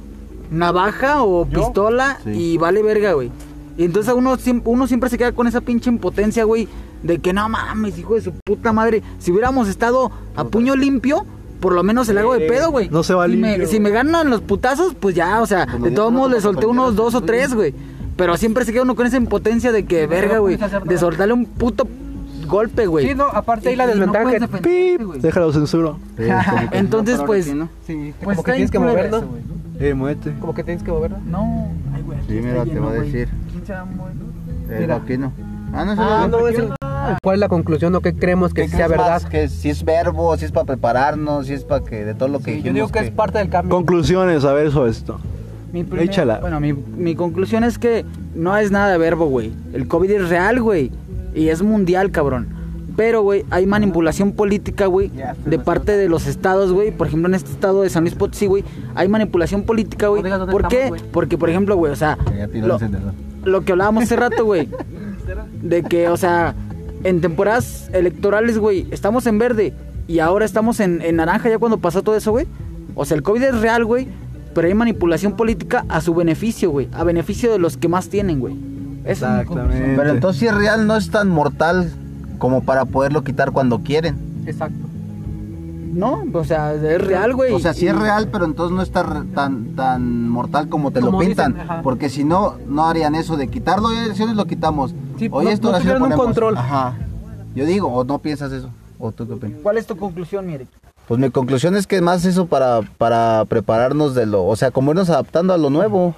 navaja 0.52 1.24
o 1.24 1.48
¿Yo? 1.50 1.60
pistola 1.62 2.20
Sí. 2.24 2.32
y 2.32 2.58
vale 2.58 2.84
verga, 2.84 3.14
güey. 3.14 3.32
Y 3.78 3.86
entonces 3.86 4.14
uno 4.14 4.36
siempre, 4.38 4.72
uno 4.72 4.88
siempre 4.88 5.10
se 5.10 5.18
queda 5.18 5.32
con 5.32 5.48
esa 5.48 5.62
pinche 5.62 5.90
impotencia, 5.90 6.44
güey, 6.44 6.68
de 7.04 7.20
que 7.20 7.32
no 7.32 7.48
mames, 7.48 7.98
hijo 7.98 8.16
de 8.16 8.22
su 8.22 8.34
puta 8.44 8.74
madre. 8.74 9.04
Si 9.20 9.32
hubiéramos 9.32 9.68
estado 9.68 10.12
a 10.36 10.44
puño 10.46 10.76
limpio, 10.76 11.26
por 11.60 11.74
lo 11.74 11.84
menos 11.84 12.08
se 12.08 12.14
le 12.14 12.20
hago 12.22 12.34
de 12.34 12.48
pedo, 12.48 12.72
güey. 12.72 12.90
No 12.90 13.04
se 13.04 13.14
va 13.14 13.28
si 13.28 13.38
me, 13.38 13.66
si 13.66 13.80
me 13.80 13.90
ganan 13.92 14.30
los 14.30 14.42
putazos, 14.42 14.96
pues 14.96 15.16
ya, 15.16 15.42
o 15.42 15.46
sea, 15.46 15.66
de 15.66 15.92
todos 15.92 16.12
modos 16.12 16.30
no 16.32 16.36
le 16.36 16.42
solté 16.42 16.66
unos 16.66 16.96
dos 16.96 17.16
o 17.16 17.22
tres, 17.22 17.54
güey. 17.54 17.74
Pero 18.16 18.36
siempre 18.36 18.66
se 18.66 18.74
queda 18.74 18.82
uno 18.82 18.96
con 18.96 19.06
esa 19.06 19.18
impotencia 19.18 19.72
de 19.72 19.86
que, 19.86 20.08
verga, 20.08 20.40
güey, 20.40 20.58
de 20.86 20.98
soltarle 20.98 21.34
un 21.34 21.46
puto 21.46 21.88
golpe, 22.48 22.88
güey. 22.88 23.08
Sí, 23.08 23.16
no, 23.16 23.26
aparte 23.26 23.70
ahí 23.70 23.76
la 23.76 23.88
desventaja 23.88 24.32
que 24.32 24.48
Pip, 24.60 25.02
déjalo 25.22 25.52
censura. 25.54 25.94
Entonces, 26.72 27.22
pues, 27.26 27.46
sí, 27.86 28.14
Pues 28.24 28.36
como 28.38 28.44
que 28.44 28.52
tienes 28.54 28.72
que 28.72 28.80
moverlo. 28.80 29.24
Eh, 29.80 29.94
muévete. 29.94 30.34
Como 30.40 30.54
que 30.56 30.64
tienes 30.64 30.82
que 30.84 30.92
moverlo. 30.92 31.18
No, 31.26 31.68
ay, 31.94 32.02
güey. 32.02 32.18
aquí 32.18 32.28
Sí, 32.30 32.38
está 32.38 32.50
mira, 32.50 32.66
te 32.66 32.80
va 32.80 32.90
a 32.90 32.94
decir. 32.94 33.30
¿Quién 33.52 33.66
se 33.66 33.74
va 33.74 33.82
a 33.82 33.86
mover? 33.86 34.14
El 34.70 34.88
vaquino. 34.88 35.32
Ah, 35.74 35.86
no, 35.86 35.96
Ah, 35.98 36.28
no, 36.30 36.48
es 36.48 36.58
el- 36.58 36.74
¿Cuál 37.24 37.36
es 37.36 37.40
la 37.40 37.48
conclusión 37.48 37.94
o 37.96 38.02
qué 38.02 38.14
creemos 38.14 38.54
que 38.54 38.64
¿Qué 38.64 38.68
sea 38.70 38.88
crees 38.88 38.90
verdad? 38.92 39.10
más? 39.12 39.26
Que 39.26 39.48
si 39.50 39.70
es 39.70 39.86
verbo, 39.86 40.36
si 40.36 40.46
es 40.46 40.52
para 40.52 40.66
prepararnos, 40.66 41.48
si 41.48 41.54
es 41.54 41.64
para 41.64 41.86
que 41.86 42.04
de 42.04 42.14
todo 42.16 42.28
lo 42.28 42.40
que 42.40 42.56
Sí, 42.56 42.62
yo 42.64 42.74
digo 42.74 42.90
que 42.90 43.00
es 43.00 43.12
parte 43.12 43.38
del 43.38 43.50
cambio. 43.50 43.74
Conclusiones, 43.76 44.44
a 44.44 44.52
ver 44.54 44.72
sobre 44.72 44.92
esto. 44.92 45.20
Mi 45.72 45.84
primer- 45.84 46.06
Échala. 46.08 46.40
Bueno, 46.40 46.60
mi, 46.60 46.74
mi 46.74 47.16
conclusión 47.16 47.64
es 47.64 47.78
que 47.78 48.04
no 48.36 48.58
es 48.58 48.72
nada 48.72 48.92
de 48.92 48.98
verbo, 48.98 49.28
güey. 49.28 49.54
El 49.74 49.88
COVID 49.88 50.10
es 50.12 50.30
real, 50.30 50.62
güey. 50.62 50.92
Y 51.34 51.50
es 51.50 51.62
mundial, 51.62 52.12
cabrón. 52.12 52.48
Pero, 52.96 53.22
güey, 53.22 53.46
hay 53.52 53.68
manipulación 53.68 54.32
política, 54.32 54.88
güey, 54.88 55.12
de 55.46 55.60
parte 55.60 55.96
de 55.96 56.10
los 56.10 56.26
estados, 56.26 56.74
güey. 56.74 56.90
Por 56.92 57.08
ejemplo, 57.08 57.30
en 57.30 57.36
este 57.36 57.52
estado 57.52 57.84
de 57.84 57.90
San 57.92 58.04
Luis 58.04 58.16
Potosí, 58.16 58.48
güey, 58.48 58.64
hay 58.96 59.08
manipulación 59.08 59.64
política, 59.64 60.08
güey. 60.08 60.24
¿Por 60.50 60.68
qué? 60.68 60.92
Porque, 61.12 61.38
por 61.38 61.50
ejemplo, 61.50 61.76
güey, 61.76 61.92
o 61.92 61.96
sea, 61.96 62.18
lo 63.44 63.62
que 63.62 63.72
hablábamos 63.72 64.04
hace 64.04 64.16
rato, 64.16 64.46
güey, 64.46 64.68
de 65.62 65.84
que, 65.84 66.10
o 66.10 66.18
sea, 66.18 66.56
en 67.04 67.22
temporadas 67.22 67.90
electorales, 67.94 68.58
güey, 68.58 68.88
estamos 68.90 69.28
en 69.28 69.38
verde 69.38 69.74
y 70.08 70.18
ahora 70.18 70.46
estamos 70.46 70.80
en, 70.80 71.02
en 71.04 71.18
naranja 71.18 71.50
ya 71.50 71.60
cuando 71.60 71.78
pasó 71.78 72.02
todo 72.02 72.16
eso, 72.16 72.32
güey. 72.32 72.48
O 72.96 73.06
sea, 73.06 73.16
el 73.16 73.22
COVID 73.22 73.44
es 73.44 73.62
real, 73.62 73.86
güey, 73.86 74.08
pero 74.56 74.68
hay 74.68 74.74
manipulación 74.74 75.36
política 75.36 75.86
a 75.88 76.02
su 76.02 76.16
beneficio, 76.16 76.72
güey, 76.72 76.88
a 76.94 77.04
beneficio 77.04 77.52
de 77.52 77.60
los 77.60 77.78
que 77.78 77.88
más 77.88 78.10
tienen, 78.10 78.40
güey. 78.40 78.56
Es. 79.08 79.22
Exactamente. 79.22 79.94
Pero 79.96 80.10
entonces 80.12 80.40
si 80.40 80.48
es 80.48 80.54
real, 80.56 80.86
no 80.88 80.96
es 80.96 81.10
tan 81.10 81.30
mortal 81.30 81.92
como 82.38 82.62
para 82.64 82.86
poderlo 82.86 83.24
quitar 83.24 83.52
cuando 83.52 83.80
quieren. 83.80 84.18
Exacto. 84.46 84.86
No, 85.94 86.24
o 86.32 86.44
sea, 86.44 86.74
es 86.76 87.02
real, 87.02 87.34
güey. 87.34 87.54
O 87.54 87.60
sea, 87.60 87.74
sí 87.74 87.86
Y- 87.86 87.88
es 87.88 87.98
real, 87.98 88.28
pero 88.32 88.46
entonces 88.46 88.76
no 88.76 88.84
está 88.84 89.24
tan, 89.34 89.76
tan 89.76 90.30
mortal 90.30 90.70
como 90.70 90.92
te 90.92 91.00
Como 91.00 91.20
lo 91.20 91.26
pintan. 91.26 91.54
dicen, 91.54 91.68
porque 91.82 92.10
si 92.10 92.24
no, 92.24 92.56
no 92.68 92.86
harían 92.88 93.16
eso 93.16 93.36
de 93.36 93.48
quitarlo 93.48 93.92
y 93.94 93.98
elecciones 93.98 94.36
lo 94.36 94.46
quitamos. 94.46 94.94
Sí, 95.18 95.28
Hoy 95.32 95.46
no- 95.46 95.52
esto 95.52 95.72
no 95.72 95.80
tuvieron 95.80 96.04
un 96.04 96.12
control. 96.12 96.58
Ajá. 96.58 96.94
Yo 97.56 97.66
digo, 97.66 97.88
o 97.88 98.04
no 98.04 98.20
piensas 98.20 98.52
eso. 98.52 98.70
¿O 99.00 99.12
tú 99.12 99.26
qué 99.28 99.34
opinas? 99.34 99.60
¿Cuál 99.64 99.78
es 99.78 99.88
tu 99.88 99.98
conclusión, 99.98 100.46
mire? 100.46 100.68
Pues 101.08 101.20
mi 101.20 101.30
conclusión 101.32 101.76
es 101.76 101.88
que 101.88 102.02
más 102.02 102.26
eso 102.26 102.46
para, 102.48 102.82
para 102.98 103.46
prepararnos 103.46 104.14
de 104.14 104.26
lo, 104.28 104.46
o 104.46 104.56
sea, 104.56 104.70
como 104.72 104.92
irnos 104.92 105.10
adaptando 105.10 105.54
a 105.54 105.58
lo 105.58 105.70
nuevo, 105.70 106.14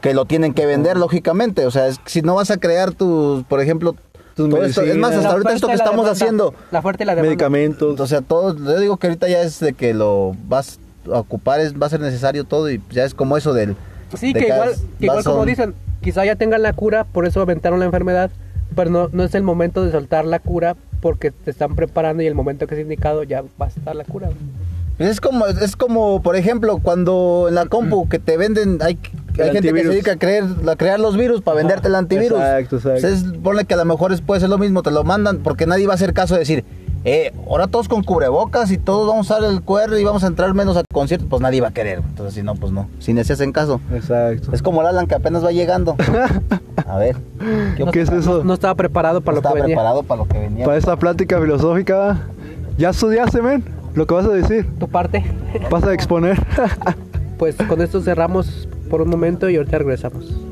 que 0.00 0.14
lo 0.14 0.24
tienen 0.24 0.54
que 0.54 0.66
vender 0.66 0.96
lógicamente, 0.96 1.66
o 1.66 1.70
sea, 1.70 1.86
es, 1.88 2.00
si 2.06 2.22
no 2.22 2.34
vas 2.34 2.50
a 2.50 2.56
crear 2.56 2.92
tus, 2.92 3.44
por 3.44 3.60
ejemplo, 3.60 3.94
Tus 4.34 4.48
todo 4.48 4.64
esto, 4.64 4.82
es 4.82 4.96
más, 4.96 5.12
hasta 5.12 5.22
La 5.28 5.30
ahorita 5.32 5.52
esto 5.52 5.66
que 5.66 5.74
estamos 5.74 6.04
demanda. 6.04 6.12
haciendo, 6.12 6.54
La 6.70 6.78
y 6.80 6.82
la 6.82 7.14
demanda. 7.14 7.22
Medicamentos. 7.22 8.00
o 8.00 8.06
sea, 8.06 8.20
todo, 8.22 8.56
yo 8.56 8.78
digo 8.78 8.96
que 8.96 9.08
ahorita 9.08 9.28
ya 9.28 9.42
es 9.42 9.60
de 9.60 9.72
que 9.74 9.92
lo 9.92 10.34
vas 10.48 10.78
a 11.12 11.18
ocupar, 11.18 11.60
es, 11.60 11.74
va 11.74 11.86
a 11.86 11.90
ser 11.90 12.00
necesario 12.00 12.44
todo 12.44 12.70
y 12.70 12.80
ya 12.90 13.04
es 13.04 13.14
como 13.14 13.36
eso 13.36 13.52
del... 13.52 13.76
Sí, 14.16 14.32
de 14.32 14.40
que 14.40 14.46
igual, 14.48 14.70
que 14.98 15.06
igual 15.06 15.24
como 15.24 15.44
dicen, 15.44 15.74
quizá 16.00 16.24
ya 16.24 16.36
tengan 16.36 16.62
la 16.62 16.72
cura, 16.72 17.04
por 17.04 17.26
eso 17.26 17.40
aventaron 17.40 17.78
la 17.78 17.86
enfermedad, 17.86 18.30
pero 18.74 18.90
no, 18.90 19.08
no 19.12 19.24
es 19.24 19.34
el 19.34 19.42
momento 19.42 19.84
de 19.84 19.92
soltar 19.92 20.24
la 20.24 20.38
cura 20.38 20.76
porque 21.00 21.30
te 21.30 21.50
están 21.50 21.74
preparando 21.74 22.22
y 22.22 22.26
el 22.26 22.34
momento 22.34 22.66
que 22.66 22.74
es 22.74 22.80
indicado 22.80 23.22
ya 23.22 23.42
va 23.42 23.66
a 23.66 23.68
estar 23.68 23.94
la 23.94 24.04
cura. 24.04 24.30
Pues 25.00 25.12
es 25.12 25.20
como, 25.22 25.46
es 25.46 25.76
como, 25.76 26.20
por 26.20 26.36
ejemplo, 26.36 26.78
cuando 26.82 27.46
en 27.48 27.54
la 27.54 27.64
compu 27.64 28.06
que 28.06 28.18
te 28.18 28.36
venden, 28.36 28.76
hay, 28.82 28.98
gente 29.34 29.72
que 29.72 29.82
se 29.82 29.88
dedica 29.88 30.12
a, 30.12 30.16
creer, 30.16 30.44
a 30.70 30.76
crear 30.76 31.00
los 31.00 31.16
virus 31.16 31.40
para 31.40 31.56
venderte 31.56 31.88
el 31.88 31.94
antivirus. 31.94 32.38
Exacto, 32.38 32.76
exacto. 32.76 33.00
Pues 33.00 33.04
es, 33.04 33.24
ponle 33.42 33.64
que 33.64 33.72
a 33.72 33.78
lo 33.78 33.86
mejor 33.86 34.12
es- 34.12 34.20
puede 34.20 34.42
ser 34.42 34.50
lo 34.50 34.58
mismo, 34.58 34.82
te 34.82 34.90
lo 34.90 35.02
mandan 35.02 35.38
porque 35.38 35.64
nadie 35.64 35.86
va 35.86 35.94
a 35.94 35.96
hacer 35.96 36.12
caso 36.12 36.34
de 36.34 36.40
decir, 36.40 36.66
eh, 37.06 37.32
ahora 37.48 37.66
todos 37.66 37.88
con 37.88 38.02
cubrebocas 38.02 38.70
y 38.72 38.76
todos 38.76 39.08
vamos 39.08 39.30
a 39.30 39.38
usar 39.38 39.50
el 39.50 39.62
QR 39.62 39.98
y 39.98 40.04
vamos 40.04 40.22
a 40.22 40.26
entrar 40.26 40.52
menos 40.52 40.76
a 40.76 40.82
conciertos, 40.92 41.28
pues 41.30 41.40
nadie 41.40 41.62
va 41.62 41.68
a 41.68 41.72
querer. 41.72 42.02
Entonces, 42.06 42.34
si 42.34 42.42
no, 42.42 42.54
pues 42.56 42.70
no. 42.70 42.86
Si 42.98 43.14
ni 43.14 43.24
se 43.24 43.32
hacen 43.32 43.52
caso. 43.52 43.80
Exacto. 43.94 44.50
Es 44.52 44.60
como 44.60 44.82
el 44.82 44.86
Alan 44.86 45.06
que 45.06 45.14
apenas 45.14 45.42
va 45.42 45.50
llegando. 45.50 45.96
A 46.86 46.98
ver, 46.98 47.16
¿qué, 47.78 47.86
¿Qué 47.90 48.02
es 48.02 48.10
eso? 48.10 48.44
No 48.44 48.52
estaba 48.52 48.74
preparado 48.74 49.22
para 49.22 49.36
No 49.36 49.36
lo 49.36 49.40
que 49.40 49.48
estaba 49.48 49.54
venía. 49.62 49.76
preparado 49.76 50.02
para 50.02 50.18
lo 50.20 50.28
que 50.28 50.40
venía. 50.40 50.66
Para 50.66 50.76
esta 50.76 50.96
plática 50.96 51.40
filosófica, 51.40 52.20
¿ya 52.76 52.90
estudiaste, 52.90 53.40
men? 53.40 53.79
Lo 53.94 54.06
que 54.06 54.14
vas 54.14 54.26
a 54.26 54.30
decir. 54.30 54.66
Tu 54.78 54.88
parte. 54.88 55.24
Vas 55.70 55.84
a 55.84 55.92
exponer. 55.92 56.38
Pues 57.38 57.56
con 57.56 57.80
esto 57.80 58.02
cerramos 58.02 58.68
por 58.90 59.00
un 59.00 59.08
momento 59.08 59.48
y 59.48 59.56
ahorita 59.56 59.78
regresamos. 59.78 60.49